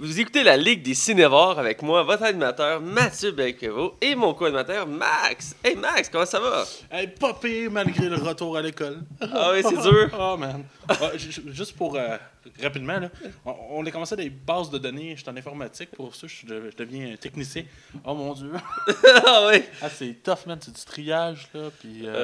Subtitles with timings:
[0.00, 4.86] Vous écoutez la Ligue des Cinévores avec moi, votre animateur Mathieu Belquevo et mon co-animateur
[4.86, 5.56] Max.
[5.64, 6.64] Hey Max, comment ça va?
[6.90, 8.98] Hey, pas pire malgré le retour à l'école.
[9.20, 10.08] Ah oui, c'est dur.
[10.18, 10.64] Oh man.
[10.88, 12.16] Ah, ju- ju- juste pour euh,
[12.62, 13.10] rapidement, là,
[13.44, 15.14] on, on a commencé des bases de données.
[15.16, 15.90] Je suis en informatique.
[15.92, 17.64] Pour ça, je, je deviens technicien.
[18.04, 18.52] Oh mon dieu.
[19.26, 19.62] ah oui.
[19.82, 20.58] Ah, c'est tough, man.
[20.60, 21.70] C'est du triage, là.
[21.80, 22.14] Puis, euh,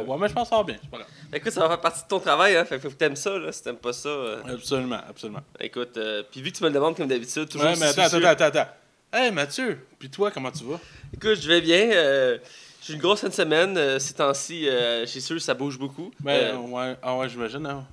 [0.00, 0.04] Euh.
[0.04, 0.76] Ouais, mais je pense que ça va bien.
[0.80, 1.08] C'est pas grave.
[1.32, 2.64] Écoute, ça va faire partie de ton travail, hein.
[2.64, 3.52] Fait que faut que t'aimes ça, là.
[3.52, 5.42] Si t'aimes pas ça, euh, Absolument, absolument.
[5.60, 5.98] écoute,
[6.30, 7.66] puis vu que tu me le demandes comme d'habitude, toujours.
[7.68, 8.68] Ouais, mais attends, attends, attends, attends.
[9.12, 9.86] Hey, Mathieu.
[9.98, 10.78] Puis toi, comment tu vas?
[11.14, 12.38] Écoute, je vais bien.
[12.82, 13.98] J'ai une grosse fin de semaine.
[13.98, 14.68] ces temps-ci,
[15.04, 16.10] j'ai sûr ça bouge beaucoup.
[16.20, 17.66] Ben, ouais, ah ouais, j'imagine.
[17.66, 17.86] Hein?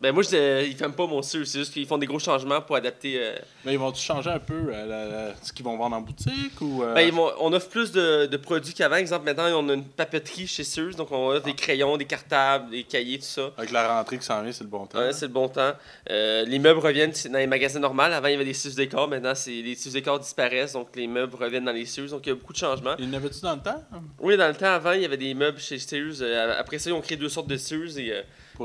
[0.00, 1.46] Ben moi, je, ils ferment pas mon sûr.
[1.46, 3.16] C'est juste qu'ils font des gros changements pour adapter.
[3.18, 6.00] euh, Mais ils vont-tu changer un peu euh, la- la- ce qu'ils vont vendre en
[6.00, 6.84] boutique ou.
[6.84, 8.94] euh, Ben, ils vont- on offre plus de, de produits qu'avant.
[8.96, 10.94] Exemple, maintenant, on a une papeterie chez Sears.
[10.94, 13.50] Donc, on offre des crayons, des cartables, des cahiers, tout ça.
[13.56, 14.98] Avec la rentrée qui s'en vient, c'est le bon temps.
[14.98, 15.72] Ouais, c'est le bon temps.
[16.10, 18.02] Euh, les meubles reviennent dans les magasins normaux.
[18.02, 19.08] Avant, il y avait des Sears décors.
[19.08, 20.74] Maintenant, les Sears décors disparaissent.
[20.74, 22.08] Donc, les meubles reviennent dans les Sears.
[22.10, 22.94] Donc, il y a beaucoup de changements.
[23.00, 23.82] Il y en avait-tu dans le temps?
[24.20, 26.22] Oui, dans le temps, avant, il y avait des meubles chez Sears.
[26.56, 27.98] Après ça, ils ont créé deux sortes de Sears.
[27.98, 28.12] Et,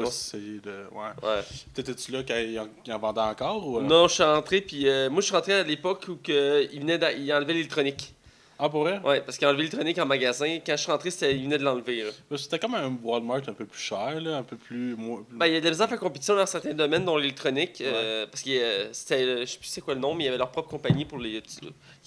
[0.01, 0.07] Bon.
[0.07, 0.85] essayer de.
[0.91, 1.29] Ouais.
[1.29, 1.41] ouais.
[1.73, 3.77] T'étais-tu là quand en, ils en vendaient encore ou.
[3.77, 3.81] euh?
[3.81, 4.61] Non, je suis rentré.
[4.61, 8.13] Puis, euh, moi, je suis rentré à l'époque où que, il venait il enlevait l'électronique.
[8.59, 8.99] Ah, pour vrai?
[9.03, 10.59] Ouais, parce qu'il a enlevé l'électronique en magasin.
[10.65, 12.05] Quand je suis rentré, il venait de l'enlever.
[12.37, 14.95] C'était comme un Walmart un peu plus cher, là, un peu plus.
[15.31, 17.81] Ben, il y a de la misère à faire compétition dans certains domaines, dont l'électronique.
[17.81, 20.37] euh, parce que c'était, je sais plus c'est quoi le nom, mais il y avait
[20.37, 21.41] leur propre compagnie pour les,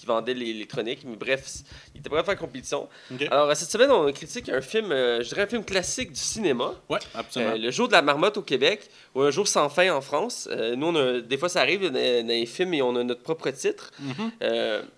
[0.07, 1.01] vendait l'électronique.
[1.05, 1.45] Mais bref,
[1.93, 2.87] il était prêt à faire compétition.
[3.29, 6.19] Alors, euh, cette semaine, on critique un film, euh, je dirais un film classique du
[6.19, 6.73] cinéma.
[6.89, 7.53] Ouais, absolument.
[7.53, 10.47] Euh, le jour de la marmotte au Québec, ou Un jour sans fin en France.
[10.51, 13.21] Euh, nous, on a- des fois, ça arrive dans, les films et on a notre
[13.21, 13.91] propre titre.
[13.99, 14.31] Mhm.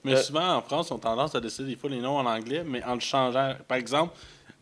[0.03, 2.63] Mais souvent, en France, on a tendance à décider des fois les noms en anglais,
[2.65, 3.55] mais en le changeant.
[3.67, 4.15] Par exemple,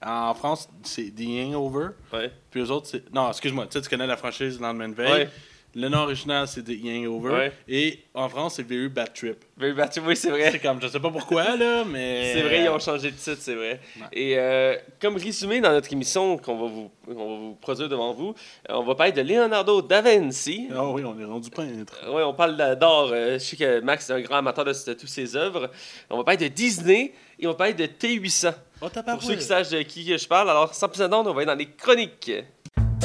[0.06, 2.32] en France, c'est The Hangover, ouais.
[2.52, 3.12] puis eux autres, c'est.
[3.14, 5.12] Non, excuse-moi, tu sais, tu connais la franchise Lendemain de veille.
[5.12, 5.30] Ouais.
[5.76, 7.34] Le nom original, c'est The Hangover.
[7.34, 7.52] Ouais.
[7.68, 9.38] Et en France, c'est VU Bad Trip.
[9.58, 10.50] Very Bad Trip, oui, c'est vrai.
[10.52, 12.34] C'est comme, je sais pas pourquoi, là, mais.
[12.34, 13.80] C'est vrai, ils ont changé de titre, c'est vrai.
[13.98, 14.08] Ouais.
[14.14, 18.14] Et euh, comme résumé dans notre émission qu'on va vous, on va vous produire devant
[18.14, 18.34] vous,
[18.70, 20.68] euh, on va parler de Leonardo da Vinci.
[20.74, 22.00] Ah oui, on est rendu peintre.
[22.08, 23.10] Oui, on parle d'art.
[23.12, 25.70] euh, je sais que Max est un grand amateur de, toutes ses œuvres.
[26.10, 28.54] On va parler de Disney et on va parler de T800.
[28.82, 31.42] Oh, Pour ceux qui savent de qui je parle, alors sans plus attendre, on va
[31.42, 32.32] aller dans les chroniques.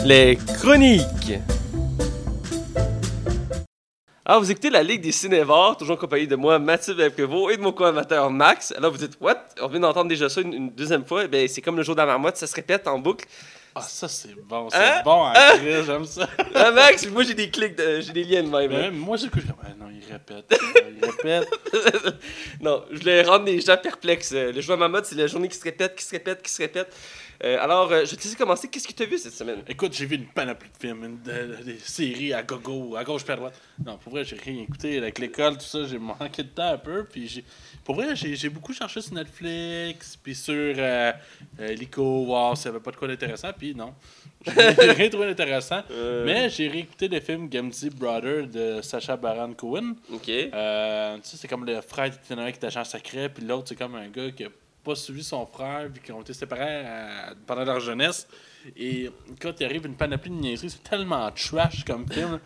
[0.07, 1.33] Les chroniques.
[4.25, 7.57] Alors, vous écoutez la Ligue des Cinévores, toujours en compagnie de moi, Mathieu Belprevost, et
[7.57, 8.73] de mon co-amateur Max.
[8.77, 9.45] Alors, vous dites, what?
[9.61, 11.27] On vient d'entendre déjà ça une, une deuxième fois.
[11.27, 13.27] Bien, c'est comme le jour de la marmotte, ça se répète en boucle.
[13.75, 14.69] Ah, ça, c'est bon.
[14.71, 15.03] C'est Hein?
[15.05, 15.33] bon, Hein?
[15.35, 16.29] hein, j'aime ça.
[16.55, 18.71] Ah, Max, moi, j'ai des clics, de- j'ai des liens de même.
[18.71, 18.91] Mais hein.
[18.93, 19.43] moi, j'écoute.
[19.61, 20.57] Ah, non, il répète.
[21.01, 21.49] il répète.
[22.61, 24.31] non, je voulais rendre les gens perplexes.
[24.35, 26.43] Euh, Le jour de la marmotte, c'est la journée qui se répète, qui se répète,
[26.43, 26.95] qui se répète.
[27.45, 28.69] Euh, alors, euh, je vais te laisser commencer.
[28.69, 29.63] Qu'est-ce que tu as vu cette semaine?
[29.67, 33.03] Écoute, j'ai vu une panoplie de films, une- de- de- des séries à gogo, à
[33.03, 33.61] gauche, à droite.
[33.85, 34.99] Non, pour vrai, j'ai rien écouté.
[34.99, 37.05] Avec l'école, tout ça, j'ai manqué de temps un peu.
[37.05, 37.45] Puis j'ai,
[37.85, 41.13] pour vrai, j'ai, beaucoup cherché sur Netflix, puis sur euh,
[41.59, 43.51] euh, Lico, s'il n'y avait pas de quoi d'intéressant.
[43.59, 43.93] Puis non,
[44.47, 45.83] j'ai rien trouvé d'intéressant.
[45.91, 49.95] Euh, Mais j'ai réécouté le film Gamgee Brother de Sacha Baron Cohen.
[50.13, 50.29] Ok.
[50.29, 53.65] Euh, tu sais, c'est comme le frère qui est qui est agent secret, puis l'autre,
[53.71, 54.49] c'est comme un gars qui a
[54.85, 58.27] pas suivi son frère, puis qui ont été séparés euh, pendant leur jeunesse.
[58.77, 59.11] Et
[59.41, 62.33] quand il arrive une panoplie de niaiseries, c'est tellement trash comme film.
[62.33, 62.41] là.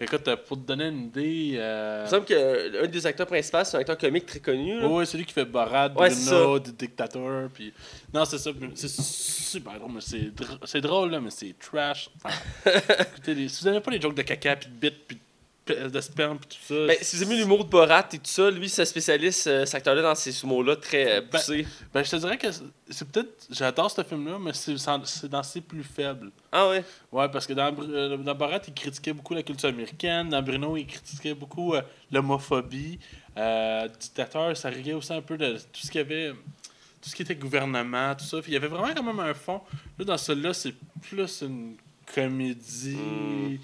[0.00, 1.52] Écoute, euh, pour te donner une idée.
[1.56, 2.00] Euh...
[2.00, 4.80] Il me semble qu'un des acteurs principaux, c'est un acteur comique très connu.
[4.80, 4.88] là.
[4.88, 7.72] Ouais, celui qui fait Borat, Ouais, Bruno, du Dictateur, puis...
[8.12, 12.10] Non, c'est ça, c'est super drôle, mais c'est dr- c'est drôle, là, mais c'est trash.
[12.66, 15.20] Écoutez, les- si vous n'avez pas les jokes de caca, puis de bite, puis de,
[15.66, 16.86] de sperme, puis tout ça...
[16.86, 19.64] Ben, si vous aimez l'humour de Borat et tout ça, lui, c'est un spécialiste, euh,
[19.64, 21.66] cet acteur-là, dans ces mots-là très euh, Ben, poussés.
[21.94, 23.46] Ben, je te dirais que c'est- peut-être.
[23.48, 26.30] J'adore ce film-là, mais c'est dans ses plus faibles.
[26.50, 26.84] Ah ouais?
[27.12, 30.30] Ouais, parce que dans, euh, dans Borat, il critiquait beaucoup la culture américaine.
[30.30, 32.98] Dans Bruno, il critiquait beaucoup euh, l'homophobie.
[33.38, 36.32] Euh, Dictateur, ça riait aussi un peu de tout ce qu'il y avait.
[37.00, 38.40] Tout ce qui était gouvernement, tout ça.
[38.42, 39.60] Puis il y avait vraiment quand même un fond.
[39.98, 41.76] Là, dans celui-là, c'est plus une
[42.14, 42.96] comédie.
[42.96, 43.58] Mm.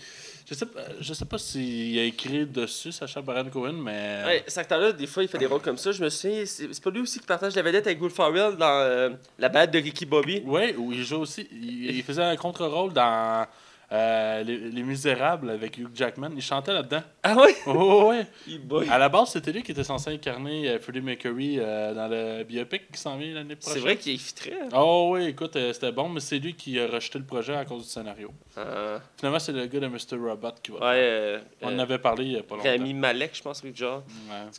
[0.48, 4.22] Je sais pas, je sais pas s'il a écrit dessus, Sacha Baron Cohen, mais.
[4.24, 5.92] Ouais, cet acteur-là, des fois, il fait des rôles comme ça.
[5.92, 8.80] Je me souviens, c'est pas lui aussi qui partage la vedette avec Will Farrell dans
[8.80, 10.42] euh, la balade de Ricky Bobby?
[10.46, 11.46] Ouais, où il joue aussi.
[11.52, 13.46] Il, il faisait un contre-rôle dans
[13.90, 16.30] euh, les, Les Misérables avec Hugh Jackman.
[16.36, 17.02] Il chantait là-dedans.
[17.22, 17.54] Ah ouais?
[17.66, 18.26] Oh, ouais.
[18.46, 18.86] Il boy.
[18.90, 22.44] À la base, c'était lui qui était censé incarner euh, Freddie Mercury euh, dans le
[22.44, 23.74] biopic qui s'en vient l'année prochaine.
[23.74, 24.52] C'est vrai qu'il est très.
[24.74, 27.64] Oh, oui, écoute, euh, c'était bon, mais c'est lui qui a rejeté le projet à
[27.64, 28.30] cause du scénario.
[28.58, 30.16] Euh, Finalement, c'est le gars de Mr.
[30.22, 30.78] Robot qui va.
[30.80, 30.84] ouais.
[30.96, 32.68] euh, On en euh, avait parlé il y a pas longtemps.
[32.68, 34.02] Rami Malek, je pense, oui, genre.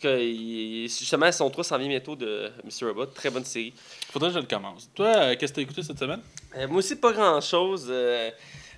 [0.04, 0.24] Ouais.
[0.24, 2.88] Il- il- justement, son 3 s'en vient bientôt de Mr.
[2.88, 3.06] Robot.
[3.08, 3.74] Très bonne série.
[4.12, 4.90] Faudrait que je le commence.
[4.96, 6.22] Toi, euh, qu'est-ce que t'as écouté cette semaine?
[6.58, 7.94] Euh, moi aussi, pas grand-chose.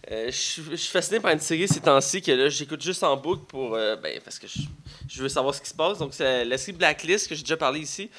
[0.10, 3.76] Euh, je suis- fasciné par une série ces temps-ci que j'écoute juste en boucle pour.
[3.76, 6.00] euh, ben, parce que je, veux savoir ce qui se passe.
[6.00, 8.10] Donc, c'est la série Blacklist que j'ai déjà parlé ici.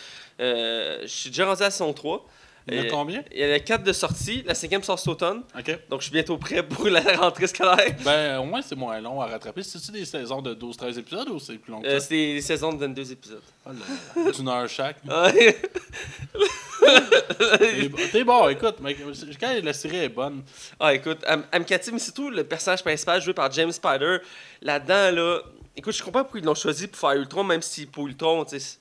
[0.41, 2.25] Euh, je suis déjà rendu à saison 3.
[2.69, 3.25] Il y en a combien?
[3.33, 4.43] Il y en a 4 de sortie.
[4.47, 5.43] La cinquième sort cet automne.
[5.59, 5.79] Ok.
[5.91, 7.95] Donc, je suis bientôt prêt pour la rentrée scolaire.
[8.05, 9.63] Ben, au moins, c'est moins long à rattraper.
[9.65, 12.07] C'est-tu des saisons de 12-13 épisodes ou c'est plus long que Euh, ça?
[12.07, 13.43] c'est des saisons de 22 épisodes.
[13.67, 14.97] Oh là là, D'une heure chaque.
[17.59, 18.99] T'es bon- T'es bon, écoute, mec,
[19.41, 20.43] quand la série est bonne.
[20.81, 21.25] Ah, écoute,
[21.67, 24.19] captive, mais surtout le personnage principal joué par James Spider.
[24.61, 25.41] Là-dedans, là.
[25.77, 28.61] Écoute, je comprends pourquoi ils l'ont choisi pour faire Ultron, même si pour Ultron, tu
[28.61, 28.79] sais.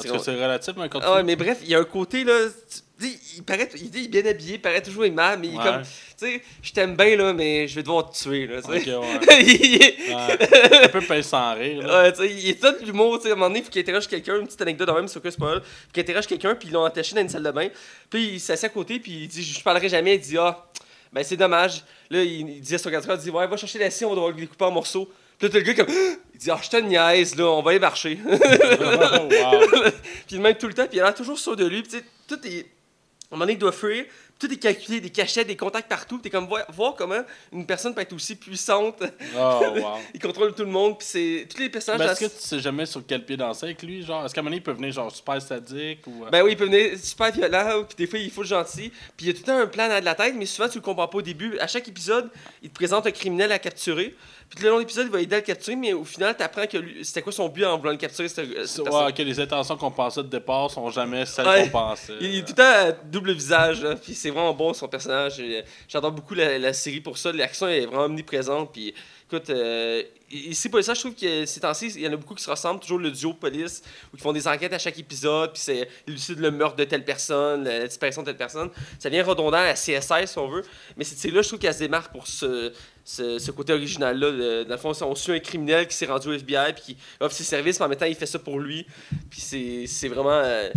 [0.00, 2.38] C'est- relatif, mais quand Ah mais bref, il y a un côté, là.
[2.70, 5.54] tu il paraît, il, dit, il est bien habillé, il paraît toujours aimable, mais il
[5.54, 5.82] est comme.
[5.82, 5.88] Tu
[6.36, 8.58] sais, je t'aime bien, là, mais je vais devoir te tuer, là.
[8.58, 9.42] Ok, ouais.
[9.42, 10.84] il est- Ouais.
[10.84, 11.82] Un peu pince sans rire.
[11.82, 12.02] Là.
[12.04, 13.64] Ouais, tu sais, il est tout de l'humour, tu sais, à un moment donné, il
[13.64, 15.56] faut qu'il interroge quelqu'un, une petite anecdote même, c'est aucun spoil.
[15.56, 17.68] Il faut qu'il interroge quelqu'un, puis ils l'ont attaché dans une salle de bain.
[18.08, 20.14] Puis il s'assied à côté, puis il dit, je parlerai jamais.
[20.14, 20.64] Il dit, ah,
[21.12, 21.82] ben c'est dommage.
[22.08, 24.14] Là, il, il dit à son garde il dit, ouais, va chercher la scie, on
[24.14, 25.10] va le découper en morceaux.
[25.42, 25.94] Puis là, t'as le gars comme,
[26.34, 28.16] il dit, ah, je te niaise, là, on va y marcher.
[28.24, 29.90] Oh, wow.
[30.28, 31.98] puis même tout le temps, puis il a l'air toujours sûr de lui, puis tu
[31.98, 32.60] sais, tout est.
[32.60, 34.04] À un moment donné, il doit fuir,
[34.38, 36.18] puis tout est calculé, des cachets, des contacts partout.
[36.18, 39.02] T'es comme, voir, voir comment une personne peut être aussi puissante.
[39.34, 39.98] Oh, wow.
[40.14, 41.48] il contrôle tout le monde, puis c'est.
[41.50, 42.00] Tous les personnages.
[42.06, 44.04] Ben, est-ce que tu sais jamais sur quel pied danser avec lui?
[44.04, 46.26] Genre, est-ce qu'à un moment donné, il peut venir genre super sadique ou.
[46.26, 48.90] euh, Ben oui, il peut venir super violent, puis des fois il faut le gentil.
[49.16, 50.76] Puis il y a tout le temps un plan dans la tête, mais souvent tu
[50.76, 51.58] le comprends pas au début.
[51.58, 52.28] À chaque épisode,
[52.62, 54.14] il te présente un criminel à capturer.
[54.52, 56.36] Puis tout le long de l'épisode, il va aider à le capturer, mais au final,
[56.36, 58.28] tu apprends que lui- c'était quoi son but en voulant le capturer.
[58.28, 61.62] cette- ouais, que les intentions qu'on pensait de départ sont jamais celles Ouais.
[61.64, 62.12] qu'on pensait.
[62.20, 64.88] Il, il est tout le temps à double visage, là, puis c'est vraiment bon son
[64.88, 65.40] personnage.
[65.40, 67.32] Et, J'adore beaucoup la, la série pour ça.
[67.32, 68.72] L'action est vraiment omniprésente.
[68.74, 68.92] Puis
[69.32, 72.34] écoute, euh, ici, pour ça, je trouve que ces temps-ci, il y en a beaucoup
[72.34, 72.80] qui se ressemblent.
[72.80, 73.82] Toujours le duo police,
[74.12, 77.04] où ils font des enquêtes à chaque épisode, puis c'est lucide le meurtre de telle
[77.04, 78.70] personne, la, la disparition de telle personne.
[78.98, 80.64] Ça vient redondant à CSI, si on veut.
[80.96, 84.64] Mais cette série-là, je trouve qu'elle se démarque pour ce, côté original-là.
[84.64, 87.34] Dans le fond, on suit un criminel qui s'est rendu au FBI, puis qui offre
[87.34, 88.86] ses services, mais en même temps, il fait ça pour lui.
[89.30, 90.30] Puis c'est c'est vraiment.
[90.30, 90.70] euh,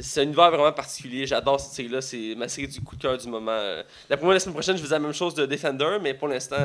[0.00, 1.26] c'est un univers vraiment particulier.
[1.26, 2.00] J'adore cette série-là.
[2.00, 3.58] C'est ma série du coup de cœur du moment.
[4.08, 6.56] La semaine prochaine, je faisais la même chose de Defender, mais pour l'instant.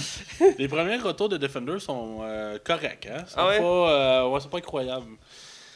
[0.58, 3.24] Les premiers retours de Defender sont euh, corrects, hein?
[3.26, 3.58] Sont Ah ouais?
[3.58, 5.06] pas, euh, ouais, c'est pas incroyable.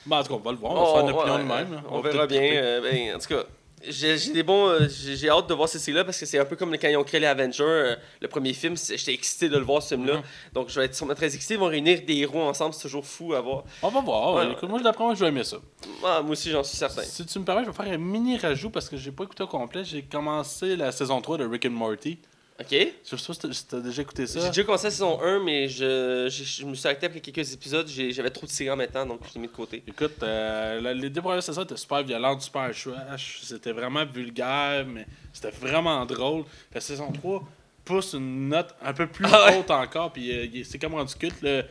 [0.04, 1.44] Bon, en tout cas, on va le voir, on va se faire une opinion de
[1.44, 1.82] même.
[1.90, 2.40] On, verra bien.
[2.42, 3.44] euh, ben, en tout cas.
[3.88, 4.66] J'ai des bons.
[4.68, 6.96] euh, J'ai hâte de voir cette série-là parce que c'est un peu comme quand ils
[6.96, 7.62] ont créé les Avengers.
[7.62, 10.16] euh, le premier film, j'étais excité de le voir, ce film-là.
[10.18, 10.22] Mhm.
[10.52, 11.54] Donc je vais être sûrement très excité.
[11.54, 13.64] Ils vont réunir des héros ensemble, c'est toujours fou à voir.
[13.82, 14.34] On va voir.
[14.34, 14.52] Ouais.
[14.52, 15.56] Écoute, moi, d'après moi, je vais aimer ça.
[16.04, 17.02] Ah, moi aussi, j'en suis certain.
[17.02, 19.42] Si tu me permets, je vais faire un mini rajout parce que j'ai pas écouté
[19.42, 19.84] au complet.
[19.84, 22.18] J'ai commencé la saison 3 de Rick and Morty.
[22.62, 22.68] Ok?
[23.04, 24.40] Je sais pas si t'as- déjà écouté ça.
[24.40, 27.52] J'ai déjà commencé la saison 1, mais je, je, je me suis arrêté après quelques
[27.52, 27.86] épisodes.
[27.88, 29.82] J'avais trop de séries en même temps, donc je l'ai mis de côté.
[29.86, 33.40] Écoute, euh, la- les deux premières saisons étaient super violentes, super trash.
[33.42, 36.44] C'était vraiment vulgaire, mais c'était vraiment drôle.
[36.74, 37.42] La saison 3
[37.84, 39.58] pousse une note un peu plus Ah ouais.
[39.58, 41.42] haute encore, puis euh, c'est comme rendu culte.
[41.42, 41.64] Le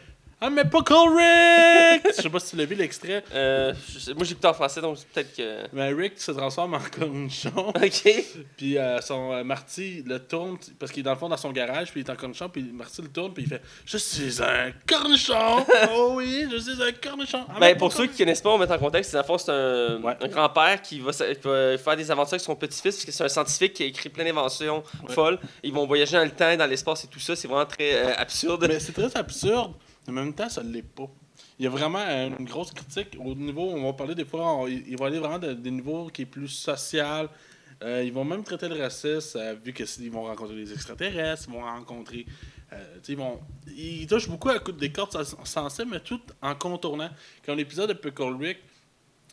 [0.44, 2.02] Ah, mais pas Rick!
[2.18, 3.74] Je sais pas si tu l'as vu l'extrait, Euh,
[4.16, 5.68] moi, j'écoute en français, donc peut-être que.
[5.72, 7.52] mais Rick se transforme en cornichon.
[7.76, 8.26] Ok.
[8.58, 11.52] Puis euh, son euh, Marty le tourne parce qu'il est dans le fond dans son
[11.52, 14.42] garage, puis il est en cornichon, puis Marty le tourne, puis il fait Je suis
[14.42, 15.64] un cornichon!
[15.96, 17.46] oh oui, je suis un cornichon!
[17.60, 19.28] Mais Ben, pour ceux qui connaissent pas, on va mettre en contexte, c'est dans le
[19.28, 20.18] fond, c'est un, Ouais.
[20.22, 23.24] un grand-père qui va, qui va faire des aventures avec son petit-fils, parce que c'est
[23.24, 25.14] un scientifique qui a écrit plein d'inventions Ouais.
[25.14, 25.38] folles.
[25.62, 27.36] Ils vont voyager dans le temps, dans l'espace et tout ça.
[27.36, 28.66] C'est vraiment très euh, absurde.
[28.68, 29.74] Mais c'est très absurde.
[30.08, 31.10] En même temps, ça ne l'est pas.
[31.60, 34.56] Il y a vraiment euh, une grosse critique au niveau, on va parler des fois,
[34.56, 37.30] on- il va aller vraiment de- des niveaux qui est plus social.
[37.84, 41.54] Euh, ils vont même traiter le racisme, euh, vu qu'ils vont rencontrer des extraterrestres, ils
[41.54, 42.26] vont rencontrer.
[42.74, 43.40] euh, ils, vont,
[43.76, 47.10] ils touchent beaucoup à coup- des cordes sens- sensibles, mais tout en contournant.
[47.46, 48.60] Comme l'épisode de Pickle Rick,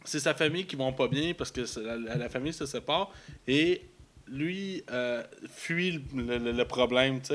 [0.05, 1.61] c'est sa famille qui vont pas bien parce que
[2.19, 3.13] la, famille se sépare
[3.47, 3.83] et
[4.27, 7.35] lui euh, fuit le, problème, tu.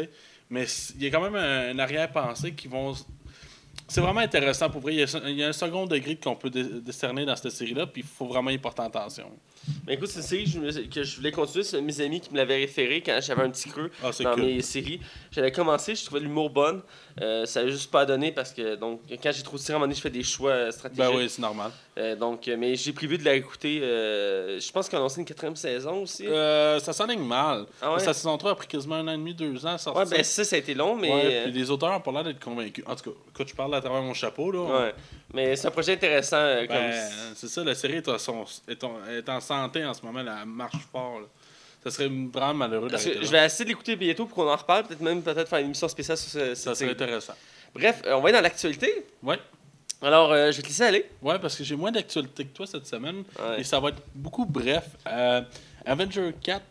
[0.49, 2.93] Mais il y a quand même un, un arrière-pensée qui vont.
[3.87, 4.93] C'est vraiment intéressant pour vrai.
[4.95, 7.51] Il y a, il y a un second degré qu'on peut dé- décerner dans cette
[7.51, 9.29] série-là, puis il faut vraiment y porter attention.
[9.85, 11.63] Mais écoute, c'est une série que je, me- que je voulais continuer.
[11.63, 14.43] C'est mes amis qui me l'avaient référé quand j'avais un petit creux Ah, dans cool.
[14.45, 14.99] mes séries.
[15.31, 16.81] J'avais commencé, je trouvais l'humour bonne.
[17.21, 19.75] Euh, ça n'a juste pas donné parce que donc quand j'ai trop de séries, à
[19.75, 21.05] un moment donné, je fais des choix euh, stratégiques.
[21.05, 21.69] Ben oui, c'est normal.
[21.97, 23.81] Euh, donc, mais j'ai prévu de la écouter.
[23.83, 26.25] euh, je pense qu'on a annoncé une quatrième saison aussi.
[26.25, 27.65] Ça s'enligne mal.
[27.81, 27.99] Ah ouais?
[27.99, 30.01] Sa saison 3 a pris quasiment un an et demi, deux ans à sortir.
[30.03, 31.13] Ouais, ben ça, ça a été long, mais.
[31.13, 32.83] Ouais, puis les auteurs ont pas l'air d'être convaincus.
[32.87, 34.51] En tout cas, écoute, je parle à travers mon chapeau.
[34.51, 34.59] Là.
[34.61, 34.93] Ouais.
[35.35, 36.37] Mais c'est un projet intéressant.
[36.37, 36.75] euh, comme...
[36.77, 40.03] Ben, c'est ça, la série est, à son- est en, est en santé en ce
[40.03, 41.19] moment, elle marche fort.
[41.19, 41.25] là.
[41.83, 44.85] Ça serait vraiment malheureux d'arrêter je vais essayer de l'écouter bientôt pour qu'on en reparle.
[44.85, 47.33] Peut-être même peut-être faire une émission spéciale sur ce- Ça serait intéressant.
[47.75, 49.05] Bref, euh, on va aller dans l'actualité.
[49.21, 49.37] Ouais.
[50.01, 51.05] Alors, euh, je vais te laisser aller.
[51.21, 53.23] Ouais, parce que j'ai moins d'actualité que toi cette semaine.
[53.39, 53.61] Ouais.
[53.61, 54.83] Et ça va être beaucoup bref.
[55.07, 55.41] Euh,
[55.85, 56.61] Avenger 4,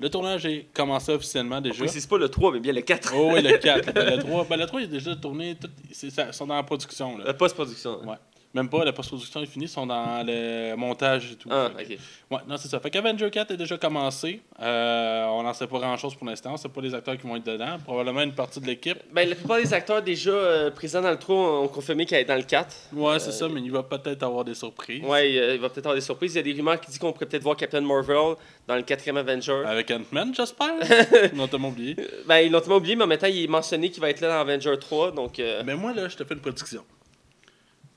[0.00, 1.82] le tournage est commencé officiellement déjà.
[1.82, 3.12] Oui, c'est pas le 3, mais bien le 4.
[3.16, 3.92] Oh oui, le 4.
[3.94, 5.56] Ben, le 3, ben, le 3 est déjà tourné.
[5.60, 7.18] Tout, c'est, ça- ils sont dans la production.
[7.18, 7.24] Là.
[7.26, 8.00] La post-production.
[8.04, 8.16] Ouais.
[8.54, 11.48] Même pas, la post-production est finie, ils sont dans le montage et tout.
[11.50, 11.96] Ah, ok.
[12.30, 12.78] Ouais, non, c'est ça.
[12.80, 14.42] Fait qu'Avenger 4 est déjà commencé.
[14.60, 16.54] Euh, on n'en sait pas grand-chose pour l'instant.
[16.58, 17.78] C'est pas les acteurs qui vont être dedans.
[17.82, 18.98] Probablement une partie de l'équipe.
[19.10, 22.26] Ben, la plupart des acteurs déjà euh, présents dans le 3 ont confirmé qu'ils allaient
[22.26, 22.90] dans le 4.
[22.92, 25.02] Ouais, c'est Euh, ça, mais il va peut-être avoir des surprises.
[25.02, 26.34] Ouais, il va peut-être avoir des surprises.
[26.34, 28.36] Il y a des rumeurs qui disent qu'on pourrait peut-être voir Captain Marvel
[28.68, 29.62] dans le quatrième Avenger.
[29.64, 30.74] Avec Ant-Man, j'espère.
[31.34, 31.96] non, t'as oublié.
[32.26, 34.20] Ben, ils l'ont tellement oublié, mais en même temps, il est mentionné qu'il va être
[34.20, 35.12] là dans Avenger 3.
[35.12, 36.84] Donc, Mais moi, là, je te fais une prédiction.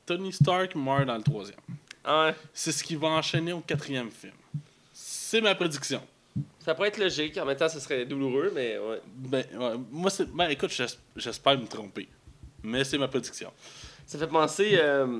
[0.05, 1.57] Tony Stark meurt dans le troisième.
[2.03, 2.35] ah ouais.
[2.53, 4.33] C'est ce qui va enchaîner au quatrième film.
[4.93, 6.01] C'est ma prédiction.
[6.59, 7.37] ça pourrait être logique.
[7.37, 9.01] En même temps, ça serait douloureux, mais ouais.
[9.05, 10.29] Ben, ouais, moi, c'est.
[10.33, 12.07] Ben, écoute, j'es- j'espère me tromper.
[12.63, 13.51] Mais c'est ma prédiction.
[14.05, 14.71] Ça fait penser.
[14.73, 15.19] euh,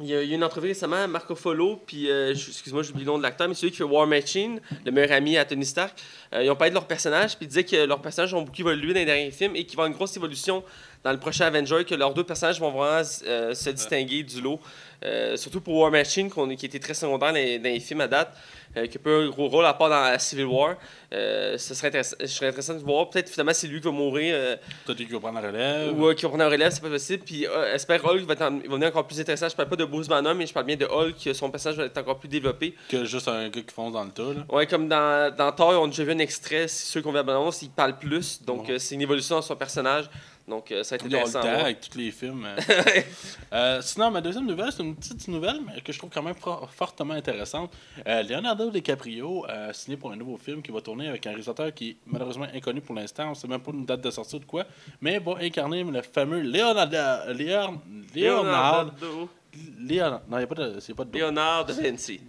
[0.00, 3.18] il y, a, a une entrevue récemment, Marco Folo, puis euh, excuse-moi, j'oublie le nom
[3.18, 6.00] de l'acteur, mais celui qui fait War Machine, le meilleur ami à Tony Stark.
[6.32, 8.60] euh, ils ont parlé de leur personnage, puis ils disaient que leurs personnages ont beaucoup
[8.60, 10.62] évolué dans les derniers films et qu'il va y avoir une grosse évolution
[11.04, 14.60] dans le prochain Avenger, que leurs deux personnages vont vraiment euh, se distinguer du lot.
[15.02, 18.02] Euh, surtout pour War Machine, qu'on- qui était très secondaire dans les, dans les films
[18.02, 18.36] à date,
[18.76, 20.74] euh, qui a pas un gros rôle à part dans Civil War.
[21.14, 23.08] Euh, ce serait intéressant, je serais intéressant de voir.
[23.08, 24.58] Peut-être finalement c'est lui qui va mourir.
[24.84, 25.98] Toi, tu qui va prendre la relève?
[25.98, 27.22] ou qui va prendre un relève, c'est pas possible.
[27.24, 29.48] Puis j'espère Hulk va, va venir encore plus intéressant.
[29.48, 31.84] Je parle pas de Bruce Banner, mais je parle bien de Hulk, son personnage va
[31.86, 32.74] être encore plus développé.
[32.90, 34.44] Que juste un gars qui fonce dans le tas, là.
[34.54, 37.22] Ouais, comme dans, dans Thor, on a déjà vu un extrait, ceux qu'on voit à
[37.22, 38.42] la il parle plus.
[38.42, 38.78] Donc Ouais.
[38.78, 40.10] c'est une évolution dans son personnage.
[40.50, 41.40] Donc euh, ça être Ils ont le intéressant.
[41.42, 42.44] temps avec tous les films.
[42.70, 43.00] euh.
[43.52, 46.34] Euh, sinon, ma deuxième nouvelle, c'est une petite nouvelle, mais que je trouve quand même
[46.34, 47.72] fort- fortement intéressante.
[48.06, 51.72] Euh, Leonardo DiCaprio a signé pour un nouveau film qui va tourner avec un réalisateur
[51.72, 53.26] qui est malheureusement inconnu pour l'instant.
[53.26, 54.64] On ne sait même pas une date de sortie ou de quoi,
[55.00, 57.32] mais va incarner le fameux Leonardo.
[57.34, 58.04] Léonard.
[58.14, 59.28] Leonardo.
[59.80, 60.22] Léonard.
[60.28, 60.80] Non, il n'y a pas de.
[60.80, 61.12] C'est pas de.
[61.12, 62.20] Léonard da Vinci.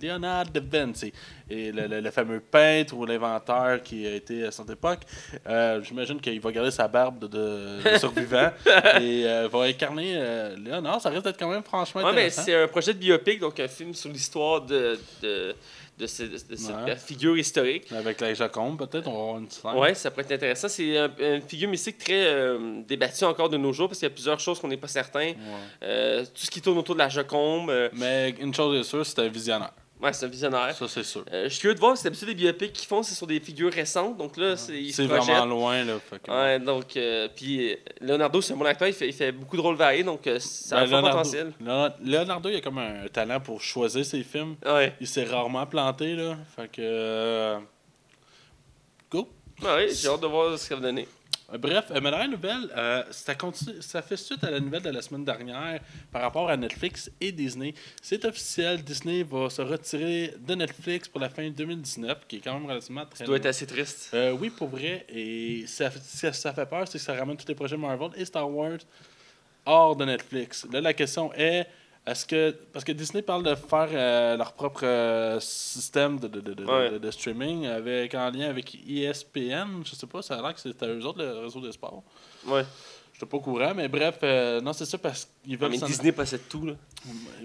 [0.72, 1.14] Vinci.
[1.50, 5.02] Et le, le- le fameux peintre ou l'inventeur qui a été à cette époque.
[5.48, 8.52] Euh, J'imagine qu'il va garder sa barbe de, de- de survivant
[9.02, 11.02] et euh, va incarner euh, Léonard.
[11.02, 13.68] Ça risque d'être quand même franchement Ouais, mais c'est un projet de biopic, donc un
[13.68, 15.54] film sur l'histoire de, de,
[15.98, 16.96] de, ce- de cette Ouais.
[16.96, 17.92] figure historique.
[17.92, 19.76] Avec la Jacob, peut-être, on va avoir une scène.
[19.78, 20.68] Ouais, ça pourrait être intéressant.
[20.68, 24.12] C'est un- une figure mystique très euh, débattue encore de nos jours parce qu'il y
[24.12, 25.20] a plusieurs choses qu'on n'est pas certain.
[25.30, 25.36] Ouais.
[25.84, 29.06] Euh, tout ce qui tourne autour de la Joconde, euh, Mais une chose est sûre,
[29.06, 29.72] c'est un visionnaire.
[30.02, 30.76] Ouais, c'est un visionnaire.
[30.76, 31.24] Ça, c'est sûr.
[31.32, 33.40] Euh, je suis curieux de voir, c'est d'habitude les biopics qu'ils font, c'est sur des
[33.40, 35.46] figures récentes, donc là, c'est, ils se C'est vraiment projettent.
[35.50, 35.94] loin, là.
[36.10, 39.14] fait que- Ouais, donc, euh, puis euh, Leonardo, c'est un bon acteur, il fait, il
[39.14, 41.54] fait beaucoup de rôles variés, donc euh, ça a Ben, un fort Leonardo, potentiel.
[41.62, 44.56] Leonardo- Leonardo, il a comme un talent pour choisir ses films.
[44.66, 46.38] Ouais, Il s'est rarement planté, là.
[46.56, 46.82] Fait que.
[46.82, 47.60] euh,
[49.12, 49.28] Go!
[49.64, 51.08] Ouais, j'ai hâte de voir ce que ça va donner.
[51.54, 54.90] Euh, Bref, ma dernière nouvelle, euh, ça, continue, ça fait suite à la nouvelle de
[54.90, 55.80] la semaine dernière
[56.12, 57.74] par rapport à Netflix et Disney.
[58.02, 62.54] C'est officiel, Disney va se retirer de Netflix pour la fin 2019, qui est quand
[62.54, 64.12] même relativement très Ça doit être assez triste.
[64.14, 65.06] Euh, oui, pour vrai.
[65.10, 68.26] Et ça, ça, ça fait peur, c'est que ça ramène tous les projets Marvel et
[68.26, 68.80] Star Wars
[69.66, 70.68] hors de Netflix.
[70.72, 71.68] Là, la question est
[72.08, 72.52] est-ce que.
[72.74, 76.66] Parce que Disney parle de faire euh, leur propre euh, système de, de, de, de-
[76.66, 76.90] Ouais.
[76.92, 79.84] de- de streaming avec, en lien avec ESPN.
[79.86, 82.04] Je sais pas, ça a l'air que c'était eux autres, le réseau des sports.
[82.48, 82.64] Ouais.
[83.22, 85.70] Je suis pas au courant, mais bref, euh, non, c'est ça parce qu'ils Ah, veulent
[85.74, 86.74] mais s'en- Disney possède tout, là.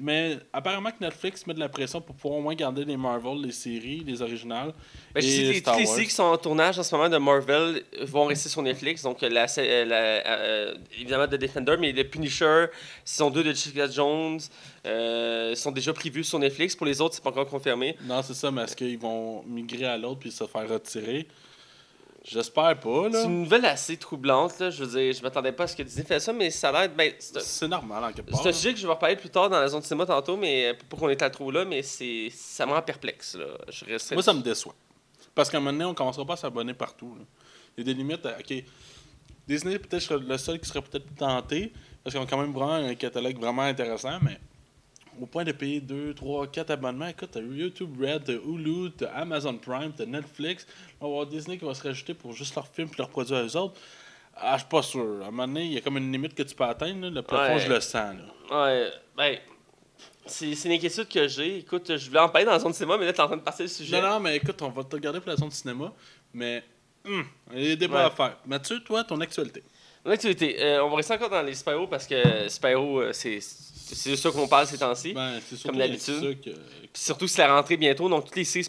[0.00, 3.42] Mais apparemment que Netflix met de la pression pour pouvoir au moins garder les Marvel,
[3.42, 4.72] les séries, les originales.
[5.14, 5.94] Ben, je et les- Star toutes les Wars.
[5.96, 9.02] séries qui sont en tournage en ce moment de Marvel vont rester sur Netflix.
[9.02, 12.66] Donc, la, euh, la- euh, évidemment, The Defender, mais The Punisher,
[13.04, 14.40] saison 2 de Jessica Jones,
[14.86, 16.74] euh, sont déjà prévus sur Netflix.
[16.74, 17.96] Pour les autres, c'est pas encore confirmé.
[18.04, 21.28] Non, c'est ça, mais est-ce qu'ils vont migrer à l'autre puis se faire retirer?
[22.28, 23.20] J'espère pas, là.
[23.22, 24.58] C'est une nouvelle assez troublante.
[24.58, 24.70] Là.
[24.70, 26.72] Je veux dire, je m'attendais pas à ce que Disney fasse ça, mais ça a
[26.86, 26.90] l'air.
[26.96, 28.42] Ben, c'est normal, en quelque part.
[28.42, 30.36] c'est un sujet que je vais reparler plus tard dans la zone de cinéma tantôt,
[30.36, 33.36] mais pour qu'on étale trop là, mais c'est ça me rend perplexe.
[33.36, 33.46] Là.
[33.68, 34.74] Je resterai- Moi, ça me déçoit.
[35.34, 37.14] Parce qu'à un moment donné, on commencera pas à s'abonner partout.
[37.16, 37.24] là.
[37.76, 38.24] Il y a des limites.
[38.26, 38.64] à- OK.
[39.46, 41.72] Disney, peut-être, serait le seul qui serait peut-être tenté.
[42.02, 44.38] Parce qu'ils ont quand même vraiment un catalogue vraiment intéressant, mais
[45.20, 49.06] au point de payer 2, 3, 4 abonnements, écoute, t'as YouTube Red, t'as Hulu, t'as
[49.14, 50.66] Amazon Prime, t'as Netflix.
[51.00, 53.34] On va avoir Disney qui va se rajouter pour juste leurs films et leurs produits
[53.34, 53.74] à eux autres.
[54.36, 55.00] Ah, je suis pas sûr.
[55.22, 57.00] À un moment donné, il y a comme une limite que tu peux atteindre.
[57.02, 57.10] là.
[57.10, 57.60] Le plafond, Ouais.
[57.60, 58.14] je le sens.
[58.50, 58.64] Là.
[58.64, 59.38] Ouais, ben.
[60.28, 61.58] C'est une inquiétude que j'ai.
[61.58, 63.36] Écoute, je voulais en parler dans la zone de cinéma, mais là, t'es en train
[63.36, 64.00] de passer le sujet.
[64.02, 65.92] Non, non, mais écoute, on va te garder pour la zone de cinéma.
[66.34, 66.64] Mais
[67.06, 68.04] hum, il y a des débats Ouais.
[68.06, 68.36] à faire.
[68.44, 69.62] Mathieu, toi, ton actualité.
[70.04, 70.56] L'actualité.
[70.62, 73.38] Euh, on va rester encore dans les super-héros parce que super-héros, euh, c'est
[73.94, 75.12] c'est juste ça qu'on parle ces temps-ci.
[75.12, 76.40] Ben, Comme d'habitude.
[76.40, 76.50] que.
[76.50, 78.08] Puis surtout, c'est la rentrée bientôt.
[78.08, 78.68] Donc, toutes les séries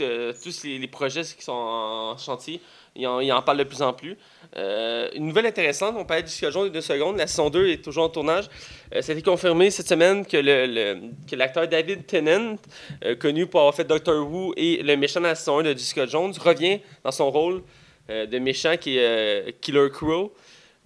[0.00, 2.60] euh, tous les, les projets qui sont en chantier,
[2.96, 4.16] ils en, ils en parlent de plus en plus.
[4.56, 7.16] Euh, une nouvelle intéressante, on parlait du Jones de deux secondes.
[7.16, 8.46] La saison 2 est toujours en tournage.
[8.94, 12.56] Euh, ça a été confirmé cette semaine que le- le- que l'acteur David Tennant,
[13.04, 15.72] euh, connu pour avoir fait Doctor Who et le méchant dans la saison 1 de
[15.72, 17.62] Jessica Jones, revient dans son rôle
[18.08, 19.04] euh, de méchant qui est
[19.48, 20.32] euh, Killer Crow.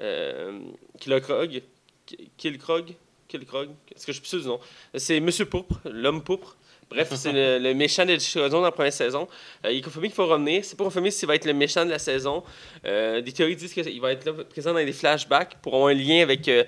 [0.01, 0.59] Euh,
[1.01, 1.63] Killer Krog.
[2.05, 2.93] Ki- Kill Krog.
[3.37, 4.61] Est-ce que je suis sûr du nom?
[4.95, 6.57] C'est Monsieur Pourpre, l'homme pourpre.
[6.91, 9.27] Bref, c'est le, méchant de Jones dans la première saison.
[9.65, 10.65] Euh, il est confirmé qu'il va revenir.
[10.65, 12.43] C'est pas confirmé s'il va être le méchant de la saison.
[12.85, 15.95] Euh, des théories disent qu'il va être là, présent dans des flashbacks pour avoir un
[15.95, 16.65] lien avec euh,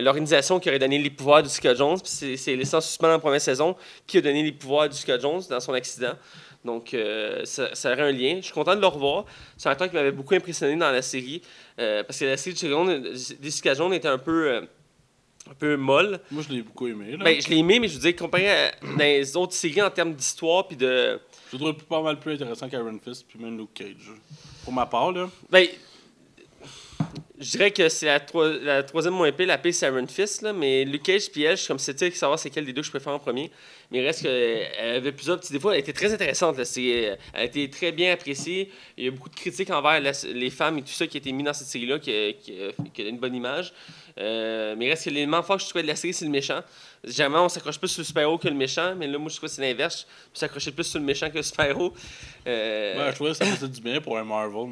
[0.00, 1.98] l'organisation qui aurait donné les pouvoirs de Jessica Jones.
[2.04, 4.92] C'est, c'est laissé en suspens dans la première saison qui a donné les pouvoirs de
[4.92, 6.12] Jessica Jones dans son accident.
[6.64, 6.96] Donc,
[7.44, 8.36] ça, aurait un lien.
[8.38, 9.26] Je suis content de le revoir.
[9.56, 11.42] C'est un acteur qui m'avait beaucoup impressionné dans la série.
[11.76, 14.66] parce que la série de Jessica Jones, était un peu,
[15.50, 16.20] un peu molle.
[16.30, 17.16] Moi, je l'ai beaucoup aimé.
[17.16, 17.24] Là.
[17.24, 20.14] Ben, je l'ai aimé, mais je veux dire, comparé à les autres séries en termes
[20.14, 21.20] d'histoire, puis de.
[21.52, 24.10] Je le trouve pas mal plus intéressant qu'Iron Fist puis même Luke Cage.
[24.64, 25.28] Pour ma part, là.
[25.50, 25.66] Ben,
[27.38, 30.42] je dirais que c'est la, troi- la troisième moins épée, la paix c'est Iron Fist,
[30.42, 32.82] là, mais Luke Cage puis elle, je suis comme c'était savoir c'est quel des deux
[32.82, 33.50] que je préfère en premier.
[33.90, 35.70] Mais il reste qu'elle avait plusieurs petits défauts.
[35.70, 36.56] Elle était très intéressante.
[36.56, 36.64] Là.
[36.64, 38.70] C'est, elle a été très bien appréciée.
[38.96, 41.30] Il y a beaucoup de critiques envers les femmes et tout ça qui a été
[41.32, 43.72] mis dans cette série-là, qui, qui a une bonne image.
[44.18, 46.30] Euh, mais il reste que l'élément fort que je trouvais de la série, c'est le
[46.30, 46.60] méchant.
[47.04, 49.48] Généralement, on s'accroche plus sur le super-héros que le méchant, mais là, moi, je trouve
[49.48, 50.06] que c'est l'inverse.
[50.34, 51.92] Je plus sur le méchant que le super-héros.
[52.46, 54.70] Euh, je trouvais que ça faisait du bien pour un Marvel.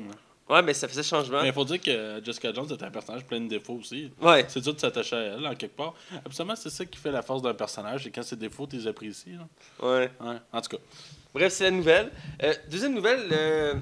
[0.48, 1.42] Ouais, mais ça faisait changement.
[1.42, 4.10] Mais il faut dire que Jessica Jones était un personnage plein de défauts aussi.
[4.20, 4.44] Ouais.
[4.48, 5.94] C'est dur de s'attacher à elle, en quelque part.
[6.24, 8.06] Absolument, c'est ça qui fait la force d'un personnage.
[8.06, 9.32] Et quand ses défauts, tu les apprécies.
[9.32, 9.86] là.
[9.86, 10.10] Ouais.
[10.20, 10.36] Ouais.
[10.52, 10.82] En tout cas,
[11.34, 12.10] Bref, c'est la nouvelle.
[12.42, 13.74] Euh, deuxième nouvelle, euh,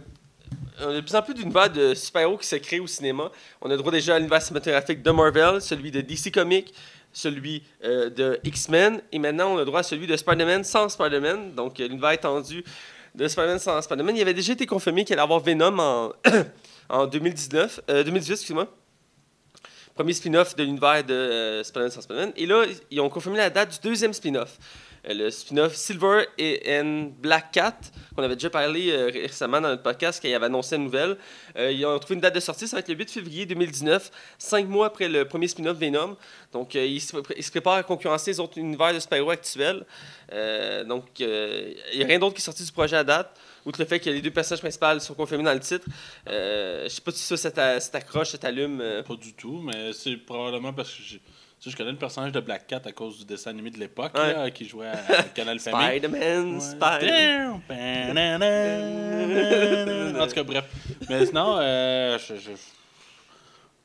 [0.80, 3.30] on a de plus en plus d'univers de super-héros qui se créent au cinéma.
[3.60, 6.72] On a droit déjà à l'univers cinématographique de Marvel, celui de DC Comics,
[7.12, 11.54] celui euh, de X-Men, et maintenant on a droit à celui de Spider-Man sans Spider-Man,
[11.56, 12.62] donc l'univers étendu
[13.14, 14.16] de Spider-Man sans Spider-Man.
[14.16, 16.12] Il avait déjà été confirmé qu'il allait avoir Venom en,
[16.88, 18.68] en 2019, euh, 2018, excuse-moi.
[19.94, 22.32] Premier spin-off de l'univers de euh, Spider-Man sans Spider-Man.
[22.36, 24.58] Et là, ils ont confirmé la date du deuxième spin-off.
[25.08, 26.24] Euh, le spin-off Silver
[26.68, 27.76] and Black Cat,
[28.14, 31.16] qu'on avait déjà parlé euh, récemment dans notre podcast il avait annoncé la nouvelle.
[31.56, 34.10] Euh, ils ont trouvé une date de sortie, ça va être le 8 février 2019,
[34.38, 36.16] cinq mois après le premier spin-off Venom.
[36.52, 39.84] Donc, ils, se, se préparent à concurrencer les autres univers de super-héros actuels.
[40.86, 43.86] Donc, il n'y a rien d'autre qui est sorti du projet à date, outre le
[43.86, 45.86] fait que les deux personnages principaux sont confirmés dans le titre.
[46.28, 48.82] Euh, je sais pas si ça, ça t'a- ça t'accroche, ça t'allume.
[49.06, 51.20] pas du tout, mais c'est probablement parce que j'ai-
[51.64, 54.12] sais, je connais le personnage de Black Cat à cause du dessin animé de l'époque,
[54.16, 54.32] Ouais.
[54.32, 55.98] là, qui jouait à Canal Famille.
[55.98, 56.60] Spider-Man, Ouais.
[58.40, 60.16] Spider-Man.
[60.20, 60.64] En tout cas, bref.
[61.08, 62.50] Mais sinon, euh, je- je-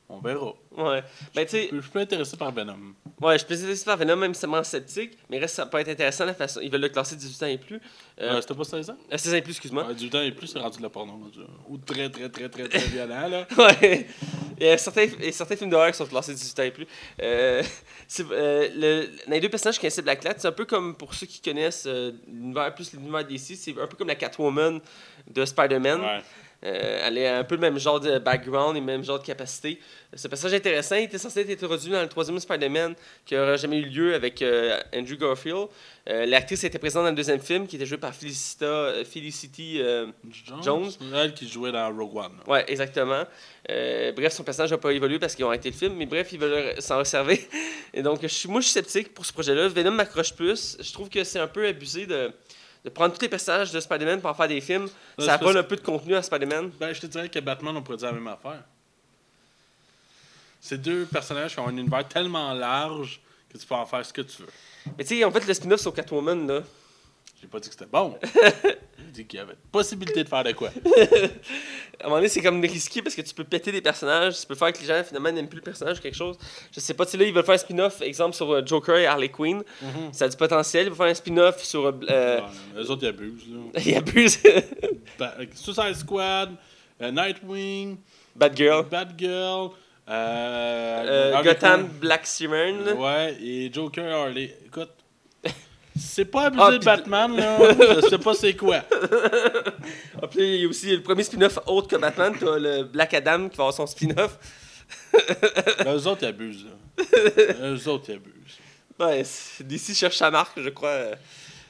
[0.08, 0.52] on verra.
[0.76, 1.02] Ouais.
[1.34, 2.76] Ben, tu sais, Je suis plus intéressé par Venom.
[3.20, 5.66] Ouais, je suis plus intéressé par Venom, même si c'est moins sceptique, mais reste, ça
[5.66, 6.60] peut être intéressant la façon.
[6.62, 7.76] Ils veulent le classer 18 ans et plus.
[8.20, 8.96] Euh, Euh, C'était pas 16 ans?
[9.12, 9.86] euh, 16 ans et plus, excuse-moi.
[9.86, 11.18] Ouais, du temps et plus, c'est rendu de la porno.
[11.68, 13.46] Ou très, très, très, très, très violent, là.
[13.58, 14.06] Ouais.
[14.58, 16.86] Il y a certains, a certains films d'horreur qui sont classés 18 ans et plus.
[17.22, 17.62] Euh,
[18.30, 21.26] euh, le, les deux personnages qui connaissaient Black Cat, c'est un peu comme pour ceux
[21.26, 24.80] qui connaissent euh, l'univers plus l'univers DC, c'est un peu comme la Catwoman
[25.30, 26.00] de Spider-Man.
[26.00, 26.22] Ouais.
[26.64, 29.24] Euh, elle a un peu le même genre de background et le même genre de
[29.24, 29.78] capacité.
[30.14, 32.94] Ce personnage intéressant il était censé être introduit dans le troisième Spider-Man
[33.26, 35.68] qui n'aurait jamais eu lieu avec euh, Andrew Garfield.
[36.08, 39.80] Euh, L'actrice était présente dans le deuxième film qui était jouée par Felicita, euh, Felicity.
[40.46, 40.62] Jones?
[40.62, 40.90] Jones.
[41.14, 42.32] Elle qui jouait dans Rogue One.
[42.46, 43.24] ouais, exactement.
[43.68, 46.38] Bref, son personnage n'a pas évolué parce qu'ils ont arrêté le film, mais bref, ils
[46.38, 47.46] veulent s'en resserver.
[47.92, 49.68] Et donc, je suis, moi, je suis sceptique pour ce projet-là.
[49.68, 50.78] Venom m'accroche plus.
[50.80, 52.30] Je trouve que c'est un peu abusé de,
[52.86, 54.86] de prendre tous les personnages de Spider-Man pour en faire des films.
[55.18, 56.70] Ça parce- un peu de contenu à Spider-Man.
[56.78, 58.62] Ben, je te dirais que Batman, on pourrait dire la même affaire.
[60.60, 63.20] C'est deux personnages qui ont un univers tellement large
[63.52, 64.48] que tu peux en faire ce que tu veux.
[64.96, 66.60] Mais tu sais, en fait, le spin-off sur Catwoman, là.
[67.40, 68.16] J'ai pas dit que c'était bon.
[68.98, 70.70] J'ai dit qu'il y avait possibilité de faire de quoi.
[72.00, 74.46] À un moment donné, c'est comme risqué parce que tu peux péter des personnages, tu
[74.46, 76.38] peux faire que les gens finalement n'aiment plus le personnage ou quelque chose.
[76.74, 78.96] Je sais pas, tu sais, là, ils veulent faire un spin-off, exemple, sur euh, Joker
[78.96, 79.62] et Harley Quinn.
[80.12, 80.84] Ça a du potentiel.
[80.86, 81.86] Ils veulent faire un spin-off sur.
[81.86, 82.40] euh, euh,
[82.78, 83.44] eux autres, ils abusent.
[83.50, 83.80] Là.
[83.84, 84.38] il abuse.
[85.18, 86.50] Ba- Suicide Squad,
[87.02, 87.98] euh, Nightwing,
[88.34, 88.86] Batgirl.
[88.88, 89.70] Batgirl,
[90.08, 91.86] euh, Euh, Gotham.
[92.00, 92.94] Black là.
[92.94, 94.56] Ouais, et Joker Harley.
[94.66, 94.90] Écoute,
[95.98, 97.58] c'est pas abusé Ah, de puis- Batman, là.
[98.02, 98.82] Je sais pas c'est quoi.
[100.22, 102.34] Ah, puis il y a aussi le premier spin-off autre que Batman.
[102.38, 104.38] T'as le Black Adam qui va avoir son spin-off.
[105.86, 106.64] Eux autres, ils abusent.
[106.64, 107.04] Là.
[107.62, 109.24] Eux autres, ils abusent.
[109.26, 110.98] C'est- DC cherche sa marque, je crois.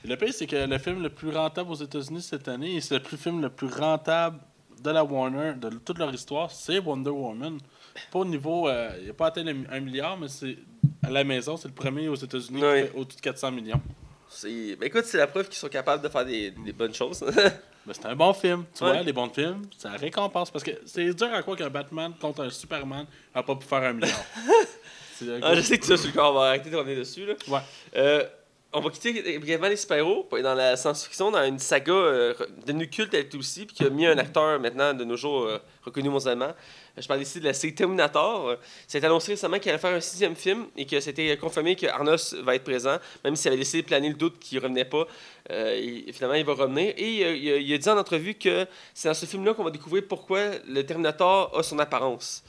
[0.05, 2.95] Le pire, c'est que le film le plus rentable aux États-Unis cette année, et c'est
[2.95, 4.39] le plus film le plus rentable
[4.83, 7.59] de la Warner, de toute leur histoire, c'est Wonder Woman.
[8.13, 8.69] Pas au niveau.
[8.69, 10.59] euh, il n'a pas atteint un milliard, mais c'est
[11.03, 12.63] à la maison, c'est le premier aux États-Unis
[12.95, 13.81] au-dessus de 400 millions.
[14.29, 17.25] C'est- Ben écoute, c'est la preuve qu'ils sont capables de faire des, des bonnes choses.
[17.87, 18.65] Ben, c'est un bon film.
[18.77, 18.95] Tu Ouais.
[18.95, 20.51] vois, les bons films, ça récompense.
[20.51, 23.83] Parce que c'est dur à croire qu'un Batman contre un Superman n'a pas pu faire
[23.85, 24.11] un milliard.
[25.43, 27.25] Ah, je sais que tu as sur le corps, on va arrêter de revenir dessus.
[27.25, 27.33] Là.
[27.49, 27.61] Ouais.
[27.97, 28.25] Euh,
[28.77, 32.35] on va quitter brièvement les super-héros dans la science-fiction, dans une saga euh,
[32.67, 35.59] devenue culte elle aussi, puis qui a mis un acteur maintenant de nos jours euh,
[35.83, 36.45] reconnu mondialement.
[36.45, 38.49] Euh, Je parle ici de la série Terminator.
[38.49, 41.87] Euh, C'est annoncé récemment qu'il allait faire un sixième film et que c'était confirmé que
[41.87, 45.07] Arnos va être présent, même s'il avait laissé planer le doute qu'il revenait pas.
[45.51, 46.93] Euh, finalement, il va revenir.
[46.99, 50.05] Et euh, il, a, dit en entrevue que c'est dans ce film-là qu'on va découvrir
[50.07, 52.45] pourquoi le Terminator a son apparence.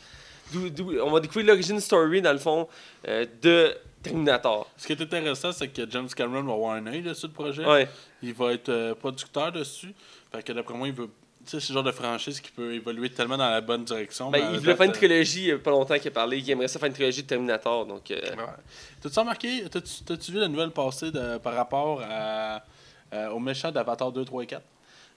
[0.53, 2.67] On va découvrir l'origine story, dans le fond,
[3.07, 4.69] euh, de Terminator.
[4.77, 7.65] Ce qui est intéressant, c'est que James Cameron va avoir un œil dessus le projet.
[7.65, 7.88] Ouais.
[8.21, 9.93] Il va être euh, producteur dessus.
[10.31, 11.10] Fait que d'après moi, il veut.
[11.45, 14.29] Tu sais, c'est le genre de franchise qui peut évoluer tellement dans la bonne direction.
[14.29, 16.12] Ben, il la voulait faire une euh, trilogie il y a pas longtemps qu'il a
[16.12, 16.39] parlé.
[16.39, 17.86] Il aimerait ça faire une trilogie de Terminator.
[17.86, 18.43] Donc, euh, Ouais.
[19.01, 22.63] T'as-tu remarqué, t'as-tu, vu la nouvelle passée de, par rapport à,
[23.31, 24.63] au méchant d'Avatar 2, 3 et 4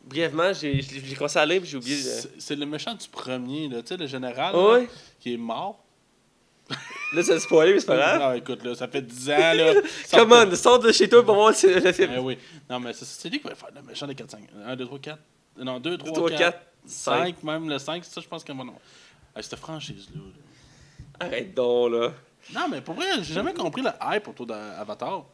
[0.05, 0.81] brièvement, j'ai
[1.17, 1.97] commencé à lire j'ai oublié.
[2.39, 4.89] C'est, le méchant du premier, là, tu sais, le général, ouais?
[5.21, 5.83] qui est mort.
[7.13, 8.21] Là, ça a spoilé, mais c'est pas grave.
[8.21, 9.75] Non, écoute, là, ça fait 10 ans, là.
[10.13, 12.11] Come on, sors de chez toi pour voir le film.
[12.15, 12.39] Eh oui.
[12.69, 14.41] Non, mais c'est, lui qui va faire le méchant des 4, 5.
[14.65, 15.19] 1, 2, 3, 4.
[15.59, 17.27] Non, 2, 3, 3, 4, 4, 5.
[17.27, 18.65] 5, même le 5, ça, je pense qu'on va.
[18.65, 18.75] Non.
[19.35, 20.21] Hey, cette franchise-là.
[20.21, 21.27] là.
[21.27, 22.13] Arrête donc, là.
[22.55, 25.25] Non, mais pour vrai, j'ai jamais compris le hype autour d'Avatar.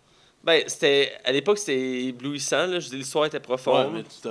[0.42, 1.12] Ben, c'était.
[1.25, 2.81] À l'époque, c'était éblouissant, là.
[2.81, 3.92] Je dis, l'histoire était Ouais, profonde.
[3.92, 4.29] mais tu.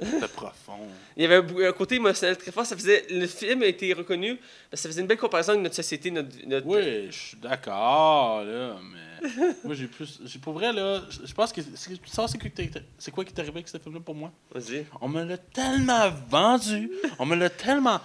[0.00, 0.78] C'était profond.
[1.16, 2.64] Il y avait un, côté émotionnel très fort.
[2.64, 3.06] Ça faisait.
[3.10, 4.36] Le film a été reconnu.
[4.70, 6.28] parce que ça faisait une belle comparaison avec notre société, notre.
[6.46, 9.28] notre- Oui, je suis d'accord, là, mais.
[9.64, 10.20] moi, j'ai plus.
[10.24, 11.02] J'ai pour vrai, là.
[11.24, 11.60] Je pense que.
[12.06, 12.26] Ça,
[12.98, 14.32] c'est quoi qui est arrivé avec ce film-là pour moi?
[14.52, 14.86] Vas-y.
[15.00, 18.00] On me l'a tellement vendu, on me l'a tellement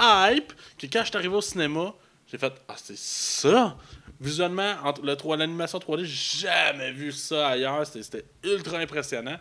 [0.00, 1.94] hype, que quand je suis arrivé au cinéma,
[2.26, 3.76] j'ai fait Ah, c'est ça!
[4.20, 7.86] Visuellement, entre le 3 l'animation 3D, j'ai jamais vu ça ailleurs.
[7.86, 9.36] C'était ultra impressionnant.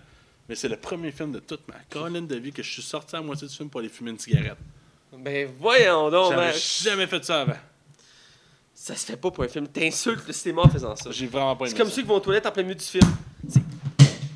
[0.50, 3.16] Mais c'est le premier film de toute ma colline de vie que je suis sorti
[3.16, 4.58] à moitié du film pour aller fumer une cigarette.
[5.18, 6.56] Ben, voyons donc, J'avais man.
[6.82, 7.54] jamais fait ça avant.
[8.74, 9.68] Ça se fait pas pour un film.
[9.68, 11.12] T'insultes le cinéma en faisant ça.
[11.12, 11.96] J'ai vraiment pas aimé C'est comme ça.
[11.96, 13.08] ceux qui vont aux toilettes en plein milieu du film.
[13.48, 13.62] C'est-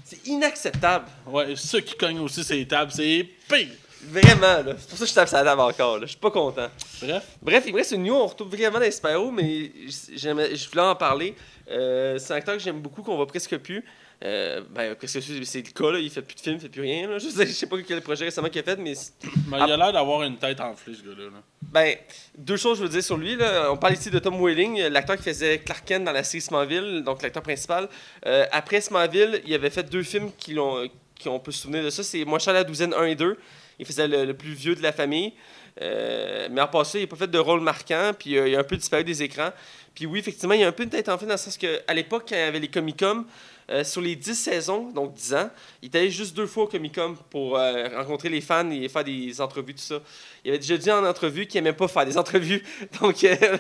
[0.06, 1.06] C'est inacceptable.
[1.26, 3.67] Ouais, ceux qui cognent aussi ces tables, c'est pire.
[4.04, 4.76] Vraiment, là.
[4.78, 6.06] C'est pour ça que je tape sa table encore, là.
[6.06, 6.70] Je suis pas content.
[7.02, 9.72] Bref, Bref, il me reste une news, on retrouve vraiment dans les super-héros, mais
[10.15, 11.36] j'aimais- je voulais en parler.
[11.70, 13.84] Euh, c'est un acteur que j'aime beaucoup, qu'on voit presque plus.
[14.23, 15.65] Euh, ben, presque plus, c'est?
[15.65, 15.99] Le cas, là.
[15.99, 17.19] Il fait plus de films, il fait plus rien, là.
[17.19, 18.93] Je sais, je sais pas quel projet récemment qu'il a fait, mais...
[19.23, 21.25] il a l'air d'avoir une tête enflée, ce gars-là.
[21.25, 21.43] là.
[21.62, 21.95] Ben,
[22.38, 23.36] deux choses je veux dire sur lui.
[23.36, 23.71] Là.
[23.71, 27.03] On parle ici de Tom Welling, l'acteur qui faisait Clark Kent dans la série Smallville,
[27.03, 27.89] donc l'acteur principal.
[28.25, 31.84] Euh, après Smallville, il avait fait deux films qui, l'ont, qui on peut se souvenir
[31.84, 32.01] de ça.
[32.03, 33.38] C'est Moi, à la douzaine 1 et 2.
[33.80, 35.34] Il faisait le, le plus vieux de la famille.
[35.82, 38.60] Euh, mais en passant, il n'a pas fait de rôle marquant, puis euh, il a
[38.60, 39.51] un peu disparu des écrans.
[39.93, 41.58] Puis oui, effectivement, il y a un peu une tête en fait dans le sens
[41.58, 43.25] qu'à l'époque, quand il y avait les Comic-Con,
[43.69, 45.49] euh, sur les 10 saisons, donc 10 ans,
[45.82, 49.03] il était allé juste deux fois au Comic-Con pour euh, rencontrer les fans et faire
[49.03, 49.99] des entrevues, tout ça.
[50.45, 52.63] Il avait déjà dit en entrevue qu'il n'aimait pas faire des entrevues.
[53.01, 53.58] Donc, euh,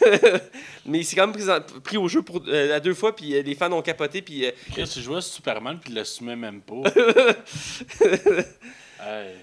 [0.86, 3.70] mais il s'est quand même pris au jeu pour, à deux fois, puis les fans
[3.72, 4.22] ont capoté.
[4.22, 6.82] Puis, Chris, il jouait à Superman, puis il l'assumait même pas.
[9.04, 9.34] Hey.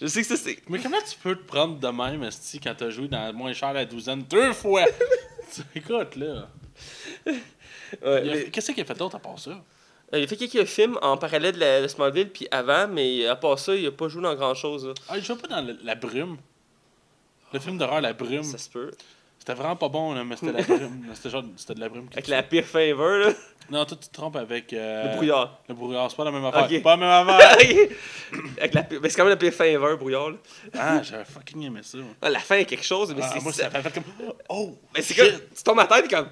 [0.00, 0.58] je sais que ça, c'est.
[0.68, 3.72] Mais comment tu peux te prendre de même, esti, quand t'as joué dans Moins cher
[3.72, 4.84] la douzaine deux fois?
[5.76, 6.48] Écoute, là.
[8.04, 9.50] Ouais, a- Qu'est-ce qu'il a fait d'autre à part ça?
[9.50, 13.26] euh, il a fait quelques films en parallèle de, la, de Smallville, puis avant, mais
[13.26, 14.92] à part ça, il n'a pas joué dans grand-chose.
[15.08, 16.36] Ah, il jouait pas dans le- La Brume.
[17.52, 18.42] Le film d'horreur La Brume.
[18.44, 18.90] Ça se peut.
[19.38, 21.06] C'était vraiment pas bon, là, mais c'était la brume.
[21.14, 22.08] C'était genre, c'était de la brume.
[22.12, 23.32] Avec la pire ever, là.
[23.70, 24.72] Non, toi, tu te trompes avec.
[24.72, 25.60] euh, le brouillard.
[25.68, 26.64] Le brouillard, c'est pas la même affaire.
[26.64, 26.82] Ok.
[26.82, 27.88] Pas la même affaire.
[28.58, 29.52] Avec la pire- mais c'est quand même la pire
[29.88, 30.30] le brouillard.
[30.30, 30.36] là.
[30.76, 31.98] ah, j'avais fucking aimé ça.
[32.22, 33.40] Ah, la fin est quelque chose, mais Ah, c'est.
[33.42, 34.04] moi, ça fait comme.
[34.48, 34.76] Oh!
[34.92, 35.40] mais c'est comme.
[35.56, 36.28] Tu tombes à terre, t'es comme.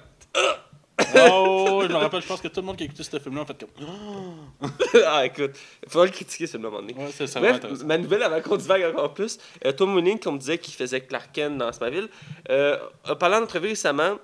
[1.31, 3.41] Oh, je me rappelle, je pense que tout le monde qui a écouté ce film-là
[3.41, 4.69] a fait comme.
[5.05, 5.51] ah, écoute,
[5.83, 6.93] il faudrait le critiquer, ce moment donné.
[6.93, 7.85] Ouais, c'est ça, vraiment Bref, intéressant.
[7.87, 11.01] ma nouvelle, avant qu'on divague encore plus, euh, Tom Welling, comme on disait, qui faisait
[11.01, 12.09] Clark Kent dans Smallville,
[12.49, 14.17] euh, a parlé en entrevue récemment,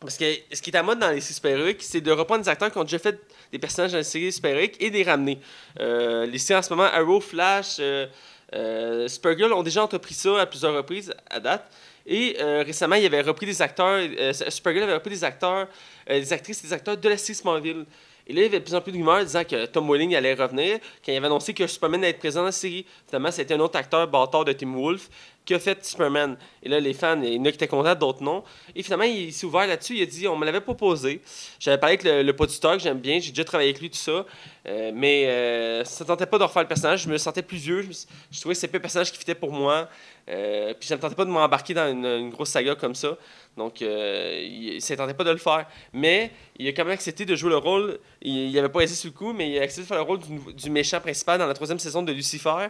[0.00, 2.48] parce que ce qui est à mode dans les séries super-héroïques, c'est de reprendre des
[2.48, 3.18] acteurs qui ont déjà fait
[3.50, 5.40] des personnages dans les séries super-héroïques et de les ramener.
[5.80, 8.06] Euh, les séries en ce moment, Arrow, Flash, euh,
[8.54, 11.68] euh, Supergirl ont déjà entrepris ça à plusieurs reprises à date.
[12.10, 15.68] Et euh, récemment, il avait repris des acteurs, euh, Supergirl avait repris des acteurs,
[16.08, 17.84] euh, des actrices et des acteurs de la série Smallville.
[18.26, 20.16] Et là, il y avait de plus en plus de rumeurs disant que Tom Welling
[20.16, 22.86] allait revenir, quand il avait annoncé que Superman allait être présent dans la série.
[23.06, 25.10] Finalement, c'était un autre acteur, bâtard de Tim Wolf,
[25.48, 26.36] qui a fait Superman.
[26.62, 28.44] Et là, les fans, il y en a qui étaient contents, d'autres non.
[28.76, 29.96] Et finalement, il s'est ouvert là-dessus.
[29.96, 31.22] Il a dit on me l'avait proposé.
[31.58, 33.18] J'avais parlé avec le, le que j'aime bien.
[33.18, 34.26] J'ai déjà travaillé avec lui, tout ça.
[34.66, 37.04] Euh, mais euh, ça ne tentait pas de refaire le personnage.
[37.04, 37.88] Je me sentais plus vieux.
[38.30, 39.88] Je, trouvais que c'était pas un personnage qui fitait pour moi.
[40.28, 43.16] Euh, puis ça ne tentait pas de m'embarquer dans une, grosse saga comme ça.
[43.56, 45.66] Donc, ça ne tentait pas de le faire.
[45.94, 47.98] Mais il a quand même accepté de jouer le rôle.
[48.20, 50.20] Il n'avait pas hésité sur le coup, mais il a accepté de faire le rôle
[50.54, 52.68] du méchant principal dans la troisième saison de Lucifer,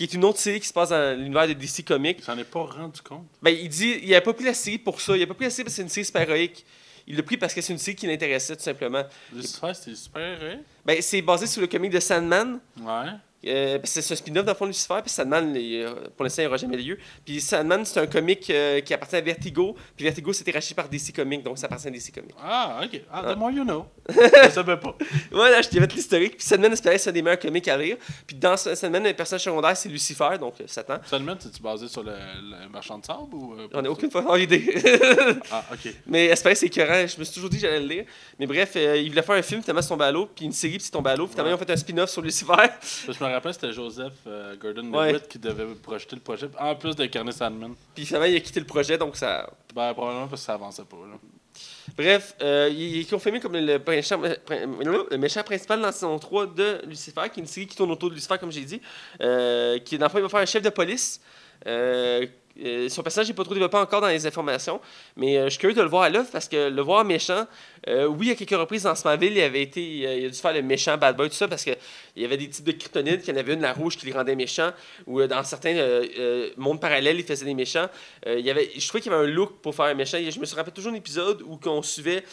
[0.00, 2.22] qui est une autre série qui se passe dans l'univers de DC Comics.
[2.22, 3.26] S'en est pas rendu compte.
[3.42, 5.14] Ben, il dit il n'a pas pris la série pour ça.
[5.14, 6.64] Il n'a pas pris la série parce que c'est une série super héroïque.
[7.06, 9.02] Il l'a pris parce que c'est une série qui l'intéressait, tout simplement.
[9.30, 10.60] Lucifer, c'était super, hein?
[10.86, 12.60] Ben, c'est basé sur le comic de Sandman.
[12.80, 13.10] Ouais.
[13.46, 16.44] Euh, c'est un spin-off dans le fond de Lucifer, puis Sandman, euh, pour l'instant, il
[16.44, 16.98] n'aura jamais lieu.
[17.24, 20.88] Puis Sandman, c'est un comic euh, qui appartient à Vertigo, puis Vertigo, c'était racheté par
[20.88, 22.34] DC Comics, donc ça appartient à DC Comics.
[22.42, 23.00] Ah, ok.
[23.10, 23.86] Ah, the more you know.
[24.10, 24.94] Je savais pas.
[25.30, 26.36] Voilà, je t'ai fait l'historique.
[26.36, 27.96] Puis Sandman, c'est un des meilleurs comics à lire.
[28.26, 30.98] Puis dans Sandman, le personnage secondaire, c'est Lucifer, donc Satan.
[31.06, 33.54] Seulement, c'est-tu basé sur le, le marchand de sable ou.
[33.54, 34.74] euh, J'en ai pas aucune idée.
[35.50, 35.94] Ah, ok.
[36.06, 37.06] Mais Espérance, c'est écœurant.
[37.06, 38.04] Je me suis toujours dit que j'allais le lire.
[38.38, 40.26] Mais bref, il voulait faire un film, finalement, c'est tombé à l'eau.
[40.34, 41.26] Puis une série, puis c'est tombé à l'eau.
[41.26, 41.56] Finalement, Ouais.
[41.58, 42.52] ils ont fait un spin-off sur Lucifer.
[43.42, 45.20] Parce que Je me rappelle, c'était Joseph euh, Gordon Ouais.
[45.28, 47.74] Qui devait projeter le projet, en plus d'incarner Sandman.
[47.94, 49.48] Puis finalement, il a quitté le projet, donc ça.
[49.74, 50.96] Ben, probablement parce que ça avançait pas.
[50.96, 51.16] Là.
[51.96, 56.46] Bref, euh, il est confirmé comme le méchant, le méchant principal dans la saison 3
[56.46, 58.80] de Lucifer, qui est une série qui tourne autour de Lucifer, comme j'ai dit.
[59.20, 61.20] Euh, qui, dans le fond, il va faire un chef de police.
[61.66, 62.26] Euh,
[62.62, 64.80] euh, son personnage n'est pas trop développé encore dans les informations,
[65.16, 67.46] mais euh, je suis curieux de le voir à l'œuvre parce que le voir méchant,
[67.88, 70.52] euh, oui, à quelques reprises dans Smallville, il avait été, euh, il a dû faire
[70.52, 71.64] le méchant bad boy, tout ça, parce
[72.20, 74.04] qu'il y avait des types de kryptonite, qu'il y en avait une, la rouge, qui
[74.06, 74.72] les rendait méchants,
[75.06, 77.88] ou euh, dans certains euh, euh, mondes parallèles, il faisait des méchants.
[78.26, 80.18] Il y avait, je trouvais qu'il y avait un look pour faire un méchant.
[80.18, 82.24] Je me rappelé toujours un épisode où on suivait.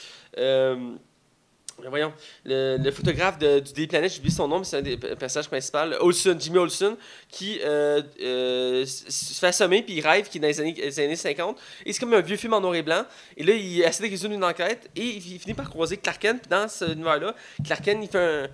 [1.90, 2.12] Voyons,
[2.44, 5.78] le, le photographe de, Planet, j'ai oublié son nom, mais c'est un des personnages principaux,
[6.00, 6.98] Olson, Jimmy Olson,
[7.30, 11.58] qui se fait assommer, puis il rêve, qui est dans les années, les années 50.
[11.86, 13.04] Et c'est comme un vieux film en noir et blanc.
[13.38, 16.20] Et là, il essaie de résoudre une enquête, et il, il finit par croiser Clark
[16.20, 16.42] Kent.
[16.42, 18.48] Puis dans ce univers-là, Clark Kent, il fait un,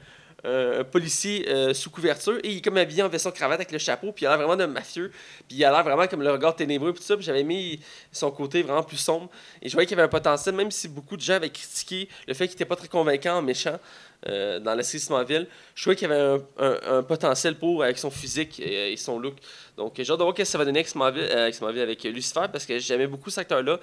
[0.44, 3.72] un- un policier euh, sous couverture, et il est comme habillé en veston cravate avec
[3.72, 5.12] le chapeau, puis il a l'air vraiment de mafieux,
[5.48, 7.16] puis il a l'air vraiment comme le regard ténébreux, puis tout ça.
[7.20, 7.80] J'avais mis
[8.12, 9.30] son côté vraiment plus sombre.
[9.62, 12.10] Et je voyais qu'il y avait un potentiel, même si beaucoup de gens avaient critiqué
[12.28, 13.80] le fait qu'il n'était pas très convaincant en méchant
[14.28, 18.10] euh, dans la série Smallville, je trouvais qu'il y avait un, potentiel pour avec son
[18.10, 19.36] physique et, et son look.
[19.78, 21.52] Donc j'ai hâte de voir que ça va donner avec Smallville, euh,
[21.82, 23.80] avec, Lucifer, parce que j'aimais beaucoup cet acteur-là.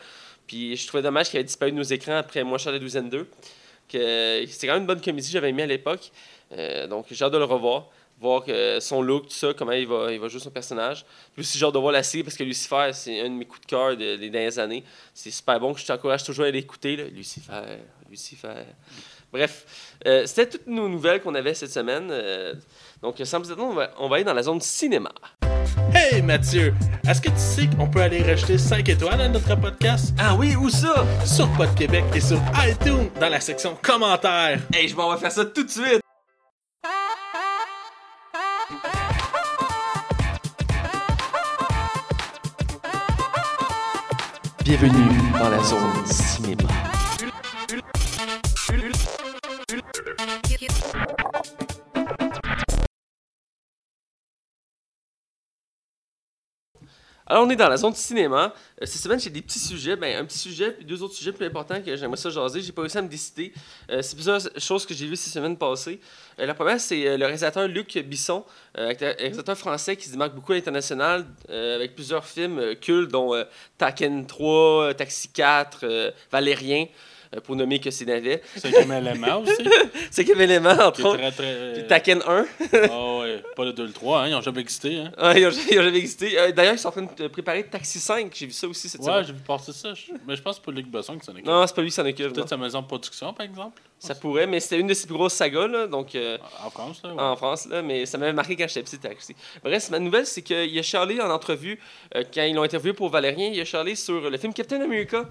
[0.47, 3.09] Puis je trouvais dommage qu'il ait disparu de nos écrans après Moi Charles la douzaine
[3.09, 3.27] 2.
[3.91, 6.11] Que c'était quand même une bonne comédie que j'avais aimé à l'époque.
[6.53, 7.87] Euh, donc j'ai hâte de le revoir.
[8.21, 11.07] Voir que son look, tout ça, comment il va, il va jouer son personnage.
[11.39, 13.63] Aussi, j'ai hâte de voir la série parce que Lucifer, c'est un de mes coups
[13.63, 14.85] de cœur de- des dernières années.
[15.15, 16.97] C'est super bon, je t'encourage toujours à l'écouter.
[16.97, 17.79] Lucifer,
[18.11, 18.49] Lucifer.
[19.33, 22.09] Bref, euh, c'était toutes nos nouvelles qu'on avait cette semaine.
[22.11, 22.53] Euh,
[23.01, 25.13] donc, sans plus attendre, on va aller dans la zone cinéma.
[26.03, 26.73] Hey Mathieu,
[27.07, 30.15] est-ce que tu sais qu'on peut aller rajouter 5 étoiles à notre podcast?
[30.19, 31.05] Ah oui, où ça?
[31.27, 34.61] sur Pod Québec et sur iTunes dans la section commentaires?
[34.73, 36.01] Hey, je m'en vais faire ça tout de suite!
[44.65, 46.69] Bienvenue dans la zone cinéma.
[57.31, 58.53] Alors, on est dans la zone cinéma.
[58.83, 59.95] Euh, cette semaine, j'ai des petits sujets.
[59.95, 62.61] Ben, un petit sujet, puis deux autres sujets plus importants que j'aimerais ça jaser.
[62.61, 63.53] J'ai pas réussi à me décider.
[63.89, 66.01] Euh, c'est plusieurs choses que j'ai vues ces semaines passées.
[66.41, 70.51] Euh, la première, c'est euh, le réalisateur Luc Bisson, réalisateur français qui se démarque beaucoup
[70.51, 73.33] à l'international avec plusieurs films cultes, dont
[73.81, 76.85] Taken 3, euh, Taxi 4, euh, Valérien,
[77.45, 78.43] pour nommer que c'est navets.
[78.57, 79.53] C'est comme élément aussi.
[80.11, 81.19] C'est quel élément, entre autres.
[81.19, 81.73] très très.
[81.75, 82.47] Puis Taken 1.
[82.91, 84.97] Ah ouais, pas le 2 le 3, hein, ils ont jamais existé.
[84.99, 85.13] Hein.
[85.17, 86.39] Ah, ils ont ils ont jamais existé.
[86.39, 88.33] Euh, D'ailleurs, ils sont en train de préparer Taxi 5.
[88.35, 89.25] J'ai vu ça aussi cette Ouais, semaine.
[89.27, 89.93] j'ai vu passer ça.
[90.27, 91.47] Mais je pense que c'est pas Luc Besson qui s'en occupe.
[91.47, 92.33] Non, c'est pas lui qui s'en occupe.
[92.33, 93.81] Peut-être sa maison de production, par exemple.
[94.01, 97.03] Ça pourrait, mais c'était une de ses plus grosses sagas, là, donc euh, En France,
[97.05, 97.13] là.
[97.15, 97.21] ouais.
[97.21, 99.37] en France, là, mais ça m'avait marqué quand j'étais petit, Taxi.
[99.63, 101.79] Bref, ma nouvelle, c'est qu'il a charlé en entrevue,
[102.15, 105.29] euh, quand ils l'ont interviewé pour Valérien, il a charlé sur le film Captain America.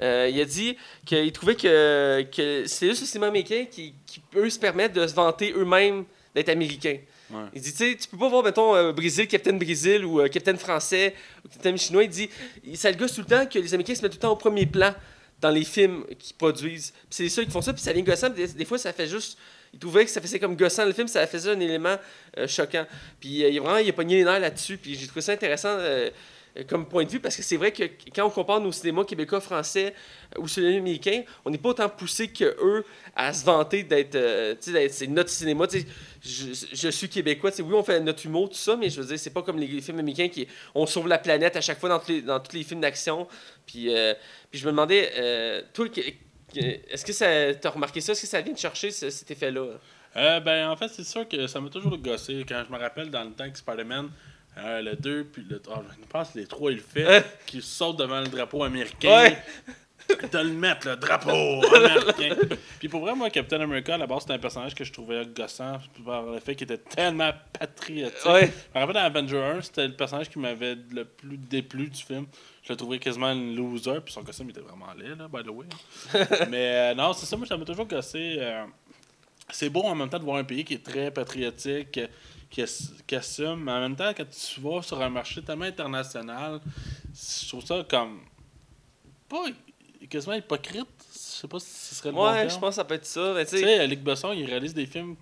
[0.00, 4.20] Euh, il a dit qu'il trouvait que, que c'est juste le cinéma américain qui, qui
[4.20, 6.98] peut se permettre de se vanter eux-mêmes d'être américains.
[7.30, 7.44] Ouais.
[7.54, 10.28] Il dit, tu sais, tu peux pas voir, mettons, euh, Brésil, Captain Brésil ou euh,
[10.28, 12.04] Captain français ou Captain chinois.
[12.04, 12.30] Il dit,
[12.74, 14.36] ça le gosse tout le temps que les Américains se mettent tout le temps au
[14.36, 14.94] premier plan
[15.40, 16.92] dans les films qu'ils produisent.
[16.92, 18.30] Puis c'est ceux qui font ça, puis ça vient gossant.
[18.30, 19.38] Des, des fois, ça fait juste.
[19.72, 21.96] Il trouvait que ça faisait comme gossant le film, ça faisait un élément
[22.36, 22.84] euh, choquant.
[23.20, 25.76] Puis il, vraiment, il a pogné les nerfs là-dessus, puis j'ai trouvé ça intéressant.
[26.56, 27.84] Euh, comme point de vue, parce que c'est vrai que
[28.14, 29.94] quand on compare nos cinémas québécois, français
[30.36, 32.84] euh, ou cinémas américains, on n'est pas autant poussé que eux
[33.14, 35.66] à se vanter d'être, euh, c'est notre cinéma.
[36.22, 39.18] Je, je suis québécois, oui, on fait notre humour, tout ça, mais je veux dire,
[39.18, 42.40] c'est pas comme les films américains qui on sauve la planète à chaque fois dans
[42.40, 43.26] tous les, films d'action.
[43.66, 44.14] Puis, euh,
[44.50, 45.86] puis je me demandais, euh, toi,
[46.54, 49.78] est-ce que ça, t'as remarqué ça, est-ce que ça vient de chercher ce- cet effet-là?
[50.14, 52.44] Ben, en fait, c'est sûr que ça m'a toujours gossé.
[52.46, 54.10] Quand je me rappelle dans le temps que Spider-Man,
[54.58, 55.60] euh, le 2, puis le.
[55.68, 57.22] oh, je pense que les 3, il le fait, Hein?
[57.46, 59.08] qui saute devant le drapeau américain.
[59.24, 59.38] Ouais.
[60.32, 61.30] De le mettre, le drapeau
[61.76, 62.34] américain.
[62.80, 65.24] puis pour vrai, moi, Captain America, à la base, c'était un personnage que je trouvais
[65.24, 68.26] gossant par le fait qu'il était tellement patriotique.
[68.26, 68.46] Ouais.
[68.74, 72.02] Je me rappelle dans Avenger 1, c'était le personnage qui m'avait le plus déplu du
[72.02, 72.26] film.
[72.64, 75.50] Je le trouvais quasiment un loser, puis son costume était vraiment laid, là, by the
[75.52, 75.66] way.
[76.50, 78.36] Mais euh, non, c'est ça, moi, ça m'a toujours gossé.
[78.40, 78.64] euh,
[79.52, 82.00] c'est beau en même temps de voir un pays qui est très patriotique,
[82.50, 82.64] qui,
[83.06, 86.60] qui assume, mais en même temps, quand tu vas sur un marché tellement international,
[87.14, 88.20] je trouve ça comme.
[89.28, 89.44] pas
[90.08, 90.86] quasiment hypocrite.
[91.12, 93.06] Je sais pas si ce serait le bon Ouais, je pense que ça peut être
[93.06, 93.32] ça.
[93.34, 95.16] mais tu sais, Luc Besson, il réalise des films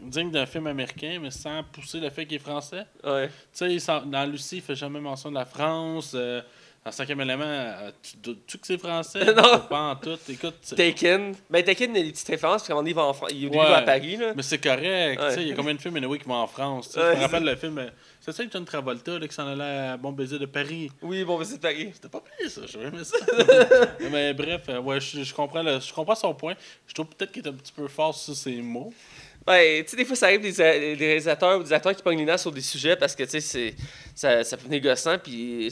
[0.00, 2.86] dignes d'un film américain, mais sans pousser le fait qu'il est français.
[3.04, 3.28] ouais.
[3.52, 6.12] Tu sais, dans Lucie, il fait jamais mention de la France.
[6.14, 6.40] euh,
[6.82, 9.20] dans Cinquième élément, euh, tu doutes-tu que c'est français?
[9.36, 9.58] Non.
[9.68, 10.16] Pas en tout?
[10.30, 11.34] Écoute, Taken.
[11.50, 13.02] Ben, Taken, il y a des petites références, parce qu'à un moment donné, il va,
[13.04, 13.64] en Fran- il, au début, Ouais.
[13.66, 14.32] il va à Paris, là.
[14.34, 15.20] mais c'est correct.
[15.20, 15.28] Ouais.
[15.28, 16.88] tu sais, Il y a combien de films anyway, qui vont en France?
[16.88, 17.00] tu sais.
[17.00, 17.78] Ouais, je me rappelle le film.
[17.78, 17.90] euh,
[18.20, 20.90] C'est ça, John Travolta là, qui s'en allait à Bon Baiser de Paris.
[21.02, 21.90] Oui, bon, ben, c'est Paris.
[21.92, 22.62] C'était pas pire, ça.
[22.66, 23.16] J'aurais aimé ça.
[24.10, 26.54] mais bref, euh, ouais, je, je comprends le- je comprends son point.
[26.86, 28.92] Je trouve peut-être qu'il est un petit peu fort sur ses mots.
[29.48, 32.24] Ouais, tu sais, des fois, ça arrive des, des réalisateurs ou des acteurs qui pognent
[32.24, 33.74] les sur des sujets parce que, tu sais,
[34.14, 35.18] ça, ça peut venir gossant.
[35.18, 35.70] Puis,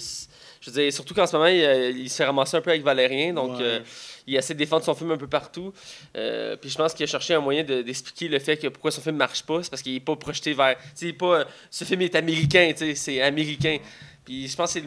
[0.60, 2.70] je veux dire, surtout qu'en ce moment, il, euh, il se fait ramasser un peu
[2.70, 3.34] avec Valérien.
[3.34, 3.62] Donc, Ouais.
[3.64, 3.80] euh,
[4.26, 5.72] il essaie de défendre son film un peu partout.
[6.16, 8.90] Euh, puis, je pense qu'il a cherché un moyen de- d'expliquer le fait que pourquoi
[8.90, 9.62] son film marche pas.
[9.62, 10.76] C'est parce qu'il est pas projeté vers.
[10.98, 11.40] Tu sais, pas.
[11.40, 13.78] euh, Ce film est américain, tu sais, c'est américain.
[14.28, 14.80] Puis je pense que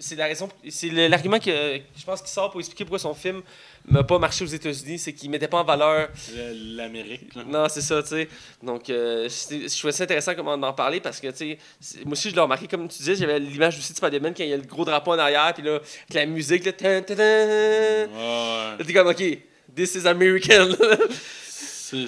[0.00, 1.50] c'est la raison, c'est l'argument que
[1.94, 3.42] je pense qu'il sort pour expliquer pourquoi son film
[3.90, 7.36] n'a pas marché aux États-Unis, c'est qu'il mettait pas en valeur Le- L'Amérique.
[7.46, 8.28] non, c'est ça, tu sais.
[8.62, 12.30] Donc, euh, je trouvais ça intéressant comment d'en parler parce que, tu sais, moi aussi,
[12.30, 14.56] je l'ai remarqué, comme tu disais, j'avais l'image aussi de Spider-Man quand il y a
[14.56, 17.22] le gros drapeau en arrière, puis là, avec la musique, là, tan, tan, tan.
[17.22, 18.08] Ouais.
[18.78, 19.22] Là, t'es comme, OK,
[19.74, 20.70] this is American.
[21.46, 22.06] C'est.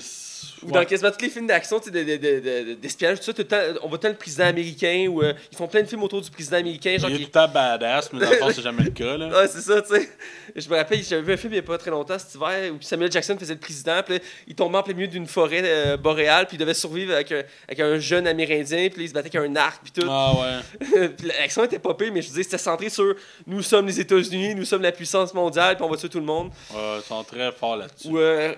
[0.63, 3.99] Ou dans quasiment tous les films d'action, d'espionnage, tout ça, tout le temps, on voit
[3.99, 6.97] tant le président américain, ou euh, ils font plein de films autour du président américain,
[6.99, 8.91] genre Il est qui- tout le temps badass, mais dans le fond, c'est jamais le
[8.91, 9.17] cas.
[9.17, 9.29] Là.
[9.29, 10.09] Ouais, c'est ça, tu sais.
[10.57, 12.73] Je me rappelle, j'avais vu un film il n'y a pas très longtemps cet hiver
[12.73, 15.97] où Samuel Jackson faisait le président, puis il tombait en plein milieu d'une forêt euh,
[15.97, 19.37] boréale, puis il devait survivre avec un, avec un jeune amérindien, puis il se battait
[19.37, 20.07] avec un arc, puis tout.
[20.11, 21.11] Ah ouais.
[21.39, 23.15] l'action était pire, mais je dire, c'était centré sur
[23.47, 26.25] nous sommes les États-Unis, nous sommes la puissance mondiale, puis on va tuer tout le
[26.25, 26.51] monde.
[26.73, 28.09] Ouais, ils sont très forts là-dessus.
[28.09, 28.55] Ou euh,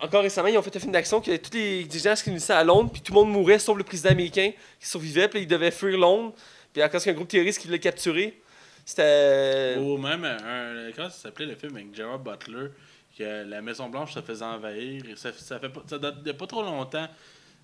[0.00, 2.64] encore récemment, ils ont fait un film d'action que tous les dirigeants se réunissaient à
[2.64, 5.70] Londres, puis tout le monde mourait, sauf le président américain qui survivait, puis il devait
[5.70, 6.34] fuir Londres,
[6.72, 8.40] puis à cause qu'un groupe terroriste qui voulait capturer.
[8.84, 9.76] C'était.
[9.78, 12.68] Ou même, un, comment ça s'appelait le film avec Gerard Butler,
[13.18, 15.02] que la Maison-Blanche se faisait envahir.
[15.08, 17.08] Et ça, ça, fait pas, ça date de pas trop longtemps.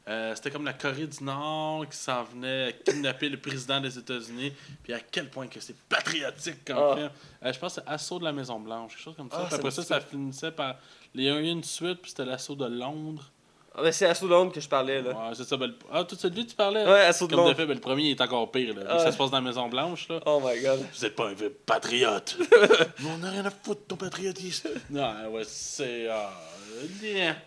[0.09, 4.53] Euh, C'était comme la Corée du Nord qui s'en venait kidnapper le président des États-Unis.
[4.83, 6.95] Puis à quel point que c'est patriotique comme Ah.
[6.97, 7.11] film.
[7.45, 9.37] Euh, je pense que c'est Assaut de la Maison-Blanche, quelque chose comme ça.
[9.41, 10.77] Ah, Puis ça après ça, ça finissait par.
[11.15, 13.31] Il y a eu une suite, puis c'était l'assaut de Londres.
[13.75, 15.11] Ah, ben, c'est Assaut de Londres que je parlais, là.
[15.11, 15.57] Ouais, c'est ça.
[15.57, 16.85] ben, le- ah, tout celui tu parlais?
[16.85, 18.75] Ouais, Assaut de Comme de fait, ben, le premier il est encore pire.
[18.75, 18.83] Là.
[18.83, 18.99] Que Ah.
[18.99, 20.09] Ça se passe dans la Maison-Blanche.
[20.09, 20.21] là.
[20.27, 20.85] Oh my god.
[20.93, 22.37] Vous êtes pas un vrai patriote.
[23.07, 24.71] on n'a rien à foutre de ton patriotisme.
[24.91, 26.09] Non, ouais, c'est.
[26.11, 26.31] ah.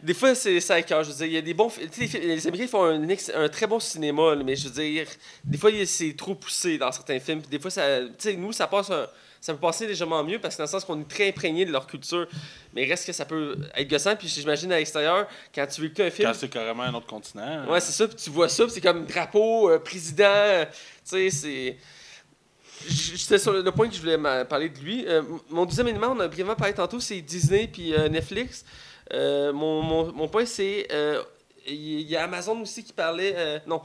[0.01, 1.03] Des fois, c'est ça cœur.
[1.03, 1.69] Je veux dire, il y a des bons.
[1.69, 4.67] fi- tu sais, Les, Américains font un, ex- un très bon cinéma, là, mais je
[4.67, 5.07] veux dire,
[5.43, 7.41] des fois, c'est trop poussé dans certains films.
[7.41, 9.07] Puis des fois, ça, tu sais, nous, ça passe un-
[9.43, 11.71] ça peut passer légèrement mieux parce que dans le sens qu'on est très imprégné de
[11.73, 12.29] leur culture.
[12.73, 14.15] Mais reste que ça peut être gossant.
[14.15, 16.29] Puis j'imagine à l'extérieur, quand tu veux écouter un film.
[16.29, 17.67] Quand c'est carrément un autre continent.
[17.67, 18.07] Ouais, c'est ça.
[18.07, 20.23] Puis tu vois ça, puis c'est comme drapeau, euh, président.
[20.23, 20.71] euh, tu
[21.03, 21.77] sais, c'est.
[22.87, 25.05] C'était sur le point que je voulais parler de lui.
[25.09, 28.63] Euh, mon deuxième élément, on a brièvement parlé tantôt, c'est Disney puis Netflix.
[29.11, 30.87] Mon, mon, mon point, c'est.
[31.67, 33.61] Il y a Amazon aussi qui parlait.
[33.67, 33.81] non.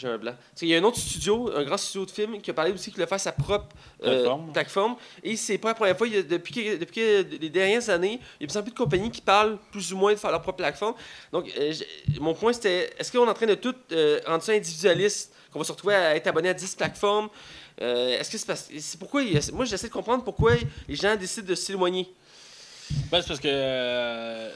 [0.00, 0.32] J'ai un blanc.
[0.50, 2.70] Parce qu'il y a un autre studio, un grand studio de film, qui a parlé
[2.72, 3.66] aussi qu'il voulait faire sa propre
[4.04, 4.96] euh, Plateforme.
[5.24, 6.06] Et c'est pas la première fois.
[6.06, 8.58] il y a- depuis, que- depuis que les dernières années, il y a de plus
[8.58, 10.94] en plus de compagnies qui parlent plus ou moins de faire leur propre plateforme.
[11.32, 11.72] Donc, euh,
[12.20, 15.58] mon point, c'était est-ce qu'on est en train de tout euh, rendre ça individualiste, qu'on
[15.58, 17.28] va se retrouver à être abonné à 10 plateformes?
[17.80, 20.52] Est-ce que c'est parce c'est pourquoi il a- Moi, j'essaie de comprendre pourquoi
[20.88, 22.12] les gens décident de s'éloigner.
[23.10, 24.48] Ben, c'est parce que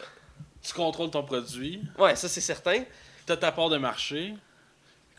[0.63, 2.83] tu contrôles ton produit, Ouais, ça, c'est certain.
[3.27, 4.35] tu as ta part de marché.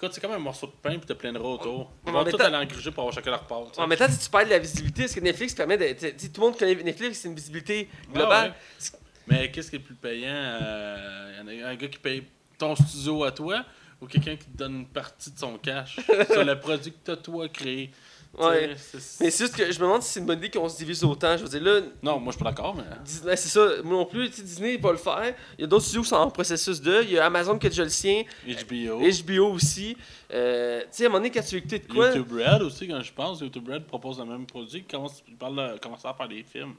[0.03, 1.89] Écoute, c'est comme un morceau de pain puis t'as plein de rats autour.
[2.03, 3.71] mais Ils vont en tout aller engruger pour avoir chacun leur part.
[3.71, 3.79] tu.
[3.79, 5.93] En même temps, si tu parles de la visibilité, est-ce que Netflix permet de.
[5.93, 8.49] tu Tout le monde connaît Netflix, c'est une visibilité globale.
[8.49, 8.99] Ouais, ouais.
[9.27, 12.23] Mais qu'est-ce qui est le plus payant euh, y en a un gars qui paye
[12.57, 13.63] ton studio à toi
[14.01, 15.95] ou quelqu'un qui te donne une partie de son cash?
[16.33, 17.89] Sur le produit que t'as toi créé
[18.35, 18.75] Ouais.
[19.19, 21.03] Mais c'est juste que je me demande si c'est une bonne idée qu'on se divise
[21.03, 21.37] autant.
[21.37, 22.83] Je veux dire, là, Non, moi je suis pas d'accord, mais.
[23.05, 23.67] Disney, c'est ça.
[23.83, 25.35] Moi non plus, Disney va le faire.
[25.57, 27.03] Il y a d'autres studios qui sont en processus de.
[27.03, 28.23] Il y a Amazon qui a déjà le sien.
[28.47, 29.01] HBO.
[29.01, 29.95] HBO aussi.
[30.33, 32.07] Euh, tu sais, à un moment donné, quand tu écouter de quoi.
[32.07, 35.35] YouTube Red aussi, quand je pense, YouTube Red propose le même produit, il commence, il
[35.35, 36.73] parle de commencer à faire des films.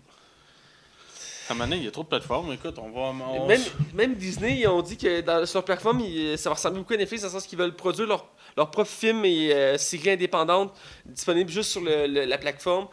[1.49, 3.13] À un moment donné, il y a trop de plateformes, écoute, on va.
[3.29, 3.61] on- Même,
[3.93, 6.95] même Disney, ils ont dit que dans, sur leur plateforme, ils- ça va ressembler beaucoup
[6.95, 8.27] à Netflix, dans le sens qu'ils veulent produire leurs
[8.57, 10.73] leur propres films et euh, séries indépendantes
[11.07, 12.89] disponibles juste sur le- le- la plateforme.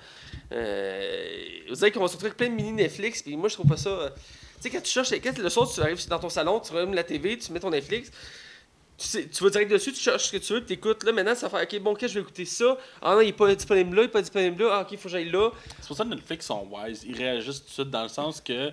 [0.51, 1.27] Euh,
[1.69, 3.77] vous savez qu'on va se retrouver plein de mini Netflix, puis moi je trouve pas
[3.77, 3.89] ça.
[3.89, 6.71] euh, tu sais, quand tu cherches, quand le soir tu arrives dans ton salon, tu
[6.71, 8.11] regardes la TV, tu mets ton Netflix.
[8.97, 11.03] Tu, sais, tu vas direct dessus, tu cherches ce que tu veux, tu écoutes.
[11.03, 12.77] Là, maintenant, ça faire OK, bon, ok, je vais écouter ça.
[13.01, 14.69] Ah non, il est pas disponible là, il est pas disponible là.
[14.73, 15.49] Ah, OK, il faut que j'aille là.
[15.79, 17.03] C'est pour ça que Netflix sont wise.
[17.07, 18.71] Ils réagissent tout de suite dans le sens que,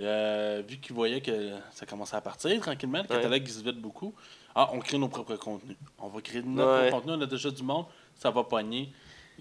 [0.00, 3.20] euh, vu qu'ils voyaient que ça commençait à partir tranquillement, le Ouais.
[3.20, 4.14] catalogue il se vide beaucoup,
[4.58, 5.76] ah, on crée nos propres contenus.
[5.98, 6.90] On va créer notre Ouais.
[6.90, 7.84] contenu, on a déjà du monde,
[8.18, 8.90] ça va pogner.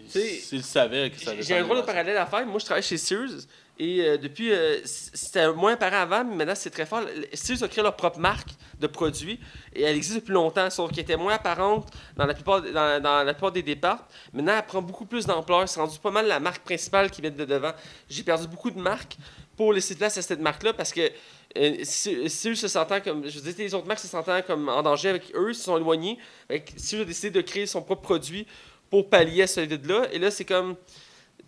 [0.10, 2.46] S'ils savaient que ça allait J'ai un aller, parallèle à faire.
[2.46, 3.30] Moi, je travaille chez Sears.
[3.78, 7.02] Et euh, depuis, euh, c'était moins apparent avant, mais maintenant c'est très fort.
[7.34, 8.48] Sears a créé leur propre marque
[8.80, 9.38] de produits
[9.74, 13.24] et elle existe depuis longtemps, sauf qu'elle était moins apparente dans la plupart, dans, dans
[13.24, 14.08] la plupart des départs.
[14.32, 15.68] Maintenant, elle prend beaucoup plus d'ampleur.
[15.68, 17.74] C'est rendu pas mal la marque principale qui vient de devant.
[18.10, 19.18] J'ai perdu beaucoup de marques
[19.58, 21.12] pour laisser place à cette marque-là parce que
[21.58, 23.28] euh, Se- Sears se sentant comme.
[23.28, 25.64] Je veux dire, les autres marques se sentant comme en danger avec eux, ils se
[25.64, 26.18] sont éloignés.
[26.48, 28.46] Fait que Sears a décidé de créer son propre produit
[28.90, 30.08] pour pallier à ce vide-là.
[30.12, 30.76] Et là, c'est comme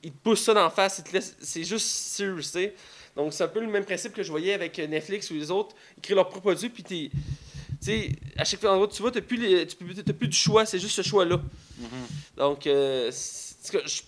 [0.03, 1.03] ils te poussent ça d'en face,
[1.41, 2.73] c'est juste sûr, tu sais.
[3.15, 5.75] Donc c'est un peu le même principe que je voyais avec Netflix ou les autres.
[5.97, 7.09] Ils créent leurs propres produits, puis t'es.
[7.79, 10.27] Tu sais, à chaque fois endroit où tu vas, t'as plus, les- tu t'as plus
[10.27, 11.37] de choix, c'est juste ce choix-là.
[11.77, 11.87] Mhm.
[12.37, 14.01] Donc, euh, je-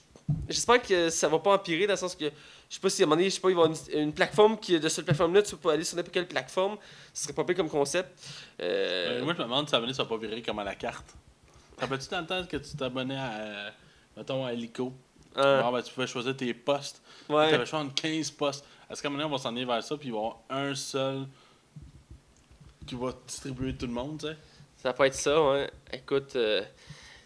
[0.48, 3.06] j'espère que ça va pas empirer dans le sens que, je sais pas si à
[3.06, 4.90] un moment donné, je sais pas, il va y avoir une, une plateforme qui, de
[4.90, 6.78] cette plateforme-là, tu peux aller sur n'importe quelle plateforme.
[7.14, 8.10] Ce serait pas pire comme concept.
[8.62, 11.16] Euh, Euh, moi, je me demande si ça va pas virer comme à la carte.
[11.76, 13.70] Te rappelles-tu dans le temps que tu t'abonnais à, euh,
[14.18, 14.94] mettons, à Helico?
[15.36, 17.02] hein, Bon, ben, tu pouvais choisir tes postes.
[17.30, 17.50] ouais.
[17.50, 18.66] Tu avais choisi entre 15 postes.
[18.90, 20.22] Est-ce qu'à un moment donné, on va s'en aller vers ça, puis il va y
[20.22, 21.26] avoir un seul
[22.86, 24.36] qui va distribuer tout le monde, tu sais?
[24.78, 25.70] Ça peut être ça, ouais.
[25.94, 26.36] Écoute,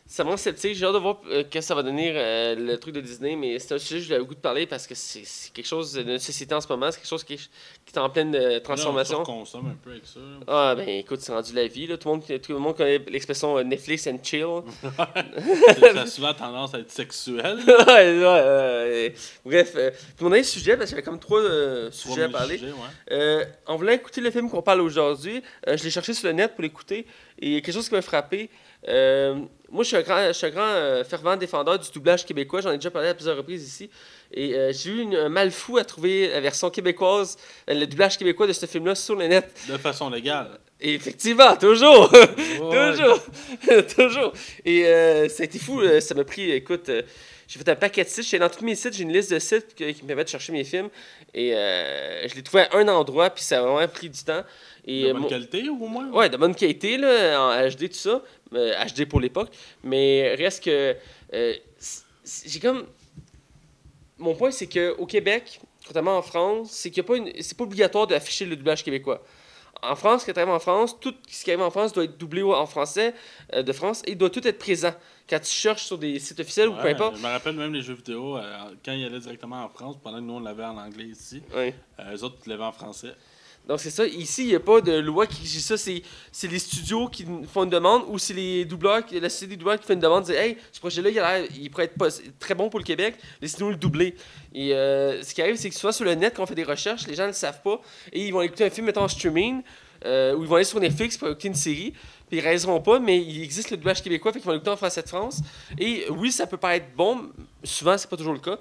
[0.06, 0.76] euh, c'est vraiment sceptique.
[0.76, 3.58] J'ai hâte de voir euh, que ça va devenir euh, le truc de Disney, mais
[3.60, 5.24] c'est un sujet que j'ai le goût de parler parce que c'est
[5.54, 6.92] quelque chose de notre société en ce moment.
[6.92, 7.50] C'est quelque chose qui, est-
[7.86, 9.22] qui est en pleine euh, transformation.
[9.22, 10.20] On consomme un peu avec ça.
[10.20, 10.46] là.
[10.48, 11.88] Ah, ben écoute, c'est rendu la vie.
[11.88, 11.98] Là.
[11.98, 14.46] Tout, le monde, tout le monde connaît l'expression euh, Netflix and chill.
[14.98, 17.58] ça a souvent tendance à être sexuel.
[17.88, 19.14] ouais, ouais,
[19.46, 21.42] bref, puis on a un sujet parce qu'il y avait comme trois
[21.92, 22.58] sujets à parler.
[22.58, 22.72] sujets,
[23.12, 23.48] ouais.
[23.66, 26.62] En voulant écouter le film qu'on parle aujourd'hui, je l'ai cherché sur le net pour
[26.64, 27.06] l'écouter
[27.40, 28.50] et il y a quelque chose qui m'a frappé.
[28.88, 29.36] Euh,
[29.72, 32.62] moi, je suis un grand, je suis un grand euh, fervent défendeur du doublage québécois.
[32.62, 33.90] J'en ai déjà parlé à plusieurs reprises ici.
[34.34, 38.18] Et euh, j'ai eu une- un mal fou à trouver la version québécoise, le doublage
[38.18, 39.50] québécois de ce film-là sur le net.
[39.70, 40.60] De façon légale.
[40.82, 42.12] Et effectivement, toujours!
[42.58, 43.20] Toujours!
[43.96, 44.34] toujours!
[44.66, 45.82] Et euh, ça a été fou.
[46.02, 47.02] Ça m'a pris, écoute, euh,
[47.48, 48.26] j'ai fait un paquet de sites.
[48.26, 50.52] J'étais dans tous mes sites, j'ai une liste de sites qui me permettent de chercher
[50.52, 50.90] mes films.
[51.34, 54.44] Et je l'ai trouvé à un endroit, puis ça a vraiment pris du temps.
[54.86, 56.10] Et, De euh, bonne qualité, au moins?
[56.12, 58.22] Ouais, de bonne qualité, là, en HD, tout ça.
[58.54, 59.50] Euh, HD pour l'époque.
[59.84, 60.96] Mais reste que.
[61.34, 61.54] euh,
[62.48, 62.86] j'ai comme.
[64.18, 67.32] Mon point, c'est qu'au Québec, contrairement en France, c'est qu'il a pas une...
[67.42, 69.22] c'est pas obligatoire d'afficher le doublage québécois.
[69.82, 72.18] En France, quand tu arrives en France, tout ce qui arrive en France doit être
[72.18, 73.14] doublé en français
[73.54, 74.94] euh, de France et il doit tout être présent.
[75.30, 77.18] Quand tu cherches sur des sites officiels ou peu importe.
[77.18, 78.44] Je me rappelle même les jeux vidéo, euh,
[78.86, 81.74] quand ils allaient directement en France, pendant que nous on l'avait en anglais ici, Ouais.
[82.00, 83.14] euh, eux autres ils l'avaient en français.
[83.68, 84.06] Donc c'est ça.
[84.06, 85.78] Ici, il n'y a pas de loi qui régit ça.
[85.78, 86.02] C'est,
[86.32, 89.80] c'est les studios qui font une demande ou c'est les doubleurs, la société des doubleurs
[89.80, 90.26] qui fait une demande.
[90.26, 93.16] Dire, hey, ce projet-là, il, a il pourrait être pos- très bon pour le Québec.
[93.42, 94.16] Laissez-nous le doubler.
[94.54, 96.64] Et euh, ce qui arrive, c'est que souvent sur le net, quand on fait des
[96.64, 97.80] recherches, les gens ne le savent pas.
[98.12, 99.62] Et ils vont écouter un film, mettons en streaming,
[100.06, 101.94] euh, ou ils vont aller sur Netflix pour écouter une série.
[102.28, 104.78] Puis ils réaliseront pas, mais il existe le doublage québécois, fait qu'ils vont l'écouter en
[104.78, 105.42] français de France.
[105.78, 107.32] Et oui, ça peut paraître bon.
[107.64, 108.58] Souvent, c'est pas toujours le cas.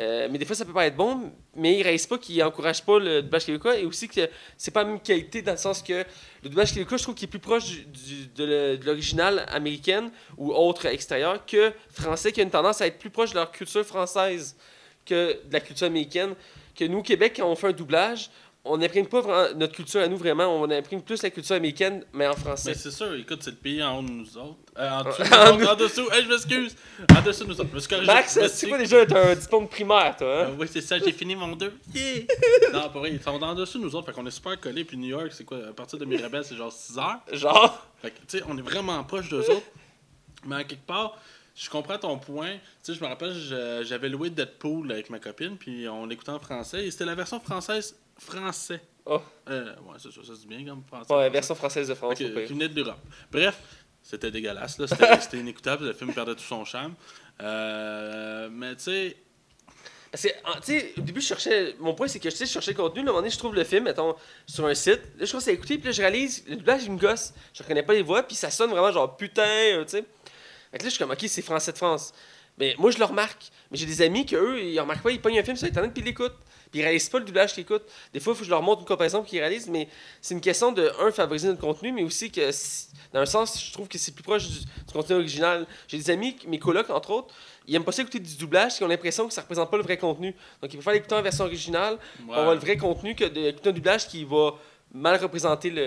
[0.00, 2.98] Euh, mais des fois, ça peut paraître bon, mais ils réalisent pas qu'ils n'encouragent pas
[2.98, 6.04] le doublage québécois et aussi que c'est pas la même qualité dans le sens que
[6.42, 7.86] le doublage québécois, je trouve qu'il est plus proche
[8.34, 13.10] de l'original américaine ou autre extérieur que français, qui a une tendance à être plus
[13.10, 14.56] proche de leur culture française
[15.04, 16.34] que de la culture américaine.
[16.74, 18.30] Que nous, au Québec, quand on fait un doublage,
[18.64, 22.04] on n'imprime pas vraiment notre culture à nous vraiment, on imprime plus la culture américaine,
[22.12, 22.70] mais en français.
[22.70, 24.56] Mais c'est sûr, écoute, c'est le pays en haut de nous autres.
[24.78, 26.76] Euh, en dessous, En nous autres, en dessous, Hey, je m'excuse.
[27.16, 27.70] En dessous de nous autres.
[28.00, 28.06] Je.
[28.06, 30.26] Max, c'est quoi déjà t'as un diplôme primaire, toi?
[30.26, 30.56] Euh, Hein?
[30.58, 31.72] oui, c'est ça, j'ai fini mon 2.
[31.92, 32.02] Yeah!
[32.72, 34.84] non, pas vrai, ils sont en dessous de nous autres, fait qu'on est super collés.
[34.84, 37.18] Puis New York, c'est quoi À partir de Mirabel, c'est genre 6 heures?
[37.32, 37.86] Genre?
[38.00, 39.66] Fait que, tu sais, on est vraiment proche d'eux autres.
[40.46, 41.18] Mais en quelque part,
[41.54, 42.52] je comprends ton point.
[42.52, 43.34] Tu sais, je me rappelle,
[43.84, 46.86] j'avais loué Deadpool avec ma copine, puis on l'écoutait en français.
[46.86, 47.96] Et c'était la version française
[48.26, 48.80] français.
[49.04, 49.20] Oh.
[49.48, 51.12] Euh, ouais, c'est ça, ça se dit bien comme français.
[51.12, 52.12] Ouais, version française de France.
[52.20, 52.46] Ok, au pire.
[52.46, 53.00] qui venait de l'Europe.
[53.30, 53.58] Bref,
[54.02, 54.78] c'était dégueulasse.
[54.78, 54.86] là.
[55.20, 55.86] C'était inécoutable.
[55.86, 56.94] Le film perdait tout son charme.
[57.40, 59.16] Euh, mais tu sais,
[60.10, 61.74] Parce que, en- tu sais, au début, je cherchais.
[61.80, 63.00] Mon point, c'est que je cherchais le contenu.
[63.02, 64.14] Là, à un moment donné, je trouve le film, mettons,
[64.46, 65.00] sur un site.
[65.18, 67.32] Là, je commence à écouter, puis là, je réalise, le doublage, il me gosse.
[67.54, 70.04] Je reconnais pas les voix, puis ça sonne vraiment genre putain, euh, tu sais.
[70.70, 72.12] Fait que là, je suis comme, ok, c'est français de France.
[72.58, 73.50] Mais moi, je le remarque.
[73.70, 75.92] Mais j'ai des amis que eux, ils remarquent pas, ils pognent un film sur Internet,
[75.92, 76.36] puis ils l'écoutent.
[76.72, 77.84] Puis ils réalisent pas le doublage qu'ils écoutent.
[78.12, 79.86] Des fois, il faut que je leur montre une comparaison pour qu'ils réalisent, mais
[80.20, 83.62] c'est une question de, un, favoriser notre contenu, mais aussi que, si- dans un sens,
[83.62, 85.66] je trouve que c'est plus proche du, du contenu original.
[85.86, 87.34] J'ai des amis, mes colocs, entre autres,
[87.68, 89.82] ils aiment pas ça écouter du doublage, ils ont l'impression que ça représente pas le
[89.84, 90.34] vrai contenu.
[90.62, 92.26] Donc, ils préfèrent l'écouter en version originale, ouais.
[92.26, 94.54] pour avoir le vrai contenu, que d'écouter un doublage qui va
[94.94, 95.84] mal représenter le,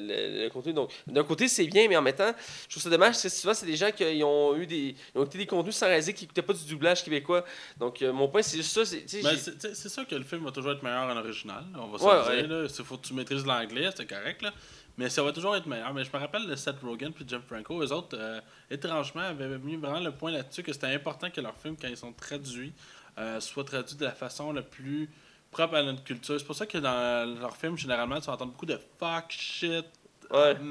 [0.00, 0.72] le- le contenu.
[0.72, 2.32] Donc, d'un côté, c'est bien, mais en même temps,
[2.64, 5.18] je trouve ça dommage parce que souvent, c'est des gens qui ont eu des, ils
[5.18, 7.44] ont écouté des contenus sans réaliser qu'ils n'écoutaient pas du doublage québécois.
[7.78, 8.84] Donc, euh, mon point, c'est juste ça.
[8.84, 11.64] c'est- Ben, sûr que le film va toujours être meilleur en original.
[11.72, 12.42] là, On va se ouais.
[12.42, 12.48] dire.
[12.50, 12.66] là.
[12.78, 14.42] Il faut que tu maîtrises l'anglais, c'est correct.
[14.42, 14.52] Là.
[14.98, 15.92] Mais ça va toujours être meilleur.
[15.92, 17.82] Mais je me rappelle de Seth Rogen puis Jim Franco.
[17.82, 18.40] Eux autres, euh,
[18.70, 21.96] étrangement, avaient mis vraiment le point là-dessus que c'était important que leurs films, quand ils
[21.98, 22.72] sont traduits,
[23.18, 25.10] euh, soient traduits de la façon la plus
[25.56, 26.38] propre à notre culture.
[26.38, 29.84] C'est pour ça que dans leurs films, généralement, tu vas entendre beaucoup de fuck, shit.
[30.30, 30.54] Ouais.
[30.56, 30.62] tu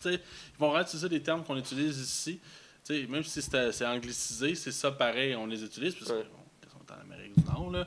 [0.00, 2.40] sais, ils vont vraiment utiliser des termes qu'on utilise ici.
[2.84, 5.94] Tu sais, même si c'est anglicisé, c'est ça pareil, on les utilise.
[5.94, 6.24] Parce que, Ouais.
[6.24, 7.70] bon, sont en Amérique du Nord.
[7.70, 7.84] Là?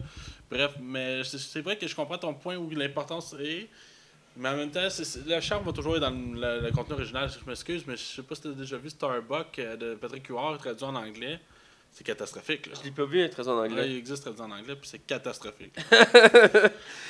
[0.52, 3.70] Bref, mais c'est vrai que je comprends ton point où l'importance est.
[4.36, 4.88] Mais en même temps,
[5.28, 7.30] le charme va toujours être dans le, le contenu original.
[7.30, 10.28] Je m'excuse, mais je sais pas si tu as déjà vu Starbuck euh, de Patrick
[10.28, 11.40] Huard traduit en anglais.
[11.96, 12.66] C'est catastrophique.
[12.66, 12.74] Là.
[12.80, 13.92] je l'ai pas vu être en Là, anglais.
[13.92, 15.76] il existe traduit en anglais, puis c'est catastrophique.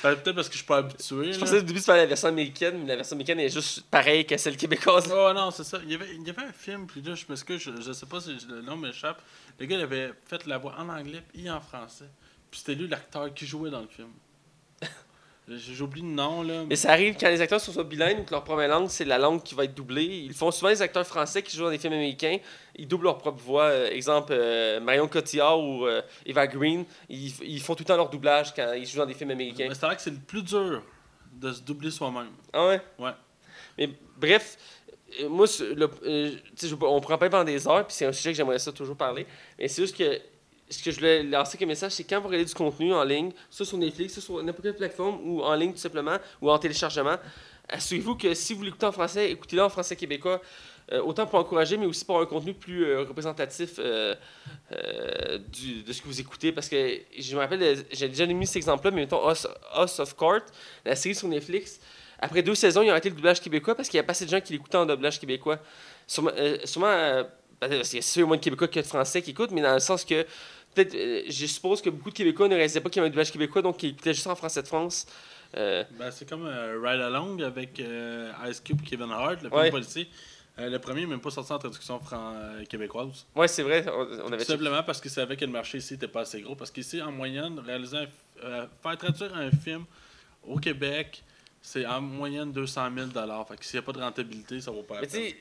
[0.02, 1.32] Ben, Peut-être parce que je suis pas habitué.
[1.32, 1.38] Je là.
[1.38, 4.36] pensais au début, c'était la version américaine, mais la version américaine est juste pareille que
[4.36, 5.10] celle québécoise.
[5.10, 5.80] Oh non, c'est ça.
[5.84, 8.04] Il y, avait, il y avait un film, puis là, je m'excuse, je, je sais
[8.06, 9.22] pas si le nom m'échappe.
[9.58, 12.10] Le gars, il avait fait la voix en anglais et en français.
[12.50, 14.10] Puis c'était lui l'acteur qui jouait dans le film.
[15.46, 16.64] J'oublie le nom, là.
[16.66, 19.04] Mais ça arrive quand les acteurs sont soit bilingues ou que leur première langue, c'est
[19.04, 20.04] la langue qui va être doublée.
[20.24, 22.38] Ils font souvent les acteurs français qui jouent dans des films américains.
[22.76, 23.64] Ils doublent leur propre voix.
[23.64, 27.96] Euh, exemple, euh, Marion Cotillard ou euh, Eva Green, ils, ils font tout le temps
[27.96, 29.66] leur doublage quand ils jouent dans des films américains.
[29.68, 30.82] Mais c'est vrai que c'est le plus dur
[31.34, 32.30] de se doubler soi-même.
[32.50, 32.80] Ah ouais?
[32.98, 33.12] Ouais.
[33.76, 34.56] Mais bref,
[35.28, 36.38] moi, le-
[36.86, 39.26] on prend pas pendant des heures, puis c'est un sujet que j'aimerais ça toujours parler.
[39.58, 40.18] Mais c'est juste que
[40.78, 43.32] ce que je voulais lancer comme message, c'est quand vous regardez du contenu en ligne,
[43.50, 46.58] soit sur Netflix, soit sur n'importe quelle plateforme, ou en ligne tout simplement, ou en
[46.58, 47.16] téléchargement,
[47.68, 50.40] assurez-vous que si vous l'écoutez en français, écoutez-le en français québécois.
[50.92, 54.14] euh, autant pour encourager, mais aussi pour un contenu plus euh, représentatif euh,
[54.70, 56.52] de ce que vous écoutez.
[56.52, 60.44] Parce que je me rappelle, j'ai déjà mis cet exemple-là, mais mettons House, of Cards,
[60.84, 61.80] la série sur Netflix.
[62.18, 64.24] Après deux saisons, ils ont arrêté le doublage québécois parce qu'il y a pas assez
[64.24, 65.58] de gens qui l'écoutaient en doublage québécois.
[66.06, 66.30] Sûrement,
[66.64, 67.24] sûrement
[67.60, 69.72] parce qu'il y a sûr moins de Québécois que de Français qui écoutent, mais dans
[69.72, 70.26] le sens que
[70.74, 73.10] peut-être, euh, je suppose que beaucoup de Québécois ne réalisaient pas qu'il y avait un
[73.10, 75.06] doublage québécois, donc ils écoutaient juste en français de France.
[75.56, 77.80] Euh, Ben, c'est comme euh, Ride Along avec
[78.48, 79.70] Ice Cube et Kevin Hart, le film Ouais.
[79.70, 80.08] policier.
[80.56, 82.00] Le premier n'est même pas sorti en traduction
[82.68, 83.26] québécoise.
[83.34, 85.94] ouais, c'est vrai, on, on avait Tout simplement parce qu'ils savaient que le marché ici
[85.94, 86.54] n'était pas assez gros.
[86.54, 88.04] Parce qu'ici, en moyenne, réaliser
[88.40, 89.84] faire traduire un film
[90.44, 91.24] au Québec,
[91.60, 93.08] c'est en moyenne 200 000
[93.48, 95.32] Fait que s'il n'y a pas de rentabilité, ça vaut pas la peine.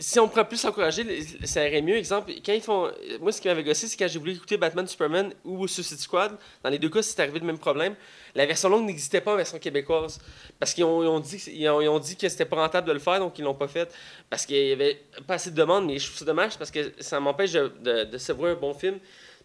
[0.00, 1.04] Si on pourrait plus encourager,
[1.44, 1.94] ça irait mieux.
[1.96, 2.90] Exemple, quand ils font.
[3.20, 6.36] Moi, ce qui m'avait gossé, c'est quand j'ai voulu écouter Batman, Superman ou Suicide Squad.
[6.64, 7.94] Dans les deux cas, c'est arrivé le même problème.
[8.34, 10.18] La version longue n'existait pas en version québécoise.
[10.58, 12.92] Parce qu'ils ont, dit, que- ils ont, ils ont dit que c'était pas rentable de
[12.92, 13.94] le faire, donc ils l'ont pas fait.
[14.30, 16.92] Parce qu'il y avait pas assez de demandes, mais je trouve ça dommage parce que
[16.98, 18.98] ça m'empêche de, de, de savourer un bon film.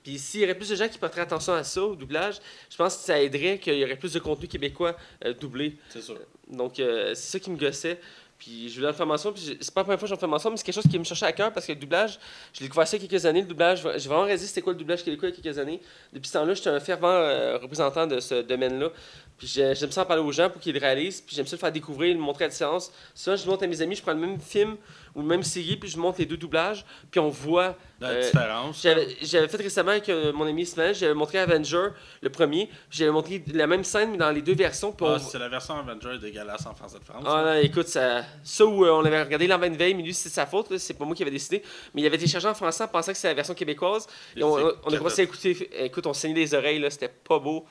[0.04, 2.36] Puis s'il y aurait plus de gens qui porteraient attention à ça, au doublage,
[2.70, 4.96] je pense que ça aiderait qu'il y aurait plus de contenu québécois
[5.26, 5.78] euh, doublé.
[5.90, 6.20] C'est sûr.
[6.48, 8.00] Donc, euh, c'est ça qui me gossait.
[8.38, 9.32] Puis, je voulais faire formation.
[9.32, 11.00] Puis, c'est pas la première fois que j'en fais formation, mais c'est quelque chose qui
[11.00, 12.20] me cherchait à cœur parce que le doublage,
[12.54, 13.42] je l'ai découvert ça il y a quelques années.
[13.42, 15.80] Le doublage, j'ai vraiment réalisé c'était quoi le doublage québécois il y a quelques années.
[16.12, 18.90] Depuis ce temps-là, j'étais un fervent euh, représentant de ce domaine-là.
[19.38, 21.22] Puis, j'ai- j'aime ça en parler aux gens pour qu'ils le réalisent.
[21.22, 22.92] Puis, j'aime ça le faire découvrir, le montrer la différence.
[23.14, 24.76] Souvent, je montre à mes amis, je prends le même film
[25.16, 26.86] ou même série, puis je montre les deux doublages.
[27.10, 27.76] Puis, on voit.
[28.02, 28.82] La euh, différence.
[28.84, 31.88] j'avais j'avais fait récemment avec euh, mon ami Ismaël, j'avais montré Avenger,
[32.22, 32.70] le premier.
[32.92, 34.92] J'avais montré la même scène, mais dans les deux versions.
[34.92, 37.24] Puis Ah, on- c'est la version Avenger dégueulasse en français de France.
[37.26, 40.14] ah non, écoute, ça, ça où euh, on avait regardé l'envers de veille, mais lui,
[40.14, 41.64] c'est sa faute, c'est pas moi qui avais décidé.
[41.94, 44.08] Mais il avait téléchargé en français en pensant que c'était la version québécoise.
[44.36, 45.70] Et on, C'est on- on a commencé à écouter.
[45.86, 47.66] Écoute, on saignait les oreilles, là, c'était pas beau.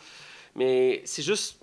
[0.56, 1.58] Mais c'est juste.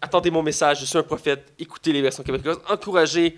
[0.00, 1.52] Attendez mon message, je suis un prophète.
[1.58, 2.58] Écoutez les versions québécoises.
[2.68, 3.36] Encouragez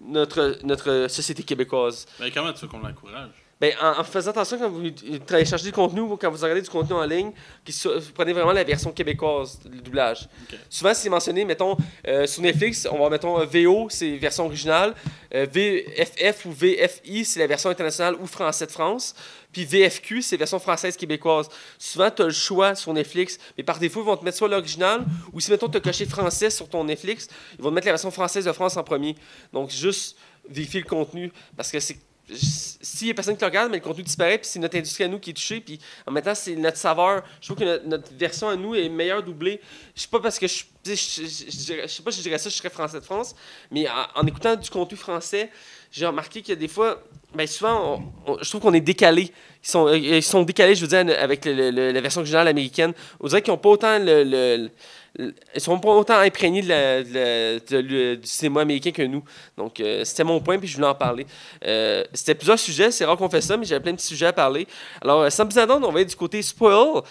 [0.00, 2.06] notre, notre société québécoise.
[2.20, 3.30] Mais comment tu veux qu'on l'encourage?
[3.60, 6.70] Ben, en, en faisant attention quand vous téléchargez du contenu ou quand vous regardez du
[6.70, 7.32] contenu en ligne,
[7.64, 10.28] que prenez vraiment la version québécoise, le doublage.
[10.70, 11.76] Souvent, c'est mentionné, mettons,
[12.08, 14.94] euh, sur Netflix, on va, mettons, euh, VO, c'est version originale,
[15.34, 19.14] euh, VFF ou VFI, c'est la version internationale ou français de France,
[19.52, 21.48] puis VFQ, c'est version française québécoise.
[21.78, 24.48] Souvent, tu as le choix sur Netflix, mais par défaut, ils vont te mettre soit
[24.48, 25.04] l'original,
[25.34, 27.92] ou si, mettons, tu as coché français sur ton Netflix, ils vont te mettre la
[27.92, 29.16] version française de France en premier.
[29.52, 30.16] Donc, juste
[30.48, 31.32] vérifier le contenu.
[31.56, 31.98] Parce que c'est.
[32.34, 35.04] S'il y a personne qui le regarde, mais le contenu disparaît, puis c'est notre industrie
[35.04, 37.22] à nous qui est touchée, puis en même temps, c'est notre saveur.
[37.40, 39.60] Je trouve que notre, version à nous est meilleure doublée.
[39.94, 42.70] Je sais pas parce que je, je, sais pas si je dirais ça, je serais
[42.70, 43.34] français de France,
[43.70, 45.50] mais en, écoutant du contenu français,
[45.92, 47.02] j'ai remarqué que des fois,
[47.34, 49.32] ben souvent, on- je trouve qu'on est décalé.
[49.62, 52.92] Ils sont, euh, décalés, je veux dire, avec la version originale américaine.
[53.20, 54.70] On dirait qu'ils n'ont pas autant le-
[55.18, 59.22] ils sont pas autant imprégnés du cinéma américain que nous.
[59.56, 61.26] Donc, euh, c'était mon point, puis je voulais en parler.
[61.64, 64.32] Euh, c'était plusieurs sujets, c'est rare qu'on fait ça, mais j'avais plein de sujets à
[64.32, 64.66] parler.
[65.00, 67.02] Alors, euh, sans plus attendre, on va être du côté spoil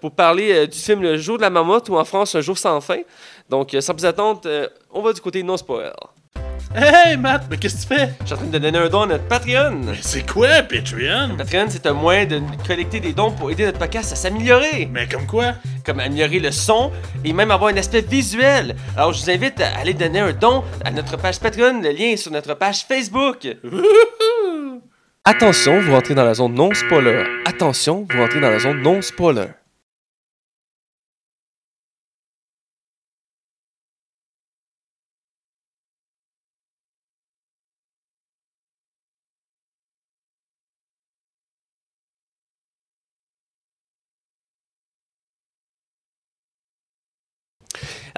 [0.00, 2.80] pour parler du film Le jour de la marmotte ou en France Un jour sans
[2.80, 3.00] fin.
[3.48, 4.40] Donc, sans plus attendre,
[4.90, 5.92] on va du côté non spoil.
[6.74, 8.10] Hey Matt, mais qu'est-ce que tu fais?
[8.20, 9.80] Je suis en train de donner un don à notre Patreon.
[9.84, 11.36] Mais c'est quoi Patreon?
[11.38, 14.88] Patreon, c'est un moyen de collecter des dons pour aider notre podcast à s'améliorer.
[14.92, 15.54] Mais comme quoi?
[15.84, 16.92] Comme améliorer le son
[17.24, 18.76] et même avoir un aspect visuel.
[18.96, 21.80] Alors, je vous invite à aller donner un don à notre page Patreon.
[21.80, 23.46] Le lien est sur notre page Facebook.
[25.24, 27.24] Attention, vous rentrez dans la zone non spoiler.
[27.46, 29.46] Attention, vous rentrez dans la zone non spoiler.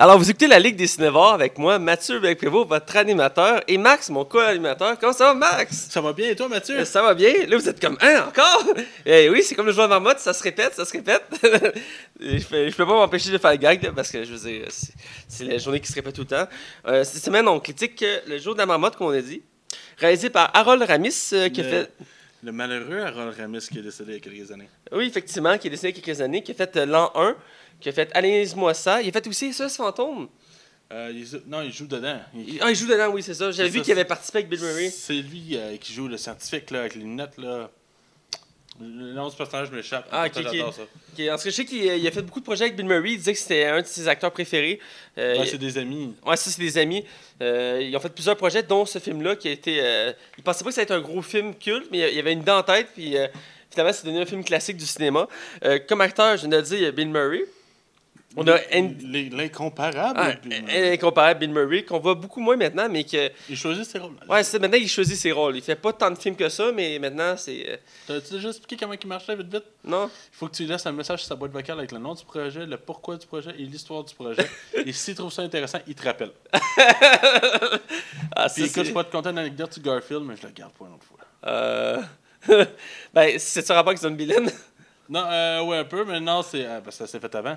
[0.00, 4.10] Alors, vous écoutez la Ligue des Cinévores avec moi, Mathieu Belprévost, votre animateur, et Max,
[4.10, 4.96] mon co-animateur.
[4.96, 5.88] Comment ça va, Max?
[5.90, 6.84] Ça va bien et toi Mathieu?
[6.84, 7.32] Ça va bien?
[7.48, 8.64] Là, vous êtes comme, hein, encore?
[9.04, 11.24] Eh oui, c'est comme le joueur de marmotte, ça se répète, ça se répète.
[12.20, 14.48] Et je, peux, je peux pas m'empêcher de faire le gag, parce que, je veux
[14.48, 14.68] dire,
[15.26, 16.48] c'est, la journée qui se répète tout le temps.
[16.86, 19.42] Euh, cette semaine, on critique le jour de la marmotte, comme on a dit,
[19.96, 21.90] réalisé par Harold Ramis, euh, qui a fait...
[22.44, 24.68] Le malheureux Harold Ramis qui est décédé il y a quelques années.
[24.92, 27.10] Oui, effectivement, qui est décédé il y a quelques années, qui a fait euh, l'an
[27.16, 27.34] 1,
[27.80, 29.00] qui a fait Analyse-moi ça.
[29.02, 30.28] Il a fait aussi SOS Fantôme?
[30.90, 32.18] Euh, il non, il joue dedans.
[32.34, 33.50] Il- Ah, il joue dedans, oui, c'est ça.
[33.50, 34.88] J'avais vu ça, qu'il avait participé avec Bill Murray.
[34.90, 37.36] C'est lui euh, qui joue le scientifique là, avec les lunettes.
[37.36, 37.70] Là.
[38.80, 40.06] Le nom du personnage m'échappe.
[40.12, 40.52] Ah, Pourtant, ok, ok.
[40.56, 40.82] J'adore ça.
[40.82, 43.10] En tout cas, je sais qu'il il a fait beaucoup de projets avec Bill Murray.
[43.12, 44.78] Il disait que c'était un de ses acteurs préférés.
[45.18, 46.14] Euh, Ouais, c'est des amis.
[46.24, 47.04] Ouais, ça, c'est des amis.
[47.42, 49.80] Euh, ils ont fait plusieurs projets, dont ce film-là qui a été.
[49.82, 52.18] Euh, ils pensaient pas que ça allait être un gros film culte, mais il y
[52.20, 53.26] avait une idée en tête, puis euh,
[53.70, 55.26] finalement, c'est devenu un film classique du cinéma.
[55.64, 57.44] Euh, comme acteur, je viens de le dire, il y a Bill Murray.
[58.38, 58.58] On a
[59.32, 60.18] L'incomparable.
[60.22, 60.52] Ah, puis-
[60.92, 63.30] incomparable Bill Murray, qu'on voit beaucoup moins maintenant, mais que.
[63.50, 64.12] Il choisit ses rôles.
[64.28, 65.56] Ouais, c'est maintenant, il choisit ses rôles.
[65.56, 67.68] Il fait pas tant de films que ça, mais maintenant, c'est.
[67.68, 67.76] euh,
[68.06, 69.64] T'as-tu déjà expliqué comment il marchait vite vite?
[69.84, 70.06] non?
[70.32, 72.14] Il faut que tu lui laisses un message sur sa boîte vocale avec le nom
[72.14, 74.46] du projet, le pourquoi du projet et l'histoire du projet.
[74.86, 76.30] et s'il trouve ça intéressant, il te rappelle.
[78.36, 80.72] Ah, Puis écoute, je peux te conter une anecdote sur Garfield, mais je la garde
[80.72, 81.18] pour une autre fois.
[81.46, 82.00] Euh...
[83.12, 84.46] ben, c'est ça rapport avec Zombieland?
[85.08, 86.64] Non, euh, ouais, un peu, mais non, c'est.
[86.66, 87.56] ah, ben, ça s'est fait avant.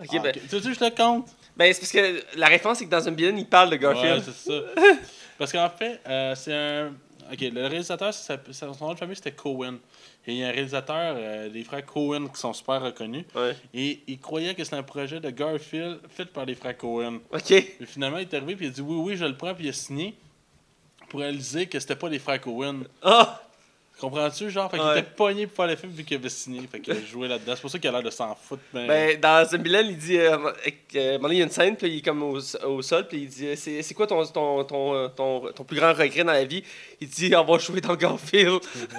[0.00, 0.40] Ok, Ah, ben, ok.
[0.48, 1.28] Tu veux que je le compte?
[1.56, 4.18] ben, c'est parce que la référence, c'est que dans Zombieland, il parle de Garfield.
[4.26, 4.60] Ouais, c'est ça.
[5.38, 6.92] Parce qu'en fait, euh, c'est un.
[7.32, 9.76] Ok, le réalisateur, ça son nom de famille, c'était Cohen.
[10.26, 13.24] Et il y a un réalisateur, euh, des frères Cohen, qui sont super reconnus.
[13.34, 13.56] Ouais.
[13.74, 17.20] Et il croyait que c'était un projet de Garfield fait par les frères Cohen.
[17.32, 17.50] Ok.
[17.50, 19.64] Et finalement, il est arrivé puis il a dit oui, oui, je le prends, puis
[19.64, 20.14] il a signé
[21.08, 22.80] pour réaliser que c'était pas les frères Cohen.
[23.02, 23.42] Ah!
[24.02, 24.68] Comprends-tu, genre?
[24.68, 24.98] Fait qu'il Ouais.
[24.98, 26.60] était pogné pour faire le film vu qu'il avait signé.
[26.66, 27.52] Fait qu'il joué là-dedans.
[27.54, 28.62] C'est pour ça qu'il a l'air de s'en foutre.
[28.74, 28.86] Mais...
[28.86, 30.18] Ben, dans Zombieland, il dit.
[30.18, 30.52] Euh, euh,
[30.96, 32.36] euh, un moment donné, il y a une scène, puis il est comme au,
[32.66, 35.64] au sol, puis il dit euh, C'est c'est quoi ton, ton, ton, euh, ton, ton
[35.64, 36.64] plus grand regret dans la vie?
[37.00, 38.60] Il dit On va jouer dans Garfield.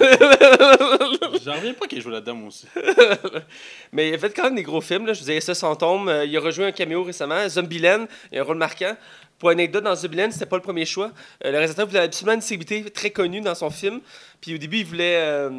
[1.44, 2.66] J'en reviens pas qu'il joue là-dedans, moi aussi.
[3.92, 5.06] Mais il a fait quand même des gros films.
[5.06, 5.12] Là.
[5.12, 6.08] Je vous disais, ça, Fantôme.
[6.08, 7.48] Euh, il a rejoué un caméo récemment.
[7.48, 8.96] Zombieland, il a un rôle marquant.
[9.44, 11.12] Pour anecdote, dans Zombieland, c'était pas le premier choix.
[11.44, 14.00] Euh, le réalisateur voulait absolument une célébrité très connue dans son film.
[14.40, 15.16] Puis au début, il voulait.
[15.16, 15.50] Euh,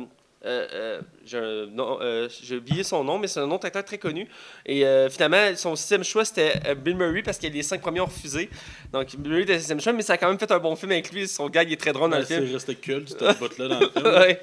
[0.43, 4.27] euh, euh, j'ai euh, j'ai oublié son nom, mais c'est un autre acteur très connu.
[4.65, 8.49] Et finalement, son sixième choix, c'était Bill Murray parce que les cinq premiers ont refusé.
[8.91, 10.75] Donc, Bill Murray était le sixième choix, mais ça a quand même fait un bon
[10.75, 11.27] film avec lui.
[11.27, 12.43] Son gag est très drôle dans Ouais, le film.
[12.47, 14.03] c'est resté culte, cette botte-là dans le film.
[14.07, 14.41] Ouais.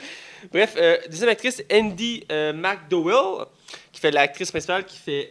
[0.53, 0.76] Bref,
[1.11, 3.47] deuxième actrice, Andy McDowell,
[3.90, 5.30] qui fait l'actrice principale, qui fait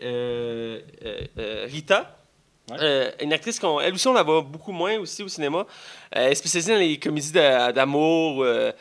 [1.71, 2.17] Rita.
[2.69, 2.77] Ouais.
[2.79, 5.59] Euh, une actrice qu'on, elle aussi, on la voit beaucoup moins aussi au cinéma.
[5.59, 5.63] Euh,
[6.13, 8.71] elle est spécialisée dans les comédies d'a- d'amour, euh,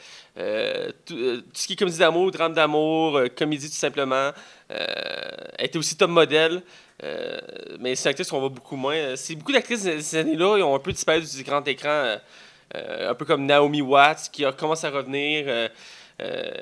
[1.06, 4.30] tout, tout ce qui est comédie d'amour, drame d'amour, comédie tout simplement.
[4.68, 6.62] Elle était aussi top modèle.
[7.80, 9.16] Mais c'est une actrice qu'on voit beaucoup moins.
[9.16, 12.16] C'est beaucoup d'actrices de ces années-là, ils ont un peu disparu du grand écran.
[12.74, 15.46] un peu comme Naomi Watts qui a- commence à revenir.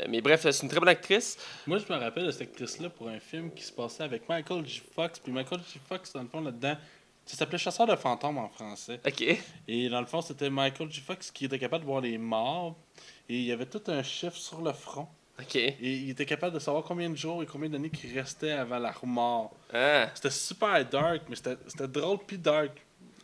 [0.09, 1.37] mais bref, c'est une très bonne actrice.
[1.67, 4.65] Moi, je me rappelle de cette actrice-là pour un film qui se passait avec Michael
[4.67, 4.81] J.
[4.95, 5.19] Fox.
[5.19, 5.79] Puis Michael J.
[5.89, 6.77] Fox, dans le fond, là-dedans,
[7.29, 9.01] ça s'appelait Chasseur de fantômes en français.
[9.07, 9.23] Ok.
[9.69, 11.01] Et dans le fond, c'était Michael J.
[11.01, 12.77] Fox qui était capable de voir les morts.
[13.29, 15.07] Et il y avait tout un chiffre sur le front.
[15.41, 15.57] Ok.
[15.57, 18.79] Et il était capable de savoir combien de jours et combien d'années qui restait avant
[18.79, 19.53] la mort.
[19.73, 20.09] Ah.
[20.15, 22.73] C'était super dark, mais c'était c'était drôle puis dark.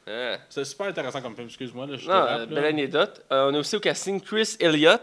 [0.07, 0.36] Ah.
[0.50, 1.86] C'est super intéressant comme film, excuse-moi.
[1.86, 3.24] Non, euh, belle anecdote.
[3.32, 5.00] Euh, on a aussi au casting Chris Elliott,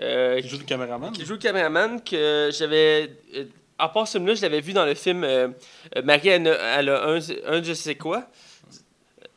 [0.00, 1.12] euh, Qui joue le caméraman.
[1.12, 3.10] qui joue le caméraman, que j'avais.
[3.80, 5.48] À part ce film-là, je l'avais vu dans le film euh,
[5.96, 8.24] euh, Marie, elle a, elle a un, un je sais quoi.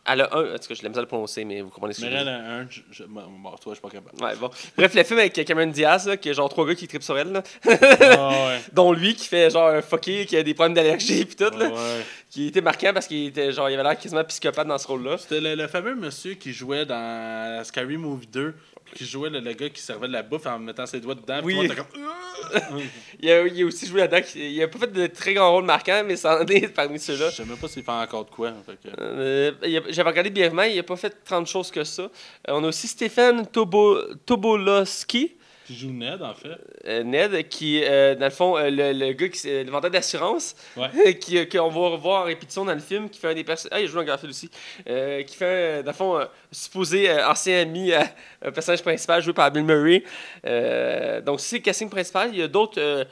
[0.06, 0.56] Elle a un.
[0.56, 2.18] En tout cas, je l'aime ça le prononcer, mais vous comprenez ce que je veux
[2.18, 2.34] elle dire.
[2.34, 2.68] a un.
[2.70, 3.22] je- je- Bon,
[3.52, 4.22] toi, je suis pas capable.
[4.22, 4.50] Ouais, bon.
[4.78, 7.18] Bref, le film avec Cameron Diaz, là, qui est genre trois gars qui trippent sur
[7.18, 8.60] elle, là, Ah ouais.
[8.74, 11.70] dont lui qui fait genre un fucké, qui a des problèmes d'allergie puis tout, là,
[11.70, 14.88] Ouais, qui était marquant parce qu'il était genre, il avait l'air quasiment psychopathe dans ce
[14.88, 15.18] rôle-là.
[15.18, 18.60] C'était le, le fameux monsieur qui jouait dans Scary Movie 2, puis
[18.96, 21.40] qui jouait le, le gars qui servait de la bouffe en mettant ses doigts dedans.
[21.44, 21.68] Oui.
[21.68, 21.86] tout comme.
[23.22, 24.26] Il a, il a aussi joué là-dedans.
[24.36, 27.04] Il a pas fait de très grand rôle marquant, mais ça en est parmi Je
[27.04, 27.32] ceux-là.
[27.32, 28.52] sais même pas s'il fait encore de quoi.
[28.66, 29.52] fait que- Euh,
[29.90, 32.04] J'avais regardé brièvement, il a pas fait tant de choses que ça.
[32.04, 32.08] Euh,
[32.50, 35.32] on a aussi Stéphane Tobo, Tobolowski,
[35.66, 36.58] Qui joue Ned, en fait.
[36.88, 39.90] euh, Ned, qui, euh, dans le fond, euh, le, le gars, qui, euh, le vendeur
[39.92, 41.16] d'assurance, Ouais.
[41.20, 43.78] qui, qu'on va revoir en répétition dans le film, qui fait un des personnages.
[43.78, 44.50] Ah, il joue dans Garfield aussi.
[44.86, 46.20] Qui fait, dans le fond,
[46.52, 47.92] supposé ancien ami
[48.54, 50.04] personnage principal joué par Bill Murray.
[51.22, 52.30] Donc, c'est le casting principal.
[52.34, 53.08] Il y a d'autres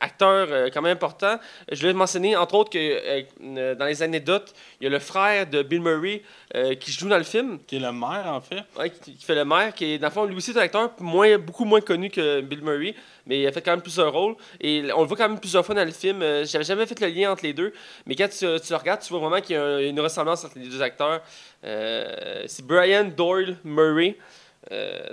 [0.00, 1.38] acteurs euh, quand même importants.
[1.70, 4.98] Je vais mentionner, entre autres, que euh, euh, dans les anecdotes, il y a le
[4.98, 6.22] frère de Bill Murray
[6.54, 7.58] euh, qui joue dans le film.
[7.66, 8.62] Qui est le maire, en fait.
[8.78, 10.60] Ouais, qui, qui fait le maire, qui est dans le fond, lui aussi est un
[10.62, 12.94] acteur moins, beaucoup moins connu que Bill Murray,
[13.26, 14.36] mais il a fait quand même plusieurs rôles.
[14.60, 16.20] Et on le voit quand même plusieurs fois dans le film.
[16.44, 17.72] J'avais jamais fait le lien entre les deux,
[18.06, 20.44] mais quand tu, tu le regardes, tu vois vraiment qu'il y a un- une ressemblance
[20.44, 21.22] entre les deux acteurs.
[21.62, 24.16] C'est Brian Doyle Murray,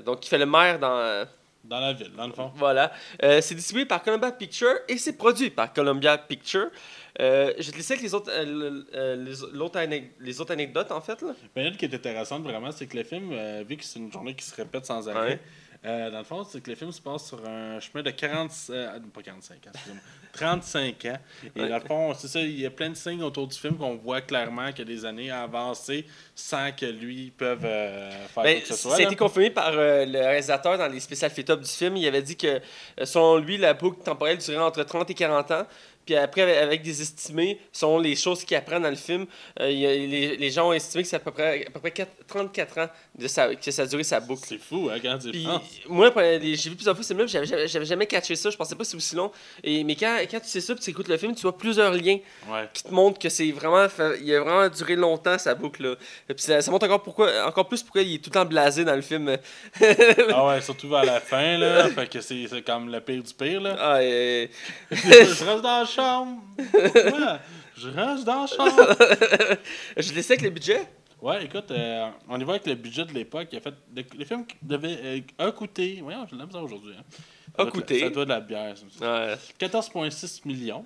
[0.05, 1.26] donc qui fait le maire dans.
[1.64, 2.51] Dans la ville, dans le fond.
[2.55, 2.91] Voilà.
[3.24, 6.68] Euh, c'est distribué par Columbia Pictures et c'est produit par Columbia Pictures.
[7.22, 8.86] Euh, je te laisser avec les autres, euh,
[9.16, 9.24] le-
[10.20, 11.22] les, autres anecdotes, en fait.
[11.22, 11.34] Là.
[11.55, 13.34] Mais elle qui est intéressante vraiment, c'est que le film,
[13.64, 15.39] vu que c'est une journée qui se répète sans arrêt, Ouais.
[15.86, 18.51] Euh, dans le fond, c'est que le film se passe sur un chemin de 40,
[18.69, 20.01] euh, pas 45 ans, excusez-moi,
[20.34, 21.17] 35 ans.
[21.55, 23.75] Et dans le fond, c'est ça, il y a plein de signes autour du film
[23.77, 26.05] qu'on voit clairement qu'il y a des années à avancer
[26.36, 28.95] sans que lui peut euh, faire Ben, quoi que ce ça soit.
[28.95, 29.05] a là.
[29.05, 31.97] été confirmé par euh, le réalisateur dans les spécial fit-up du film.
[31.97, 32.61] Il avait dit que,
[33.03, 35.67] selon lui, la boucle temporelle durait entre 30 et 40 ans.
[36.06, 39.26] Puis après, avec- des estimés, selon les choses qu'il apprend dans le film,
[39.60, 41.70] euh, il y a- les, les gens ont estimé que c'est à peu près, à
[41.70, 44.41] peu près 4 34 ans de sa- que ça a duré sa boucle.
[44.45, 45.62] C'est fou, hein, quand tu Puis, penses.
[45.88, 48.86] moi, j'ai vu plusieurs fois ce film-là, j'avais, jamais catché ça, je pensais pas que
[48.86, 49.32] c'était aussi long.
[49.64, 51.93] Et, mais quand, quand tu sais ça, puis tu écoutes le film, tu vois plusieurs
[51.93, 52.18] liens
[52.49, 52.68] Ouais.
[52.74, 53.88] qui te montrent que c'est vraiment,
[54.22, 55.95] il a vraiment duré longtemps sa boucle-là.
[56.30, 58.45] Et puis ça, ça montre encore, pourquoi, encore plus pourquoi il est tout le temps
[58.45, 59.38] blasé dans le film.
[60.32, 61.88] Ah ouais, surtout vers la fin, là.
[61.89, 63.76] fait que c'est c'est comme le pire du pire, là.
[63.80, 64.49] Ah, et-
[64.91, 66.41] je reste dans chambre.
[67.75, 68.95] Je reste dans la chambre.
[69.97, 70.87] je laissais avec le budget?
[71.21, 73.47] Ouais, écoute, euh, on y va avec le budget de l'époque.
[73.51, 75.99] Il a fait le, le film devait euh, a coûté.
[76.03, 76.93] Voyons, je l'aime ça aujourd'hui.
[76.99, 77.03] Hein.
[77.55, 77.99] Ça doit coûté.
[77.99, 78.75] Ça doit de la bière.
[78.99, 79.27] ça.
[79.27, 79.35] Ouais.
[79.59, 80.85] 14,6 millions.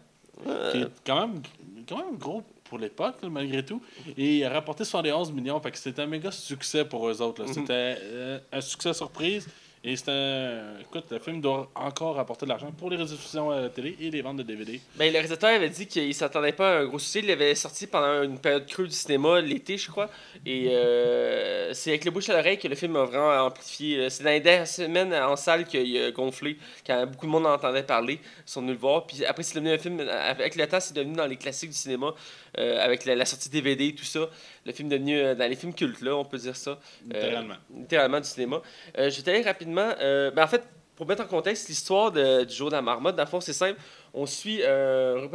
[0.71, 1.41] Qui est quand même,
[1.89, 3.81] quand même gros pour l'époque, malgré tout.
[4.17, 5.59] Et il a rapporté 71 millions.
[5.59, 7.43] Fait que c'était un méga succès pour eux autres.
[7.43, 7.53] Mhm.
[7.53, 9.47] C'était euh, un succès surprise.
[9.84, 10.11] Et c'était.
[10.11, 13.95] un- Écoute, le film doit encore rapporter de l'argent pour les rediffusions à la télé
[13.99, 14.80] et les ventes de DVD.
[14.95, 17.19] Ben, le réalisateur avait dit qu'il s'attendait pas à un gros succès.
[17.19, 20.09] Il l'avait sorti pendant une période crue du cinéma, l'été, je crois.
[20.45, 24.09] Et euh, c'est avec le bouche à l'oreille que le film a vraiment amplifié.
[24.09, 27.53] C'est dans les dernières semaines en salle qu'il a gonflé, quand beaucoup de monde en
[27.53, 28.19] entendait parler.
[28.23, 29.05] Ils sont venus le voir.
[29.07, 29.99] Puis après, c'est devenu un film.
[29.99, 32.13] Avec le temps, c'est devenu dans les classiques du cinéma,
[32.57, 34.30] euh, avec la, la sortie DVD, tout ça.
[34.65, 36.71] Le film est devenu euh, dans les films cultes, là, on peut dire ça.
[36.71, 36.75] Euh,
[37.13, 37.55] Littéralement.
[37.73, 38.61] littéralement du cinéma.
[38.97, 39.95] Euh, je vais t'aller rapidement.
[39.99, 40.63] euh, ben, en fait,
[40.95, 43.80] pour mettre en contexte l'histoire du jour de la marmotte, dans le fond, c'est simple.
[44.13, 45.28] On suit euh,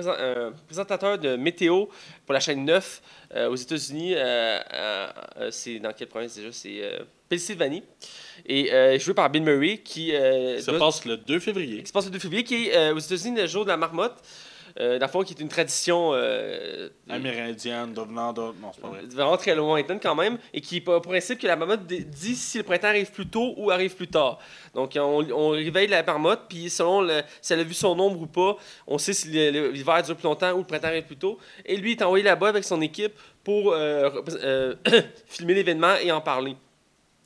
[0.49, 1.87] un, présentateur de météo
[2.27, 3.03] pour la chaîne 9
[3.37, 4.15] euh, aux États-Unis.
[5.51, 6.49] c'est dans quelle province déjà?
[6.51, 6.83] C'est
[7.29, 7.85] Pennsylvanie.
[8.45, 10.13] Et joué par Bill Murray, qui,
[10.61, 11.81] Ça doit- passe le 2 février.
[11.83, 14.17] qui se passe le 2 février, qui est aux États-Unis le jour de la marmotte.
[14.81, 18.57] Euh, dans le fond, qui est une tradition euh, Amérindienne, devenant d'autres.
[18.61, 19.01] Non, c'est pas vrai.
[19.11, 22.59] vraiment très lointaine quand même, et qui a pour principe que la marmotte dit si
[22.59, 24.39] le printemps arrive plus tôt ou arrive plus tard.
[24.75, 28.21] Donc on, on réveille la marmotte, puis selon le- si elle a vu son ombre
[28.23, 28.57] ou pas,
[28.87, 31.39] on sait si l'hiver dure plus longtemps ou le printemps arrive plus tôt.
[31.67, 33.13] Et lui il est envoyé là-bas avec son équipe
[33.45, 34.11] pour euh,
[34.43, 34.75] euh,
[35.27, 36.57] filmer l'événement et en parler.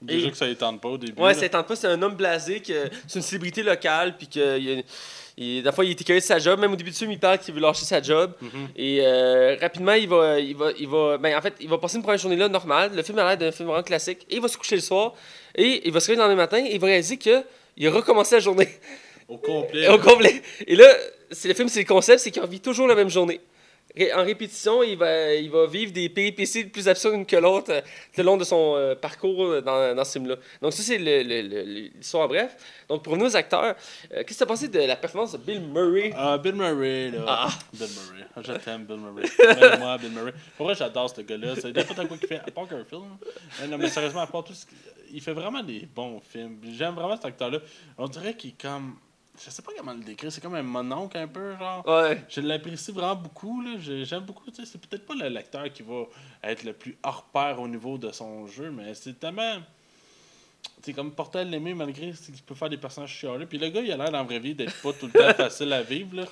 [0.03, 1.21] Déjà Et- que ça ne tente pas au début.
[1.21, 1.39] Ouais, là.
[1.39, 4.85] ça tente pas, c'est un homme blasé, que c'est une célébrité locale, puis que il,
[5.39, 7.19] il, des fois il est écœuré de sa job, même au début du film il
[7.19, 8.33] parle qu'il veut lâcher sa job.
[8.41, 8.69] Mhm.
[8.77, 11.97] Et euh, rapidement, il va, il va, il va, ben, en fait, il va passer
[11.97, 12.93] une première journée là normale.
[12.95, 14.27] Le film a l'air d'un film vraiment classique.
[14.31, 15.13] Et il va se coucher le soir.
[15.55, 16.65] Et il va se réveiller le lendemain matin.
[16.65, 17.45] Et il va réaliser que
[17.77, 18.69] il a recommencé la journée
[19.29, 19.89] Au complet.
[19.93, 20.43] au complet.
[20.67, 20.87] Et là,
[21.31, 23.41] c'est le film, c'est le concept, c'est qu'il revit toujours la même journée.
[24.15, 28.19] En répétition, il va, il va vivre des péripéties plus absurdes que l'autre euh, tout
[28.19, 30.37] le long de son euh, parcours dans, dans ce film-là.
[30.61, 32.57] Donc, ça, c'est l'histoire en bref.
[32.89, 33.75] Donc, pour nous, acteurs,
[34.13, 36.13] euh, qu'est-ce que tu as pensé de la performance de Bill Murray?
[36.17, 37.25] Ah, Bill Murray, là.
[37.27, 37.49] Ah.
[37.73, 38.27] Bill Murray.
[38.37, 39.25] Ah, Je t'aime, Bill Murray.
[39.71, 40.33] Même moi, Bill Murray.
[40.57, 41.55] Pour vrai, j'adore ce gars-là.
[41.61, 43.17] C'est n'importe quoi qu'il fait, à part qu'un film.
[43.69, 44.77] Non, mais sérieusement, à part tout ce qu'il-
[45.13, 46.59] Il fait vraiment des bons films.
[46.77, 47.61] J'aime vraiment cet acteur-là.
[47.97, 48.97] On dirait qu'il est comme.
[49.45, 50.33] Je sais pas comment le décrire.
[50.33, 51.87] C'est comme un mononcle un peu, genre.
[51.87, 52.23] Ouais.
[52.29, 53.61] Je l'apprécie vraiment beaucoup.
[53.63, 53.73] là.
[53.79, 54.51] J'aime beaucoup.
[54.51, 56.05] tu sais, C'est peut-être pas le- l'acteur qui va
[56.43, 59.57] être le plus hors pair au niveau de son jeu, mais c'est tellement.
[60.83, 63.47] C'est comme porter à l'aimer malgré qu'il peut faire des personnages chialés.
[63.47, 65.35] Puis le gars, il a l'air dans la vraie vie d'être pas tout le temps
[65.37, 66.17] facile à vivre.
[66.17, 66.25] Là.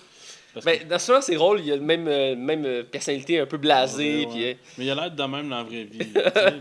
[0.52, 3.40] Parce que- Ben, dans souvent ses rôles, il a le même, euh, même euh, personnalité
[3.40, 4.20] un peu blasée.
[4.20, 4.55] Ouais, puis, ouais.
[4.55, 6.12] euh, Mais il a l'air de même dans la vraie vie.
[6.14, 6.32] là,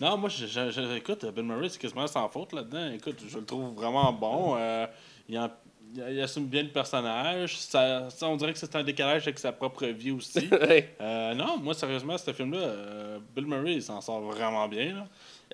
[0.00, 2.90] Non, moi, je, je- je- écoute, Bill Murray, c'est quasiment sans faute là-dedans.
[2.92, 4.54] Écoute, je le trouve vraiment bon.
[4.58, 4.86] Euh,
[5.28, 5.50] il, en-
[5.94, 7.56] il- il assume bien le personnage.
[7.58, 10.48] Ça, ça, on dirait que c'est un décalage avec sa propre vie aussi.
[11.00, 14.94] Euh, non, moi, sérieusement, ce film-là, euh, Bill Murray, il s'en sort vraiment bien.
[14.94, 15.06] Là.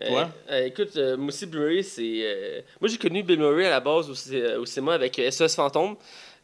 [0.02, 0.30] Euh, Toi?
[0.50, 2.64] euh, écoute, moi aussi, Bill Murray, c'est.
[2.80, 5.96] Moi, j'ai connu Bill Murray à la base au, au cinéma avec SOS Fantôme.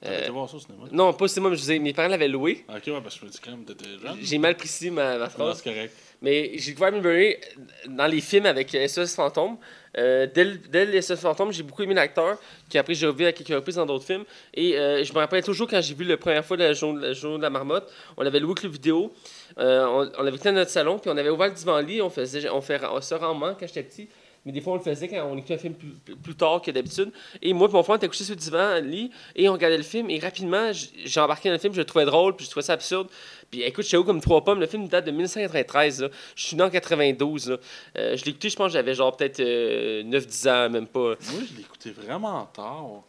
[0.07, 0.84] Euh, voir ça au cinéma?
[0.92, 2.64] non, pas au cinéma, mais je disais, mes parents l'avaient loué.
[2.68, 4.16] Ok, ouais, parce que je me dis quand même, t'étais jeune.
[4.22, 5.61] J'ai mal précisé ma, ma phrase.
[5.62, 5.92] c'est correct.
[6.22, 7.40] Mais j'ai découvert Murray
[7.88, 9.57] dans les films avec euh, SOS Fantôme.
[9.96, 12.38] Euh, dès, le- dès le SOS Fantôme, j'ai beaucoup aimé l'acteur,
[12.68, 14.24] qui après j'ai revu à quelques reprises dans d'autres films.
[14.55, 17.12] Et euh, je me rappelle toujours quand j'ai vu la première fois le jour, le
[17.14, 19.12] jour de la marmotte, on avait loué le vidéo,
[19.59, 22.49] euh, on, on l'avait dans notre salon, puis on avait ouvert le divan-lit, on faisait
[22.51, 24.09] on fait on, ça rarement quand j'étais petit.
[24.49, 26.70] Mais des fois, on le faisait quand on écoutait un film plus, plus- tard que
[26.70, 27.12] d'habitude.
[27.42, 29.82] Et moi, et mon frère, on était couché sur le divan-lit et on regardait le
[29.82, 30.09] film.
[30.09, 32.72] Et rapidement, j'ai embarqué dans le film, je le trouvais drôle, puis je trouvais ça
[32.72, 33.09] absurde.
[33.51, 34.59] Puis écoute, j'étais haut comme trois pommes.
[34.59, 36.01] Le film date de 1993.
[36.01, 36.09] là.
[36.34, 37.51] Je suis né en 92.
[37.51, 37.57] là.
[37.99, 41.01] Euh, je l'ai écouté, je pense j'avais genre peut-être euh, 9-10 ans, même pas.
[41.01, 41.16] Moi,
[41.51, 43.03] je l'ai écouté vraiment tard.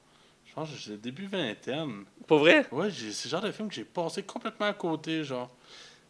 [0.46, 2.04] Je pense que j'ai début vingtaine.
[2.28, 2.66] Pas vrai?
[2.74, 5.50] Ouais, c'est le genre de film que j'ai passé complètement à côté, genre.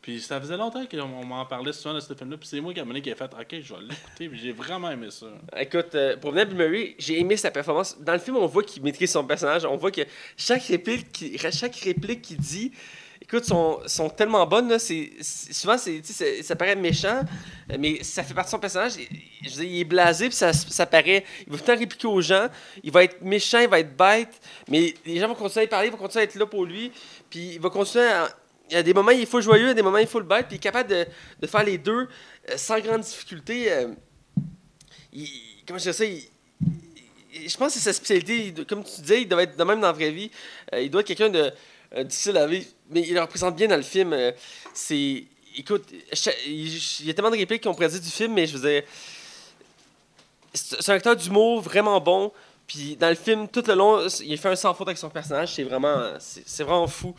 [0.01, 2.37] Puis ça faisait longtemps qu'on on m'en parlait souvent de ce film-là.
[2.37, 4.29] Puis c'est moi qui a mené qui a fait OK, je vais l'écouter.
[4.29, 5.27] Puis j'ai vraiment aimé ça.
[5.57, 7.99] Écoute, euh, pour venir Bill Murray, j'ai aimé sa performance.
[7.99, 9.65] Dans le film, on voit qu'il maîtrise son personnage.
[9.65, 10.01] On voit que
[10.37, 12.71] chaque réplique qu'il chaque réplique qu'il dit,
[13.21, 14.69] écoute, sont, tellement bonnes.
[14.69, 17.21] Là, c'est, souvent, ça paraît méchant,
[17.77, 18.93] mais ça fait partie de son personnage.
[19.43, 21.23] Je veux dire, il est blasé, puis ça, ça paraît.
[21.45, 22.47] Il va tout le temps répliquer aux gens.
[22.83, 25.87] Il va être méchant, il va être bête, mais les gens vont continuer à parler,
[25.87, 26.91] ils vont continuer à être là pour lui.
[27.29, 28.29] Puis il va continuer à.
[28.69, 30.55] Il y a des moments, il faut joyeux, des moments, il faut le bête, puis
[30.55, 31.05] il est capable de,
[31.39, 32.07] de faire les deux
[32.49, 33.71] euh, sans grande difficulté.
[33.71, 33.87] euh,
[35.11, 35.27] il-
[35.65, 38.53] comment je dirais ça, je pense que c'est sa spécialité.
[38.67, 40.29] Comme tu disais, il doit être de même dans la vraie vie.
[40.73, 41.51] Euh, il doit être quelqu'un de
[42.03, 44.15] difficile à vivre, mais il le représente bien dans le film.
[44.73, 45.23] C'est,
[45.57, 45.85] écoute,
[46.45, 48.83] il, y a tellement de répliques qu'on pourrait dire du film, mais je veux dire,
[50.53, 52.31] c'est un acteur d'humour vraiment bon.
[52.67, 55.55] Puis dans le film, tout le long, il fait un sans faute avec son personnage.
[55.55, 57.15] C'est vraiment, c'est vraiment fou.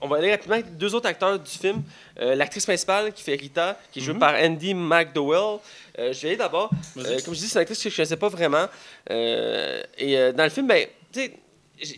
[0.00, 1.82] On va aller rapidement avec deux autres acteurs du film.
[2.20, 4.20] Euh, L'actrice principale qui fait Rita, qui est jouée Mhm.
[4.20, 5.58] par Andy McDowell.
[5.98, 6.70] Euh, je vais aller d'abord.
[6.96, 8.66] Euh, comme je dis, c'est une actrice que je ne connaissais pas vraiment.
[9.10, 11.32] Et dans le film, ben, tu sais,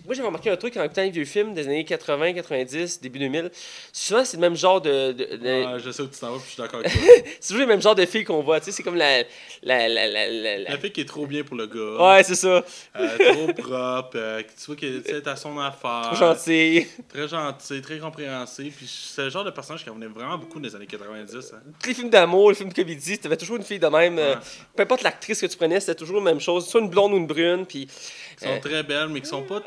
[0.04, 3.18] moi j'avais remarqué un truc en écoutant les vieux films des années 80, 90, début
[3.18, 3.50] 2000.
[3.92, 5.12] Souvent, c'est le même genre de.
[5.12, 5.42] de- de-
[5.74, 7.00] Ouais, je sais où tu t'en vas, puis je suis d'accord avec toi.
[7.40, 8.60] c'est toujours le même genre de filles qu'on voit.
[8.60, 9.22] Tu sais, c'est comme la.
[9.62, 12.14] La, la, la, la- fille qui est trop bien pour le gars.
[12.16, 12.64] Ouais, c'est ça.
[12.96, 14.10] Euh, trop propre.
[14.16, 16.02] euh, tu vois qu'elle est à son affaire.
[16.12, 16.86] Trop gentil.
[17.08, 18.76] Très gentil, très compréhensif.
[18.76, 21.52] Puis c'est le genre de personnage qui revenait vraiment beaucoup dans les années 90.
[21.54, 21.58] hein.
[21.80, 24.18] Tous les films d'amour, les films de comédie, t'avais toujours une fille de même.
[24.18, 24.34] euh,
[24.76, 26.66] peu importe l'actrice que tu prenais, c'était toujours la même chose.
[26.68, 27.66] Soit une blonde ou une brune.
[27.66, 27.86] Puis.
[27.86, 28.58] Qui sont Euh.
[28.60, 29.62] très belles, mais qui sont pas.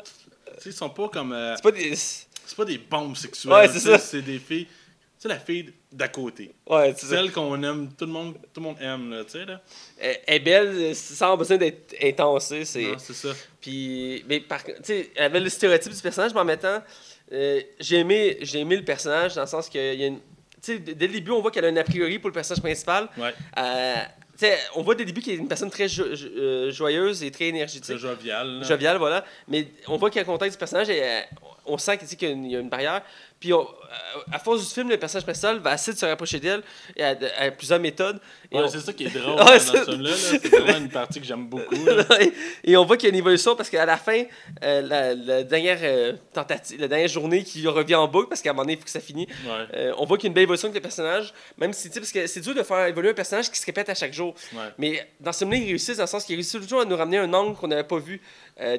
[0.64, 1.32] Ils sont pas comme.
[1.32, 1.94] euh, C'est pas des.
[1.94, 3.52] c'est pas des bombes sexuelles.
[3.52, 4.20] Ouais, c'est ça.
[4.20, 4.66] Des filles.
[4.66, 6.52] Tu sais, la fille d'à côté.
[6.68, 7.06] Ouais, c'est.
[7.06, 9.60] Celle qu'on aime, tout le monde, tout le monde aime, là, tu sais, là.
[9.98, 11.94] Elle est belle sans besoin d'être
[12.40, 12.82] sais, C'est.
[12.82, 13.30] Non, c'est ça.
[13.60, 16.58] Puis, mais par contre, tu sais, elle avait le stéréotype du personnage, mais en même
[16.58, 16.82] temps,
[17.32, 20.18] euh, j'ai aimé, j'ai aimé le personnage dans le sens qu'il y a une.
[20.62, 22.62] Tu sais, dès le début, on voit qu'elle a un a priori pour le personnage
[22.62, 23.08] principal.
[23.16, 23.94] Ouais, Euh,
[24.74, 27.30] on voit dès le début qu'elle est une personne très jo- jo- euh, joyeuse et
[27.30, 27.84] très énergétique.
[27.86, 28.58] c'est jovial.
[28.60, 28.66] là.
[28.66, 29.24] joviale, voilà.
[29.48, 31.20] Mais on voit qu'il y a un contexte du personnage et euh,
[31.64, 33.02] on sent qu'il qu'il y a une barrière.
[33.38, 36.40] Puis on- euh, à force du film, le personnage principal va essayer de se rapprocher
[36.40, 36.62] d'elle
[36.96, 38.18] et à, à plusieurs méthodes.
[38.50, 40.10] Ouais, on- c'est ça qui est drôle dans ce film-là.
[40.10, 40.16] là.
[40.16, 41.74] C'est vraiment une partie que j'aime beaucoup.
[42.64, 44.22] et on voit qu'il y a une évolution parce qu'à la fin,
[44.64, 48.50] euh, la, la dernière euh, tentative, la dernière journée qui revient en boucle parce qu'à
[48.50, 49.28] un moment donné, il faut que ça finisse.
[49.46, 51.90] Ouais, Euh, on voit qu'il y a une belle évolution avec le personnage, même si,
[51.90, 54.34] parce que c'est dur de faire évoluer un personnage qui se répète à chaque jour.
[54.54, 54.60] ouais.
[54.78, 57.18] Mais dans ce film-là, ils réussissent dans le sens qu'ils réussissent toujours à nous ramener
[57.18, 58.20] un angle qu'on n'avait pas vu,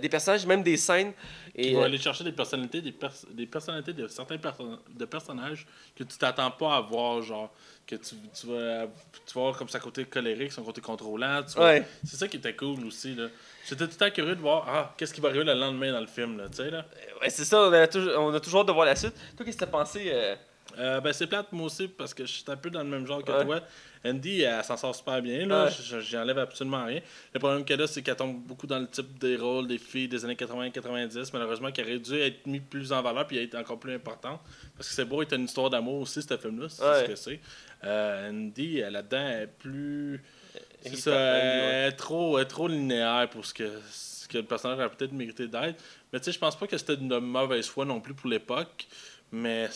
[0.01, 1.13] des personnages, même des scènes.
[1.59, 4.79] Ils Et, vont euh, aller chercher des personnalités, des, pers- des personnalités de certains perso-
[4.89, 7.51] de personnages que tu t'attends pas à voir, genre
[7.85, 8.85] que tu, tu vas
[9.25, 11.41] tu vas voir comme sa côté colérique, son côté contrôlant.
[11.43, 11.65] tu vois.
[11.67, 11.87] ouais.
[12.03, 13.27] C'est ça qui était cool aussi là.
[13.67, 16.01] J'étais tout le temps curieux de voir ah, qu'est-ce qui va arriver le lendemain dans
[16.01, 16.85] le film, là, tu sais, là.
[17.21, 19.13] Ouais, c'est ça, on a, toujours, on a toujours hâte de voir la suite.
[19.35, 20.35] Toi, qu'est-ce que t'as pensé euh,
[20.77, 23.07] Euh, ben, c'est plate, moi aussi, parce que je suis un peu dans le même
[23.07, 23.45] genre que Ouais.
[23.45, 23.61] toi.
[24.05, 25.65] Andy, elle s'en sort super bien, là.
[25.65, 25.71] Ouais.
[25.71, 27.01] Je- J'y enlève absolument rien.
[27.33, 30.07] Le problème qu'elle a, c'est qu'elle tombe beaucoup dans le type des rôles des filles
[30.07, 33.79] des années 80-90, malheureusement, qui aurait dû être mis plus en valeur puis être encore
[33.79, 34.39] plus important.
[34.75, 37.01] Parce que c'est beau, être une histoire d'amour aussi, ce film-là, c'est Ouais.
[37.01, 37.39] ce que c'est.
[37.83, 40.23] Euh, Andy, elle, là-dedans, elle est plus.
[40.83, 44.43] C'est ça, elle est trop, elle est trop linéaire pour ce que, ce que le
[44.45, 45.83] personnage aurait peut-être mérité d'être.
[46.13, 48.87] Mais tu sais, je pense pas que c'était de mauvaise foi non plus pour l'époque.
[49.31, 49.67] Mais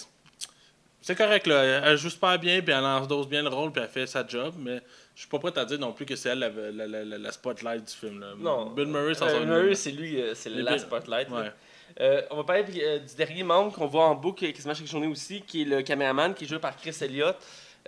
[1.02, 1.64] c'est correct, là.
[1.64, 4.54] Elle joue super bien, puis elle endosse bien le rôle, puis elle fait sa job.
[4.60, 4.82] Mais
[5.16, 7.18] je suis pas prêt à dire non plus que c'est elle la, la, la, la-
[7.18, 8.20] la spotlight du film.
[8.20, 8.28] Là.
[8.38, 8.70] Non.
[8.72, 11.30] Bill Murray s'en Euh, Bill Murray, c'est lui, euh, c'est Bill- spotlight.
[11.30, 11.52] Ouais.
[12.00, 15.08] Euh, on va parler euh, du dernier membre qu'on voit en boucle quasiment chaque journée
[15.08, 17.36] aussi, qui est le caméraman, qui est joué par Chris Elliott.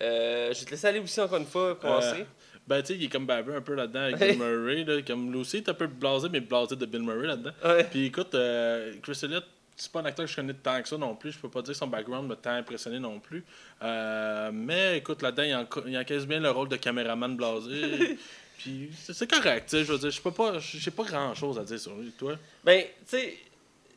[0.01, 2.25] Euh, je vais te laisser aller aussi encore une fois commencer.
[2.67, 4.83] Ben, tu sais, il est comme bavé un peu là-dedans avec Bill Murray.
[4.85, 7.51] Là, comme Lucy est un peu blasé, mais blasé de Bill Murray là-dedans.
[7.63, 7.83] Ouais.
[7.85, 9.43] Puis écoute, euh, Chris Elliott,
[9.75, 11.31] c'est pas un acteur que je connais tant que ça non plus.
[11.31, 13.43] Je peux pas dire que son background m'a tant impressionné non plus.
[13.81, 18.17] Euh, mais écoute, là-dedans, il, il encaisse bien le rôle de caméraman blasé.
[18.57, 19.83] Puis c'est correct, tu sais.
[19.83, 22.11] Je veux dire, je peux pas, j'ai pas grand-chose à dire sur lui.
[22.11, 22.35] Toi?
[22.63, 23.33] Ben, tu sais,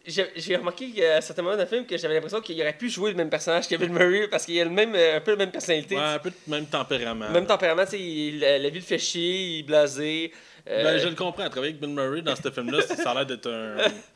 [0.07, 2.89] j'ai j'ai remarqué qu'à certains moments dans le film que j'avais l'impression qu'il aurait pu
[2.89, 5.33] jouer le même personnage que Bill Murray parce qu'il a le même, euh, un peu
[5.33, 5.95] la même personnalité.
[5.97, 7.29] Ouais, un peu de même tempérament.
[7.31, 7.49] Même là.
[7.49, 10.33] tempérament, tu sais, il- la, vie le fait chier, il est blasé.
[10.68, 11.43] euh, Ben, je le comprends.
[11.45, 13.77] À travailler avec Bill Murray dans ce film-là, ça a l'air d'être un.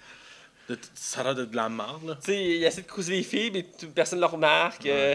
[0.94, 2.14] Ça a l'air d'être de la merde, là.
[2.16, 3.64] Tu sais, il essaie de cruiser les filles, mais
[3.94, 4.86] personne ne le remarque.
[4.86, 5.14] euh,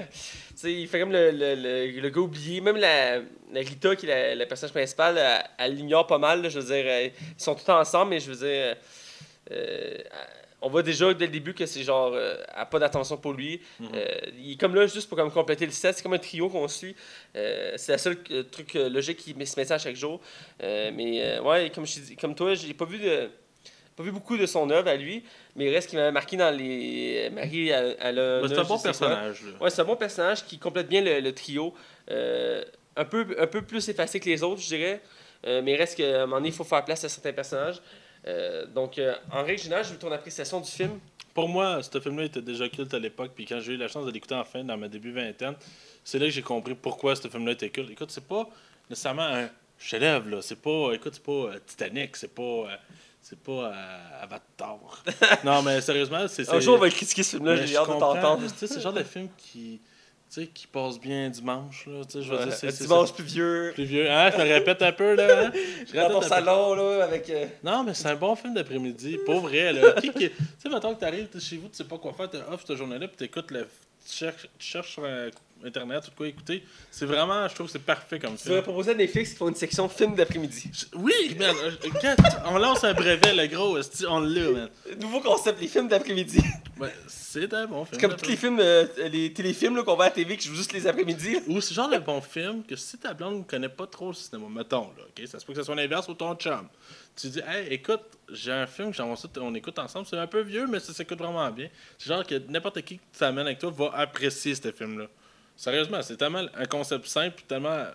[0.64, 2.62] il fait comme le, le, le, le gars oublié.
[2.62, 5.20] Même la, la Rita, qui est la, la personnage principale,
[5.58, 6.42] elle, l'ignore pas mal.
[6.42, 8.76] là, je veux dire, euh, ils sont tous ensemble, mais je veux dire,
[9.52, 9.98] euh,
[10.62, 13.62] on voit déjà dès le début que c'est genre, euh, a pas d'attention pour lui.
[13.80, 13.90] Mhm.
[13.94, 14.06] Euh,
[14.40, 15.96] il est comme là juste pour comme compléter le set.
[15.96, 16.96] C'est comme un trio qu'on suit.
[17.36, 18.18] Euh, c'est la seule
[18.50, 20.20] truc logique qui se met ça à chaque jour.
[20.62, 23.30] Mais ouais, comme, je comme toi, j'ai pas vu de.
[23.96, 25.24] Pas vu beaucoup de son œuvre à lui,
[25.56, 27.30] mais il reste qui m'avait marqué dans les.
[27.32, 28.42] Marie, elle, elle a.
[28.42, 29.44] Ben, c'est un bon personnage.
[29.62, 31.74] Ouais, c'est un bon personnage qui complète bien le, le trio.
[32.12, 32.64] Euh,
[32.96, 35.02] un, peu, un peu plus effacé que les autres, je dirais.
[35.46, 37.82] Euh, mais il reste qu'à un moment donné, il faut faire place à certains personnages.
[38.28, 41.00] Euh, donc, euh, en règle générale, je veux ton appréciation du film.
[41.34, 44.06] Pour moi, ce film-là était déjà culte à l'époque, puis quand j'ai eu la chance
[44.06, 45.56] de l'écouter enfin dans ma début vingtaine,
[46.04, 47.92] c'est là que j'ai compris pourquoi ce film-là était culte.
[47.92, 48.50] Écoute, c'est pas
[48.90, 50.42] nécessairement un chef-d'œuvre, là.
[50.42, 52.80] C'est pas, écoute, c'est pas Titanic, c'est pas,
[53.28, 55.04] c'est pas euh, Avatar.
[55.44, 56.48] non, mais sérieusement, c'est.
[56.48, 58.44] Un jour, on va critiquer ce film-là, j'ai hâte de t'entendre.
[58.44, 59.82] Tu sais, c'est le genre de film qui,
[60.30, 62.06] tu sais, qui passe bien dimanche, là.
[62.06, 64.12] Tu sais, je veux Ouais, dire, c'est dimanche plus vieux, plus vieux.
[64.12, 65.48] Hein, je me répète un peu, là.
[65.48, 65.52] hein?
[65.88, 66.28] Je dans ton peu.
[66.28, 67.28] salon, là, avec.
[67.32, 69.18] euh, Non, mais c'est un bon film d'après-midi.
[69.26, 69.94] Pas vrai, là.
[69.94, 72.38] Qui qui- Tu sais, mettons que t'arrives chez vous, tu sais pas quoi faire, t'es
[72.52, 73.68] off cette journée-là, puis t'écoutes le.
[74.08, 75.04] Tu cherches, tu cherches sur
[75.64, 76.64] Internet ou de quoi écouter.
[76.92, 78.64] C'est vraiment, je trouve que c'est parfait comme Tu devrais film.
[78.64, 80.70] proposer à Netflix qu'ils font une section film d'après-midi.
[80.96, 81.56] Oui, man.
[82.02, 82.16] quand
[82.48, 83.78] on lance un brevet, le gros,
[84.10, 84.70] on l'a, man.
[85.00, 86.40] Nouveau concept, les films d'après-midi.
[86.80, 88.00] Ouais, c'est un bon film.
[88.00, 90.56] C'est comme tous les films, euh, les téléfilms qu'on voit à la TV qui jouent
[90.56, 91.38] juste les après-midi.
[91.48, 94.10] Ou c'est le genre de bon film que si ta blonde ne connaît pas trop
[94.10, 95.28] le cinéma, mettons, là, ok?
[95.28, 96.68] Ça se peut que ce soit l'inverse ou ton chum.
[97.16, 100.06] Tu dis, hey, écoute, j'ai un film que j'aimerais ça, on écoute ensemble.
[100.06, 101.70] C'est un peu vieux, mais ça s'écoute vraiment bien.
[101.98, 105.08] C'est genre que n'importe qui qui t'amène avec toi va apprécier ce film-là.
[105.56, 107.86] Sérieusement, c'est tellement un concept simple, tellement.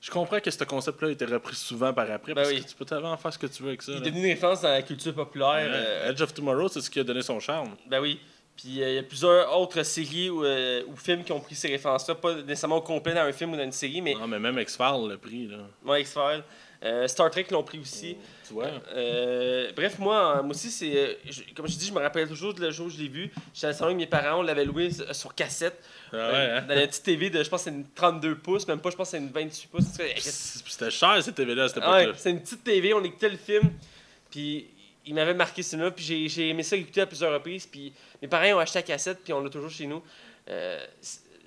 [0.00, 2.62] Je comprends que ce concept-là a été repris souvent par après, Ben parce oui.
[2.62, 3.92] que tu peux tellement faire ce que tu veux avec ça.
[3.92, 5.54] Il est devenu une référence dans la culture populaire.
[5.70, 7.74] Ouais, euh, Edge of Tomorrow, c'est ce qui a donné son charme.
[7.86, 8.20] Ben oui.
[8.56, 11.54] Puis euh, il y a plusieurs autres séries ou, euh, ou films qui ont pris
[11.54, 14.26] ces références-là, pas nécessairement au complet dans un film ou dans une série, mais Non,
[14.28, 15.56] mais même X-Files l'a pris, là.
[15.82, 16.42] moi, X-Files.
[16.84, 18.16] Euh, Star Trek l'ont pris aussi.
[18.46, 18.68] Tu vois?
[18.94, 21.18] Euh, bref, moi, euh, moi aussi, c'est.
[21.28, 23.30] je- comme je dis, je me rappelle toujours de le jour où je l'ai vu.
[23.54, 25.82] J'étais à la salon avec mes parents, on l'avait loué sur cassette.
[26.12, 26.64] Ah ouais, euh, hein?
[26.68, 28.96] Dans une petite TV de, je pense, que c'est une 32 pouces, même pas, je
[28.96, 29.84] pense, que c'est une 28 pouces.
[30.66, 32.10] C'était cher, cette TV-là, cette Ah époque-là.
[32.12, 33.72] ouais, c'est une petite TV, on écoutait le film,
[34.30, 34.66] puis
[35.06, 38.28] il m'avait marqué ce film-là, puis j'ai, aimé ça écouter à plusieurs reprises, puis mes
[38.28, 40.02] parents ont acheté la cassette, puis on l'a toujours chez nous.
[40.50, 40.84] Euh,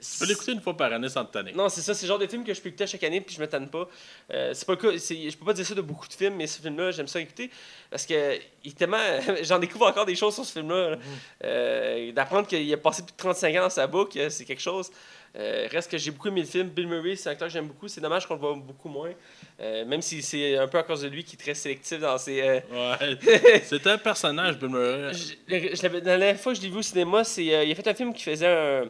[0.02, 1.52] Tu peux l'écouter une fois par année sans te tanner.
[1.54, 3.36] Non, c'est ça, c'est le genre de film que je peux écouter chaque année, puis
[3.36, 3.88] je me tanne pas.
[4.34, 6.36] Euh, c'est pas le cas, c'est- je peux pas dire ça de beaucoup de films,
[6.36, 7.50] mais ce film-là, j'aime ça écouter,
[7.90, 8.98] parce que il est tellement...
[9.44, 10.92] j'en découvre encore des choses sur ce film-là.
[10.92, 10.98] là.
[11.44, 14.62] Euh, d'apprendre qu'il a passé plus de 35 ans dans sa boucle, euh, c'est quelque
[14.62, 14.90] chose.
[15.38, 16.70] Euh, reste que j'ai beaucoup aimé le film.
[16.70, 17.88] Bill Murray, c'est un acteur que j'aime beaucoup.
[17.88, 19.12] C'est dommage qu'on le voit beaucoup moins.
[19.60, 22.18] Euh, même si c'est un peu à cause de lui qui est très sélectif dans
[22.18, 22.42] ses.
[22.42, 23.62] euh, Ouais.
[23.64, 25.12] C'était un personnage, Bill Murray.
[25.14, 27.76] je- je l'avais- la dernière fois que je l'ai vu au cinéma, c'est il a
[27.76, 28.86] fait un film qui faisait un,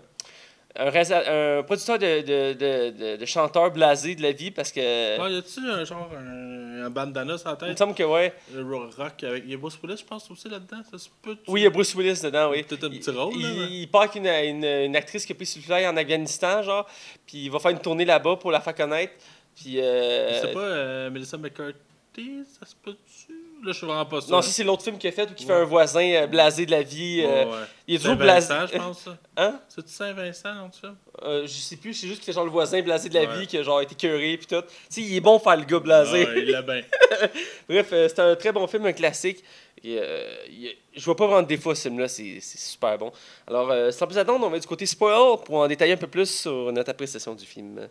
[0.77, 4.79] un, un producteur de, de, de, de, de chanteur blasé de la vie parce que.
[5.21, 7.77] Ouais, y a-tu un genre un, un bandana sur la il me tête?
[7.77, 8.33] semble que ouais.
[8.53, 9.43] Le rock avec.
[9.45, 10.77] Il y a Bruce Willis, je pense, aussi là-dedans.
[10.89, 11.37] Ça se peut.
[11.47, 12.63] Oui, il y a Bruce Willis dedans, oui.
[12.63, 15.31] Peut-être un petit Il- rôle, là, Il, il part avec une, une, une actrice qui
[15.31, 16.87] a pris sur le fly en Afghanistan, genre,
[17.25, 19.13] puis il va faire une tournée là-bas pour la faire connaître.
[19.55, 19.81] Puis.
[19.81, 22.43] euh, C'est pas euh, Melissa McCarthy.
[22.59, 23.33] Ça se peut-tu?
[23.63, 24.31] Là, je suis vraiment pas sûr.
[24.31, 26.65] Non, ça, c'est l'autre film qu'il a fait où il fait un voisin euh, blasé
[26.65, 27.21] de la vie.
[27.25, 27.57] euh, Ouais, ouais.
[27.87, 28.47] Il est toujours blasé.
[28.47, 29.17] Saint-Vincent, je pense, ça.
[29.37, 29.59] Hein?
[29.67, 30.87] C'est-tu Saint-Vincent, non, tu?
[31.23, 33.39] Euh, je sais plus, c'est juste qu'il fait genre le voisin blasé de la Ouais.
[33.39, 34.61] vie qui a genre été curé puis tout.
[34.61, 36.25] Tu sais, il est bon faire le gars blasé.
[36.25, 36.81] Ouais, il l'a bien.
[37.69, 39.43] Bref, euh, c'est un très bon film, un classique.
[39.83, 42.97] Et, euh, il- je vois pas vraiment de défaut à ce film-là, c'est c'est super
[42.97, 43.11] bon.
[43.47, 46.07] Alors, euh, sans plus attendre, on va du côté spoil pour en détailler un peu
[46.07, 47.87] plus sur notre appréciation du film.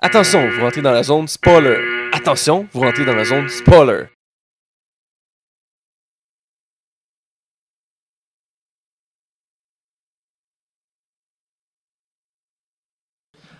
[0.00, 1.78] Attention, vous rentrez dans la zone spoiler.
[2.12, 4.04] Attention, vous rentrez dans la zone spoiler.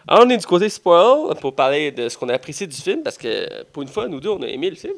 [0.08, 3.02] Alors, on est du côté spoil pour parler de ce qu'on a apprécié du film,
[3.02, 4.94] parce que pour une fois, nous deux, on a aimé le film.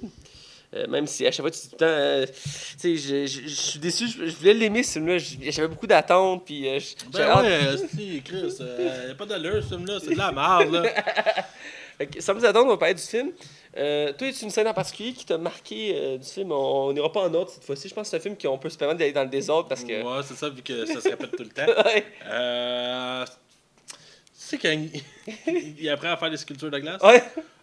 [0.74, 3.26] Euh, même si à chaque fois, tu dis tout le temps, euh, tu sais, je,
[3.26, 6.78] je- je suis déçu, je, je voulais l'aimer ce film-là, j'avais beaucoup d'attentes, puis euh,
[7.10, 10.72] Ben ouais, si, Chris, euh, y a pas d'allure, ce film-là, c'est de la merde,
[10.74, 10.82] là.
[12.12, 13.32] Que, sans plus attendre, on va parler du film.
[13.76, 16.52] Euh, toi, as-tu une scène en particulier qui t'a marqué euh, du film?
[16.52, 17.88] On on n'ira pas en ordre cette fois-ci.
[17.88, 19.82] Je pense que c'est un film qu'on peut se permettre d'aller dans le désordre parce
[19.82, 20.00] que.
[20.04, 21.66] Ouais, c'est ça, vu que ça se répète tout le temps.
[21.84, 23.24] Ouais.
[24.48, 24.70] Tu sais, quand
[25.52, 27.02] il, il apprend à faire des sculptures de glace?
[27.02, 27.22] Ouais.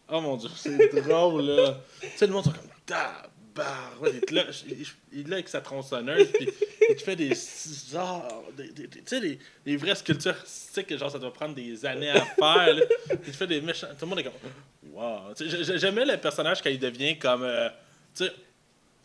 [0.10, 1.78] Oh mon dieu, c'est drôle, là.
[2.02, 2.70] Tu sais, le monde sont comme.
[2.86, 6.48] Tabarouette, il est là, il, il est là avec sa tronçonneuse, puis
[6.90, 7.32] il te fait des.
[7.92, 8.44] Genre.
[8.56, 11.56] Des, des- des- tu sais, des, des vraies sculptures artistiques, que genre, ça doit prendre
[11.56, 12.82] des années à faire, là.
[13.12, 13.88] Il te fait des méchants.
[13.98, 14.34] Tout le monde est comme.
[14.92, 15.34] Wow.
[15.36, 17.44] Tu sais, j'ai- J'aimais le personnage quand il devient comme.
[17.44, 17.70] euh,
[18.16, 18.32] tu sais.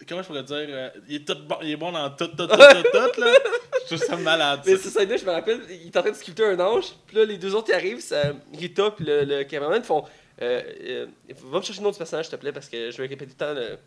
[0.09, 2.47] Comment je pourrais dire euh, il, est tout bon, il est bon dans tout, tout,
[2.47, 3.35] tout, tout, tout, là.
[3.83, 4.61] Je trouve ça malade.
[4.67, 6.95] Mais c'est ça, là, je me rappelle, il est en train de sculpter un ange,
[7.07, 10.05] puis là, les deux autres qui arrivent, ça, Rita puis le, le cameraman font
[10.43, 11.07] euh, euh,
[11.45, 13.35] Va me chercher le nom du personnage, s'il te plaît, parce que je vais répéter
[13.35, 13.81] tout le temps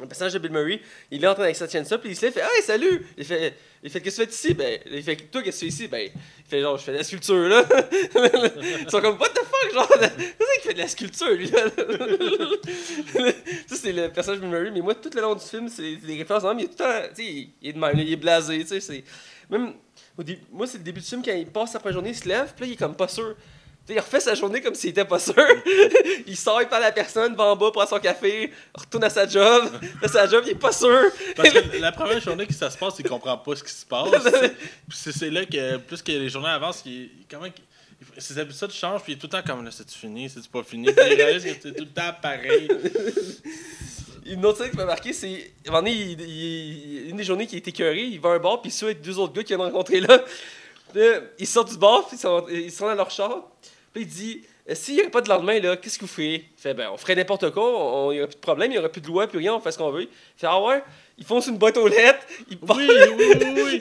[0.00, 0.80] le, personnage de Bill Murray.
[1.10, 3.54] Il est en train d'accepter ça, puis il se lève, fait Hey, salut Il fait
[3.82, 4.54] Il fait Qu'est-ce que tu fais ici?
[4.54, 5.88] Ben, il fait Toi, qu'est-ce que tu fais ici?
[5.88, 6.12] Ben, il
[6.48, 7.64] fait genre, je fais de la sculpture, là.
[8.80, 11.48] Ils sont comme What the fuck, genre, ça qu'il fait de la sculpture, lui,
[13.66, 15.96] ça, c'est le personnage de Bill Murray, mais moi, tout le long du film, c'est
[15.96, 18.64] des références, mais il est tout le temps, il est de même, il est blasé,
[18.64, 19.04] tu sais.
[19.50, 19.74] Même,
[20.50, 22.64] moi, c'est le début du film, quand il passe après journée, il se lève, puis
[22.64, 23.34] là, il est comme pas sûr.
[23.88, 25.34] Il refait sa journée comme s'il était pas sûr.
[26.26, 29.10] il sort, il parle à la personne, va en bas, prend son café, retourne à
[29.10, 29.70] sa job.
[30.00, 31.02] Fait sa job, il est pas sûr.
[31.34, 33.84] Parce que la première journée que ça se passe, il comprend pas ce qui se
[33.84, 34.08] passe.
[34.90, 37.46] c'est là que plus que les journées avancent, il, comment
[38.18, 40.62] ses habitudes changent, puis il est tout le temps comme là, c'est-tu fini, c'est-tu pas
[40.62, 40.86] fini?
[40.92, 42.68] Puis il réalise que c'est tout le temps pareil.
[44.26, 45.52] Une autre scène qui m'a marqué, c'est.
[45.68, 48.70] À un une des journées qui a été écœuré, il va à un bar, puis
[48.70, 50.24] il est avec deux autres gars qu'il de rencontrer là.
[50.92, 51.02] Puis
[51.40, 53.48] ils sortent du bar, puis ils sont, ils sont dans leur char.
[53.92, 56.44] Puis il dit Euh, S'il n'y avait pas de lendemain, là, qu'est-ce que vous feriez?
[56.56, 58.78] Il fait Ben, on ferait n'importe quoi, il n'y aurait plus de problème, il n'y
[58.78, 60.02] aurait plus de loi, plus rien, on fait ce qu'on veut.
[60.02, 60.82] Il fait Ah ouais?
[61.18, 63.80] Ils font une boîte aux lettres, ils partent- Oui, oui, oui, oui.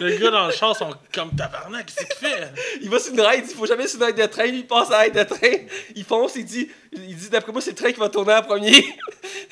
[0.00, 2.52] Le gars dans le char sont comme tabarnak, qu'est-ce qu'il fait?
[2.82, 4.66] Il va sur une raide, il dit faut jamais sur une raide de train, il
[4.66, 5.56] passe à la raide de train,
[5.96, 8.42] il fonce, il dit, il dit d'après moi c'est le train qui va tourner en
[8.42, 8.84] premier.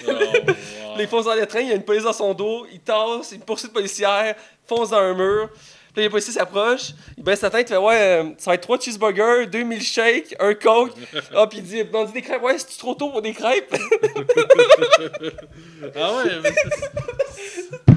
[0.07, 0.13] Oh,
[1.11, 3.41] fonce dans le train, il y a une police dans son dos, il tasse, une
[3.41, 4.35] poursuite policière,
[4.67, 5.51] fonce dans un mur.
[5.97, 8.55] Puis là, le policier s'approche, il baisse sa tête, il fait Ouais, euh, ça va
[8.57, 10.93] être trois cheeseburgers, deux milkshakes, un coke.
[11.35, 13.75] Ah, puis il dit On dit des crêpes, ouais, c'est trop tôt pour des crêpes?
[15.95, 16.51] Ah ouais, mais,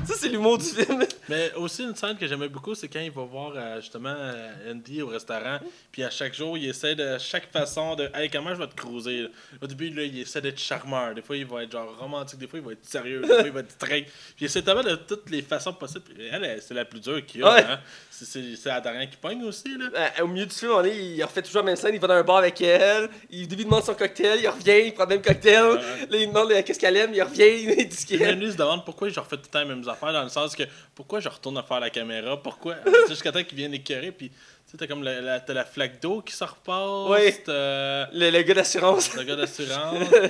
[0.09, 1.03] ça, c'est l'humour du film.
[1.27, 4.71] mais aussi une scène que j'aimais beaucoup, c'est quand il va voir euh, justement euh,
[4.71, 5.59] Andy au restaurant,
[5.91, 8.75] puis à chaque jour, il essaie de chaque façon de Hey, comment je vais te
[8.75, 9.21] cruiser?
[9.23, 9.27] là?
[9.61, 12.47] Au début, là, il essaie d'être charmeur, des fois, il va être genre romantique, des
[12.47, 14.09] fois, il va être sérieux, des fois, il va être strict.
[14.35, 16.03] Puis il essaie tellement de toutes les façons possibles.
[16.31, 17.53] Elle, elle, c'est la plus dure qu'il y a.
[17.53, 17.63] Ouais.
[17.63, 17.79] Hein?
[18.11, 19.77] C'est- la dernière qui pogne aussi.
[19.77, 19.89] Là.
[20.19, 22.07] Euh, au milieu du film, on est, il refait toujours la même scène, il va
[22.07, 25.03] dans un bar avec elle, il, début, il demande son cocktail, il revient, il prend
[25.03, 25.81] le même cocktail, Ouais.
[26.09, 28.39] là, il demande qu'est-ce qu'elle aime, il revient, il dit ce qu'il aime.
[28.39, 30.55] lui se demande pourquoi je refais tout le temps les mêmes affaires, dans le sens
[30.55, 30.63] que
[30.95, 32.75] pourquoi je retourne à faire la caméra, pourquoi?
[33.09, 34.35] Jusqu'à temps qu'il vienne écœurer, puis tu
[34.71, 38.53] sais, t'as comme la, la, la flaque d'eau qui se repasse, t'as Le, le gars
[38.55, 39.13] d'assurance.
[39.15, 40.07] le gars d'assurance.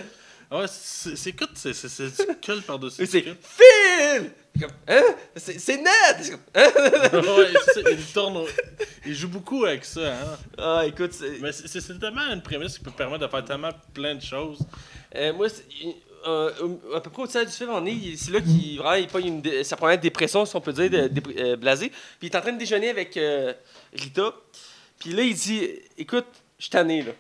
[0.52, 3.02] Ouais, c'est c'est écoute, c'est c'est- c'est du cul par-dessus.
[3.04, 3.22] Oui, c'est.
[3.22, 4.32] Phil!
[4.60, 5.04] Comme, hein?
[5.36, 5.86] C'est comme,
[6.56, 6.64] hein?
[7.38, 8.48] ouais, c'est ça, il tourne au-
[9.06, 10.38] Il joue beaucoup avec ça, hein.
[10.58, 14.16] Ah, écoute, c'est- Mais c'est- tellement une prémisse qui peut permettre de faire tellement plein
[14.16, 14.58] de choses.
[15.16, 15.66] euh, moi, c'est-
[16.28, 18.94] euh, au- à peu près au tiers du film, on est, c'est là qu'il vraiment,
[18.96, 21.90] il pogne une sa première dépression, si on peut dire, de, euh, blasé.
[21.90, 23.54] Puis il est en train de déjeuner avec euh,
[23.94, 24.34] Rita.
[25.00, 25.68] Puis là, il dit
[25.98, 26.26] Écoute,
[26.58, 27.12] je suis tanné, là.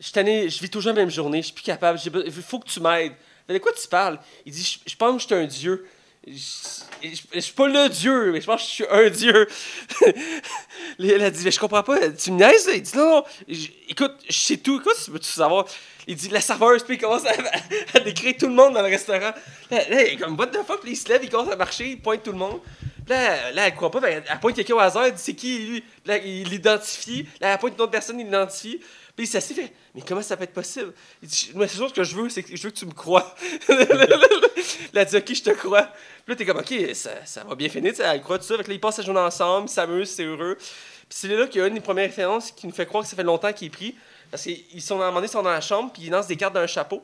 [0.00, 2.68] Je suis je vis toujours la même journée, je suis plus capable, il faut que
[2.68, 3.14] tu m'aides.
[3.48, 4.18] Mais de quoi tu parles?
[4.46, 5.86] Il dit je pense que je suis un dieu.
[6.30, 9.48] Je, suis pas le dieu, mais je pense que je suis un dieu.
[10.98, 12.68] Elle a dit, mais je comprends pas, tu me niaises?
[12.72, 13.24] Il dit, non, non,
[13.88, 15.66] écoute, je sais tout, écoute, tu veux tout savoir?
[16.06, 17.22] Il dit, la serveuse, puis il commence
[17.94, 19.32] à, décrire tout le monde dans le restaurant.
[19.70, 20.80] Là, il est comme, what the fuck?
[20.80, 22.60] Puis il se lève, il commence à marcher, il pointe tout le monde.
[23.06, 25.58] Là, là, elle croit pas, ben, elle, pointe quelqu'un au hasard, elle dit, c'est qui
[25.58, 25.84] lui?
[26.04, 28.80] Là, il l'identifie, là, elle pointe une autre personne, il l'identifie.
[29.18, 31.88] Puis il s'assied, fait Mais comment ça peut être possible Il dit Moi, c'est sûr
[31.88, 33.34] ce que je veux, c'est que je veux que tu me crois.
[33.68, 35.82] elle dit Ok, je te crois.
[35.82, 38.56] Puis là, t'es comme Ok, ça, ça va bien finir, elle croit tout ça.
[38.56, 40.54] Fait que là, ils passent la journée ensemble, ils s'amusent, c'est heureux.
[40.56, 40.68] Puis
[41.08, 43.16] c'est là qu'il y a une des premières références qui nous fait croire que ça
[43.16, 43.96] fait longtemps qu'il est pris.
[44.30, 46.68] Parce qu'ils sont à ils sont dans la chambre, puis ils lancent des cartes d'un
[46.68, 47.02] chapeau.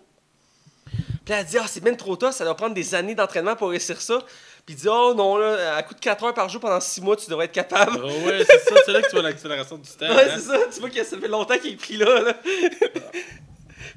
[0.85, 3.57] Puis là, elle dit Ah, c'est bien trop tôt, ça doit prendre des années d'entraînement
[3.57, 4.25] pour réussir ça.
[4.67, 7.03] Puis il dit Oh non, là, à coup de 4 heures par jour pendant 6
[7.03, 8.01] mois, tu devrais être capable.
[8.03, 10.09] Oh, ouais, c'est ça, c'est là que tu vois l'accélération du temps.
[10.09, 10.35] Ouais, hein.
[10.35, 10.59] c'est ça.
[10.73, 12.21] Tu vois que ça fait longtemps qu'il est pris là.
[12.23, 12.35] là.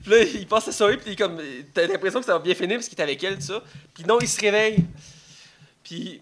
[0.03, 1.41] puis là, il passe sa soirée, puis comme.
[1.73, 3.64] T'as l'impression que ça va bien finir parce qu'il est avec elle, tout ça.
[3.94, 4.84] Puis non, il se réveille.
[5.84, 6.22] Puis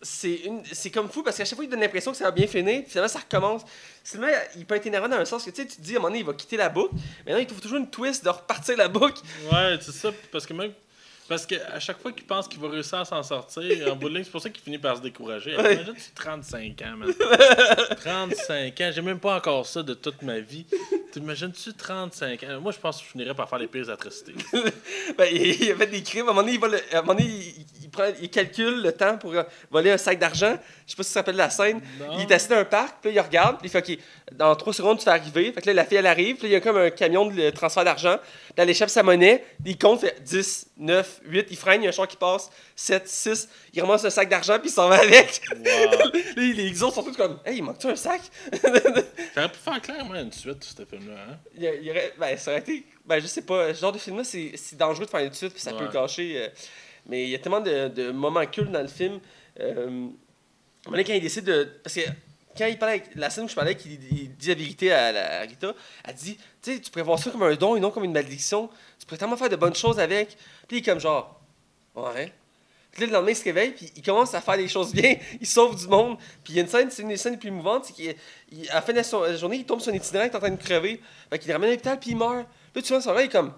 [0.00, 0.62] c'est une...
[0.72, 2.82] c'est comme fou parce qu'à chaque fois, il donne l'impression que ça va bien finir,
[2.82, 3.62] puis finalement, ça recommence.
[4.02, 5.98] Finalement, il peut être énervant dans un sens que tu sais, tu te dis à
[5.98, 6.94] un moment donné, il va quitter la boucle.
[7.26, 9.20] Mais non, il trouve toujours une twist de repartir la boucle.
[9.52, 10.72] Ouais, c'est ça, parce que même.
[11.28, 14.14] Parce qu'à chaque fois qu'il pense qu'il va réussir à s'en sortir, en bout de
[14.14, 15.54] ligne, c'est pour ça qu'il finit par se décourager.
[15.56, 15.74] Ouais.
[15.74, 17.12] Imagine, tu 35 ans, man.
[18.00, 20.64] 35 ans, j'ai même pas encore ça de toute ma vie.
[21.12, 22.60] T'imagines-tu 35 ans?
[22.60, 24.34] Moi, je pense que je finirais par faire les pires atrocités.
[25.16, 26.28] Ben, il, a fait des crimes.
[26.28, 28.28] À un moment donné, il, va le- à un moment donné, il, il prend, il
[28.28, 30.58] calcule le temps pour euh, voler un sac d'argent.
[30.86, 31.80] Je sais pas si tu te rappelles de la scène.
[31.98, 32.18] Non.
[32.18, 33.98] Il est assis dans un parc, puis là, il regarde, puis il fait OK,
[34.32, 35.50] dans 3 secondes, tu fais arriver.
[35.52, 37.26] Fait que là, la fille, elle arrive, puis là, il y a comme un camion
[37.26, 38.10] de transfert d'argent.
[38.10, 38.20] Là,
[38.56, 41.90] elle échappe sa monnaie, il compte, fait 10, 9, 8, il freine, il y a
[41.90, 44.96] un char qui passe, 7, 6, il ramasse un sac d'argent, puis il s'en va
[44.96, 45.40] avec.
[45.56, 45.64] Wow.
[45.64, 46.04] Là,
[46.36, 48.20] les autres sont tous comme Hey, il manque-tu un sac
[48.50, 51.38] T'aurais pu faire clairement une suite, ce film-là, hein?
[51.56, 52.84] il, il aurait, ben, ça aurait été.
[53.06, 55.52] Ben, je sais pas, ce genre de film-là, c'est c'est dangereux de faire une suite,
[55.52, 56.42] puis ça peut gâcher.
[56.42, 56.48] euh,
[57.06, 59.18] mais il y a tellement de, de moments cultes dans le film.
[59.60, 60.08] Euh,
[60.86, 61.64] donné, quand il décide de.
[61.82, 62.02] Parce que
[62.56, 65.12] quand il parlait avec, la scène où je parlais, qu'il il dit la vérité à,
[65.12, 67.80] la, à Rita, elle dit Tu sais, tu pourrais voir ça comme un don et
[67.80, 68.68] non comme une malédiction.
[68.98, 70.36] Tu pourrais tellement faire de bonnes choses avec.
[70.66, 71.40] Puis il est comme genre
[71.94, 72.32] Ouais.
[72.98, 75.16] Le lendemain, il se réveille, puis il commence à faire des choses bien.
[75.40, 76.16] Il sauve du monde.
[76.42, 78.12] Puis il y a une scène, c'est une des scènes les plus mouvantes, c'est qu'à
[78.74, 80.56] la fin de la journée, il tombe sur un itinérant, il est en train de
[80.56, 81.00] crever.
[81.30, 82.46] Fait qu'il ramène à l'hôpital, puis il meurt.
[82.74, 83.52] Là, tu vois, son là, il est comme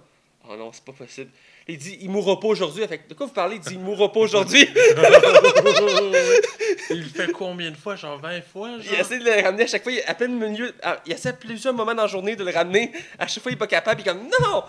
[0.49, 1.31] Oh non, c'est pas possible.
[1.70, 2.86] Il dit Il mourra pas aujourd'hui.
[2.86, 3.56] Fait de quoi vous parlez?
[3.56, 4.68] Il dit Il mourra pas aujourd'hui.
[6.90, 7.97] Il le fait combien de fois?
[7.97, 8.70] Genre 20 fois?
[8.78, 8.92] Genre?
[8.92, 9.92] il essaie de le ramener à chaque fois.
[9.92, 12.51] Il, à plein milieu, ah, il essaie à plusieurs moments dans la journée de le
[12.51, 12.92] ramener.
[13.18, 14.01] À chaque fois, il est pas capable.
[14.01, 14.64] Il est comme Non Non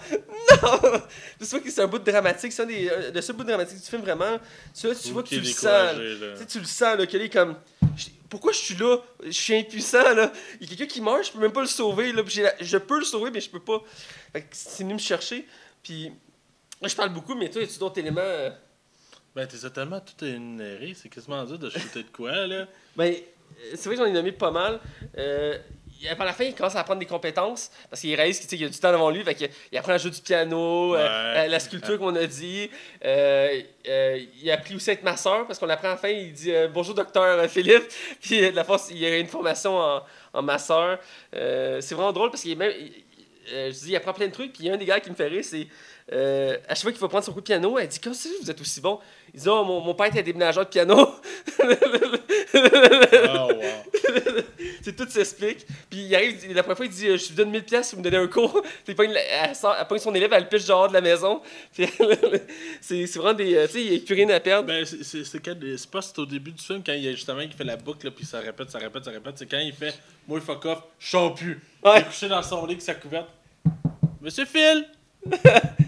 [1.40, 2.52] Tu vois que c'est un bout de dramatique.
[2.52, 4.40] C'est un des, euh, le seul bout de dramatique du film, vraiment.
[4.80, 5.96] Tu vois, tu, vois que tu le sens.
[6.48, 7.56] Tu le sens, là, qu'il est comme.
[8.30, 8.98] Pourquoi je suis là?
[9.26, 10.32] Je suis impuissant, là.
[10.60, 12.22] Il y a quelqu'un qui meurt, je peux même pas le sauver, là.
[12.38, 13.82] la- Je peux le sauver, mais je peux pas.
[14.32, 15.46] Fait que c'est venu me chercher.
[15.84, 16.12] Puis.
[16.82, 18.50] Moi, je parle beaucoup, mais toi, y a-tu d'autres éléments euh?
[19.36, 22.66] Ben, t'es tellement tout énuméré, c'est quasiment dur de shooter de quoi, là.
[22.98, 24.80] Ben, euh, c'est vrai que j'en ai nommé pas mal.
[25.18, 25.58] Euh,
[26.18, 28.70] par la fin, il commence à apprendre des compétences parce qu'il réalise qu'il y a
[28.70, 29.24] du temps devant lui.
[29.24, 31.46] Fait il apprend à jouer du piano, euh, Ouais.
[31.46, 32.70] euh, la sculpture, comme on a dit.
[33.06, 36.08] Euh, euh, il a appris aussi à être masseur parce qu'on apprend à la fin.
[36.10, 37.84] Il dit Bonjour, docteur Philippe.
[38.22, 40.02] Puis, de la force, il y a une formation en,
[40.34, 40.98] en masseur.
[41.36, 42.74] Euh, c'est vraiment drôle parce qu'il est même.
[42.78, 43.04] il-
[43.52, 44.54] je dis, il apprend plein de trucs.
[44.54, 45.68] Puis, il y a un des gars qui me fait rire, c'est.
[46.14, 48.30] euh, à chaque fois qu'il va prendre son coup de piano, elle dit Comment ça,
[48.42, 49.00] vous êtes aussi bon?
[49.34, 51.08] Il dit Oh, mon, mon père était déménageur de piano.
[52.54, 53.62] Oh, wow.
[54.84, 55.66] C'est tout s'explique.
[55.90, 57.96] Puis il arrive, la première fois, il dit euh, Je vous donne 1000 pièces si
[57.96, 58.62] vous me donnez un cours.
[58.86, 61.42] Puis elle, sort- elle son élève, elle le piche dehors de la maison.
[62.82, 63.56] C'est c'est vraiment des.
[63.56, 64.68] euh, Tu sais, il n'y a plus rien à perdre.
[64.68, 67.08] Ben, c'est- c'est c'est quand- c'est pas c'est au début du film, quand il y
[67.08, 69.38] a justement qui fait la boucle, là, puis ça répète, ça répète, ça répète.
[69.38, 69.94] C'est quand il fait
[70.28, 71.62] Moi, fuck off, je plus.
[71.84, 71.92] Ouais.
[71.98, 73.28] Il est couché dans son lit avec sa couverte.
[74.22, 74.86] Monsieur Phil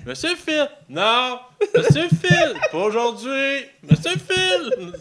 [0.05, 1.39] Monsieur Phil Non
[1.75, 4.93] Monsieur Phil Pas aujourd'hui Monsieur Phil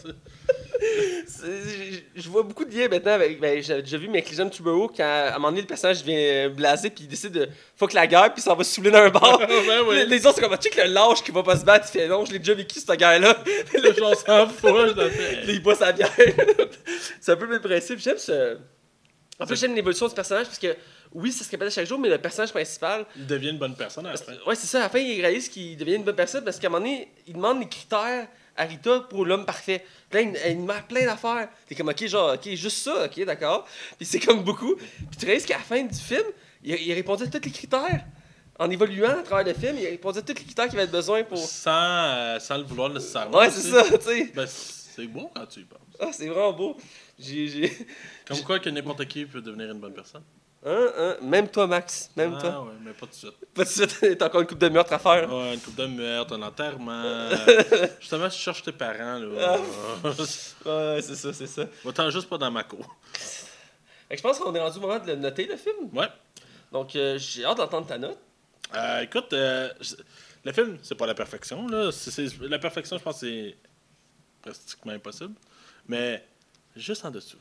[2.15, 3.39] Je vois beaucoup de liens maintenant avec.
[3.39, 6.03] Ben, J'ai déjà vu avec les jeunes Tubero quand à un moment donné, le personnage
[6.03, 8.99] devient blasé puis il décide de fuck la guerre puis s'en va se saouler dans
[8.99, 9.39] un bar.
[9.47, 9.95] Ben oui.
[9.95, 11.87] les, les autres, c'est comme check le lâche qui va pas se battre.
[11.93, 13.35] Il fait non, je l'ai déjà vécu cette guerre-là.
[13.73, 15.41] Le genre s'en fout, je.
[15.43, 16.11] Puis il boit sa bière.
[17.19, 17.99] c'est un peu le même principe.
[17.99, 18.57] J'aime ce.
[19.39, 20.75] En fait, j'aime l'évolution du personnage parce que
[21.13, 23.75] oui, ça se répète à chaque jour, mais le personnage principal, Il devient une bonne
[23.75, 24.33] personne à la fin.
[24.45, 24.79] Ouais, c'est ça.
[24.79, 27.11] À la fin, il réalise qu'il devient une bonne personne parce qu'à un moment donné,
[27.27, 29.83] il demande les critères à Rita pour l'homme parfait.
[30.11, 31.49] Là, il, il met plein d'affaires.
[31.67, 33.67] T'es comme, ok, genre, ok, juste ça, ok, d'accord.
[33.97, 34.75] Puis c'est comme beaucoup.
[34.75, 36.25] Puis tu réalises qu'à la fin du film,
[36.63, 38.05] il, il répondait à tous les critères.
[38.59, 41.23] En évoluant à travers le film, il répondait à tous les critères qu'il avait besoin
[41.23, 41.39] pour.
[41.39, 43.39] Sans, euh, sans le vouloir nécessairement.
[43.39, 44.31] Ouais, c'est ça, tu sais.
[44.35, 45.79] Ben, c'est beau quand tu y penses.
[45.99, 46.77] Ah, c'est vraiment beau.
[47.17, 47.71] J'ai.
[48.25, 50.23] Comme quoi que n'importe qui peut devenir une bonne personne.
[50.65, 52.09] Hein, hein, même toi, Max.
[52.15, 52.63] Même ah, toi.
[52.63, 53.33] ouais, mais pas tout de suite.
[53.53, 55.31] Pas de suite, t'as encore une coupe de meurtre à faire.
[55.31, 57.29] Ouais, une coupe de meurtre, un enterrement.
[57.99, 59.57] Justement, tu cherches tes parents, Ah.
[59.57, 59.59] là.
[60.65, 61.65] Ouais, c'est ça, c'est ça.
[61.83, 62.95] Va-t'en juste pas dans ma cour.
[64.09, 65.89] Je pense qu'on est rendu au moment de le noter, le film.
[65.91, 66.07] Ouais.
[66.71, 68.17] Donc, euh, j'ai hâte d'entendre ta note.
[68.75, 69.69] Euh, écoute, euh,
[70.43, 71.67] le film, c'est pas la perfection.
[71.67, 71.89] Là.
[72.41, 73.55] La perfection, je pense, c'est
[74.41, 75.33] pratiquement impossible.
[75.87, 76.25] Mais
[76.75, 77.37] juste en dessous.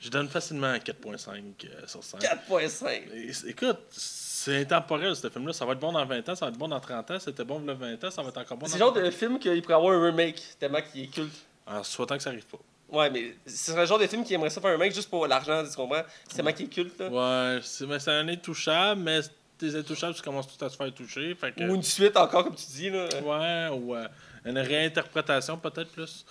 [0.00, 1.30] Je donne facilement un 4.5
[1.64, 2.20] euh, sur 5.
[2.20, 2.86] 4.5.
[3.12, 5.52] É- Écoute, c'est intemporel ce film-là.
[5.52, 7.18] Ça va être bon dans 20 ans, ça va être bon dans 30 ans.
[7.18, 9.10] C'était bon a 20 ans, ça va être encore bon C'est dans le genre de
[9.10, 11.32] film qu'il pourrait avoir un remake, tellement qu'il est culte.
[11.66, 12.58] Alors, soit tant que ça arrive pas.
[12.90, 15.08] Ouais, mais ce serait le genre de film qui aimerait ça faire un remake juste
[15.08, 16.02] pour l'argent, tu comprends?
[16.28, 17.08] C'est tellement qu'il est culte, là.
[17.08, 19.20] Ouais, c'est mais c'est un intouchable, mais
[19.56, 21.34] tes intouchables, tu commences tout à se faire toucher.
[21.34, 23.08] Fait que, Ou une suite encore, comme tu dis, là.
[23.22, 24.06] Ouais, ou euh,
[24.44, 26.26] une réinterprétation peut-être plus.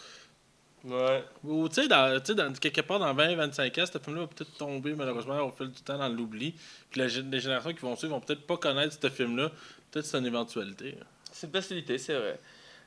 [0.84, 1.24] Ouais.
[1.46, 5.40] Ou tu sais, dans, quelque part dans 20-25 ans, ce film-là va peut-être tomber malheureusement
[5.40, 6.54] au fil du temps dans l'oubli.
[6.90, 9.50] Puis la les générations qui vont suivre vont peut-être pas connaître ce film-là.
[9.92, 10.98] Peut-être c'est une éventualité.
[11.32, 12.40] C'est une possibilité, c'est vrai.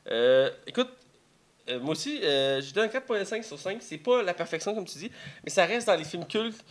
[0.08, 0.90] Euh, écoute,
[1.68, 3.78] euh, moi aussi, euh, je donne 4.5 sur 5.
[3.80, 5.10] C'est pas la perfection, comme tu dis,
[5.42, 6.64] mais ça reste dans les films cultes,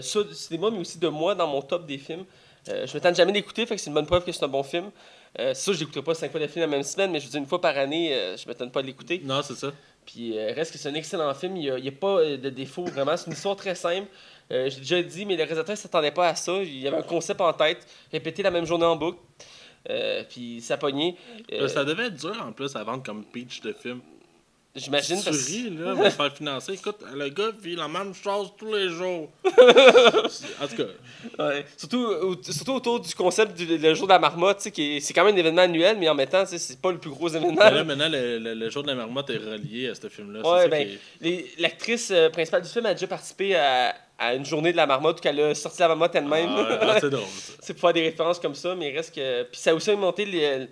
[0.00, 2.24] soit du cinéma, mais aussi de moi, dans mon top des films.
[2.68, 4.48] Euh, je me tente jamais d'écouter, fait que c'est une bonne preuve que c'est un
[4.48, 4.90] bon film.
[5.36, 7.30] C'est sûr, je n'écouterai pas 5 fois le film la même semaine, mais je veux
[7.30, 9.20] dire, une fois par année, je me tente pas de l'écouter.
[9.24, 9.72] Non, c'est ça.
[10.06, 12.84] Puis euh, reste que c'est un excellent film, il n'y a, pas euh, de défaut
[12.84, 13.16] vraiment.
[13.16, 14.08] C'est une histoire très simple.
[14.50, 16.54] Euh, J'ai déjà dit, mais le réalisateur ne s'attendait pas à ça.
[16.62, 19.18] Il y avait un concept en tête, répéter la même journée en boucle.
[19.90, 23.72] Euh, puis ça Là, ça devait être dur en plus à vendre comme pitch de
[23.72, 24.00] film.
[24.74, 26.72] J'imagine Tu parce ris, là, va se faire financer.
[26.72, 29.28] Écoute, le gars vit la même chose tous les jours.
[29.44, 30.82] en tout cas,
[31.38, 31.64] Ouais.
[31.76, 34.70] Surtout, surtout autour du concept du le jour de la marmotte, c'est
[35.14, 37.54] quand même un événement annuel, mais en même temps, c'est pas le plus gros événement.
[37.64, 40.40] mais là, maintenant, le, le- le jour de la marmotte est relié à ce film-là.
[40.40, 40.88] Ouais, ben,
[41.58, 45.18] L'actrice euh, principale du film a déjà participé à, à une journée de la marmotte
[45.24, 46.48] où elle a sorti la marmotte elle-même.
[46.80, 47.24] Ah, c'est drôle,
[47.60, 49.42] c'est pour faire des références comme ça, mais il reste que.
[49.44, 50.66] Puis ça a aussi les- les-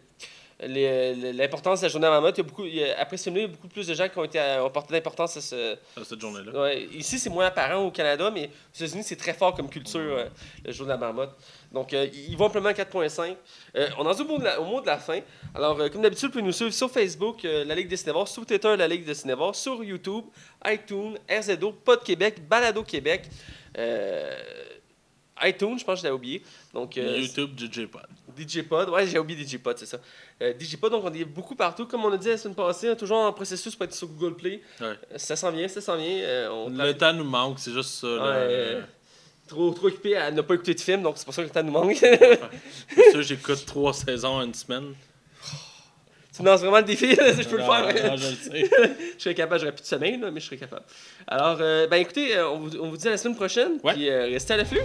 [0.66, 2.36] l'importance de la journée de la marmotte.
[2.38, 3.94] Il y a beaucoup, il y a- après ce il y a beaucoup plus de
[3.94, 5.74] gens qui ont, été, à- ont porté d'importance à ce.
[5.74, 6.60] à cette journée-là.
[6.60, 10.00] Ouais, ici, c'est moins apparent au Canada, mais aux États-Unis, c'est très fort comme culture,
[10.00, 10.26] euh,
[10.64, 11.34] le jour de la marmotte.
[11.72, 13.36] Donc, euh, ils vont implémenter 4.5.
[13.76, 15.20] Euh, on en est au mot de la, au mot de la fin.
[15.54, 18.28] Alors, euh, comme d'habitude, vous pouvez nous suivre sur Facebook, euh, la Ligue des Cinévores,
[18.28, 20.24] sur Twitter, la Ligue des Cinévores, sur YouTube,
[20.66, 23.22] iTunes, RZO, Pod Québec, Balado Québec,
[23.78, 24.36] euh,
[25.42, 26.42] iTunes, je pense que je l'avais oublié.
[26.74, 28.02] Donc, euh, YouTube, DJ Pod.
[28.48, 29.98] DJ Pod, ouais, j'ai oublié DJ Pod, c'est ça.
[30.42, 31.86] Euh, DJ Pod, donc on est beaucoup partout.
[31.86, 34.60] Comme on a dit la semaine passée, toujours en processus pour être sur Google Play.
[34.80, 34.86] Ouais.
[34.86, 36.06] Euh, Ça s'en vient, ça s'en vient.
[36.06, 38.06] euh, on Le temps nous manque, c'est juste ça.
[38.06, 38.22] là.
[38.26, 38.82] Euh,
[39.48, 41.52] trop, trop occupé à ne pas écouter de film, donc c'est pour ça que le
[41.52, 41.98] temps nous manque.
[42.94, 44.94] Pour ça, j'écoute trois saisons en une semaine.
[46.34, 48.16] tu me lances vraiment le défi, je peux le faire.
[48.16, 48.70] je le sais.
[49.18, 50.84] je serais capable, j'aurais plus de sommeil, là, mais je serais capable.
[51.26, 53.94] Alors, ben écoutez, on vous, on vous dit à la semaine prochaine, Ouais.
[53.94, 54.80] puis restez à l'afflux.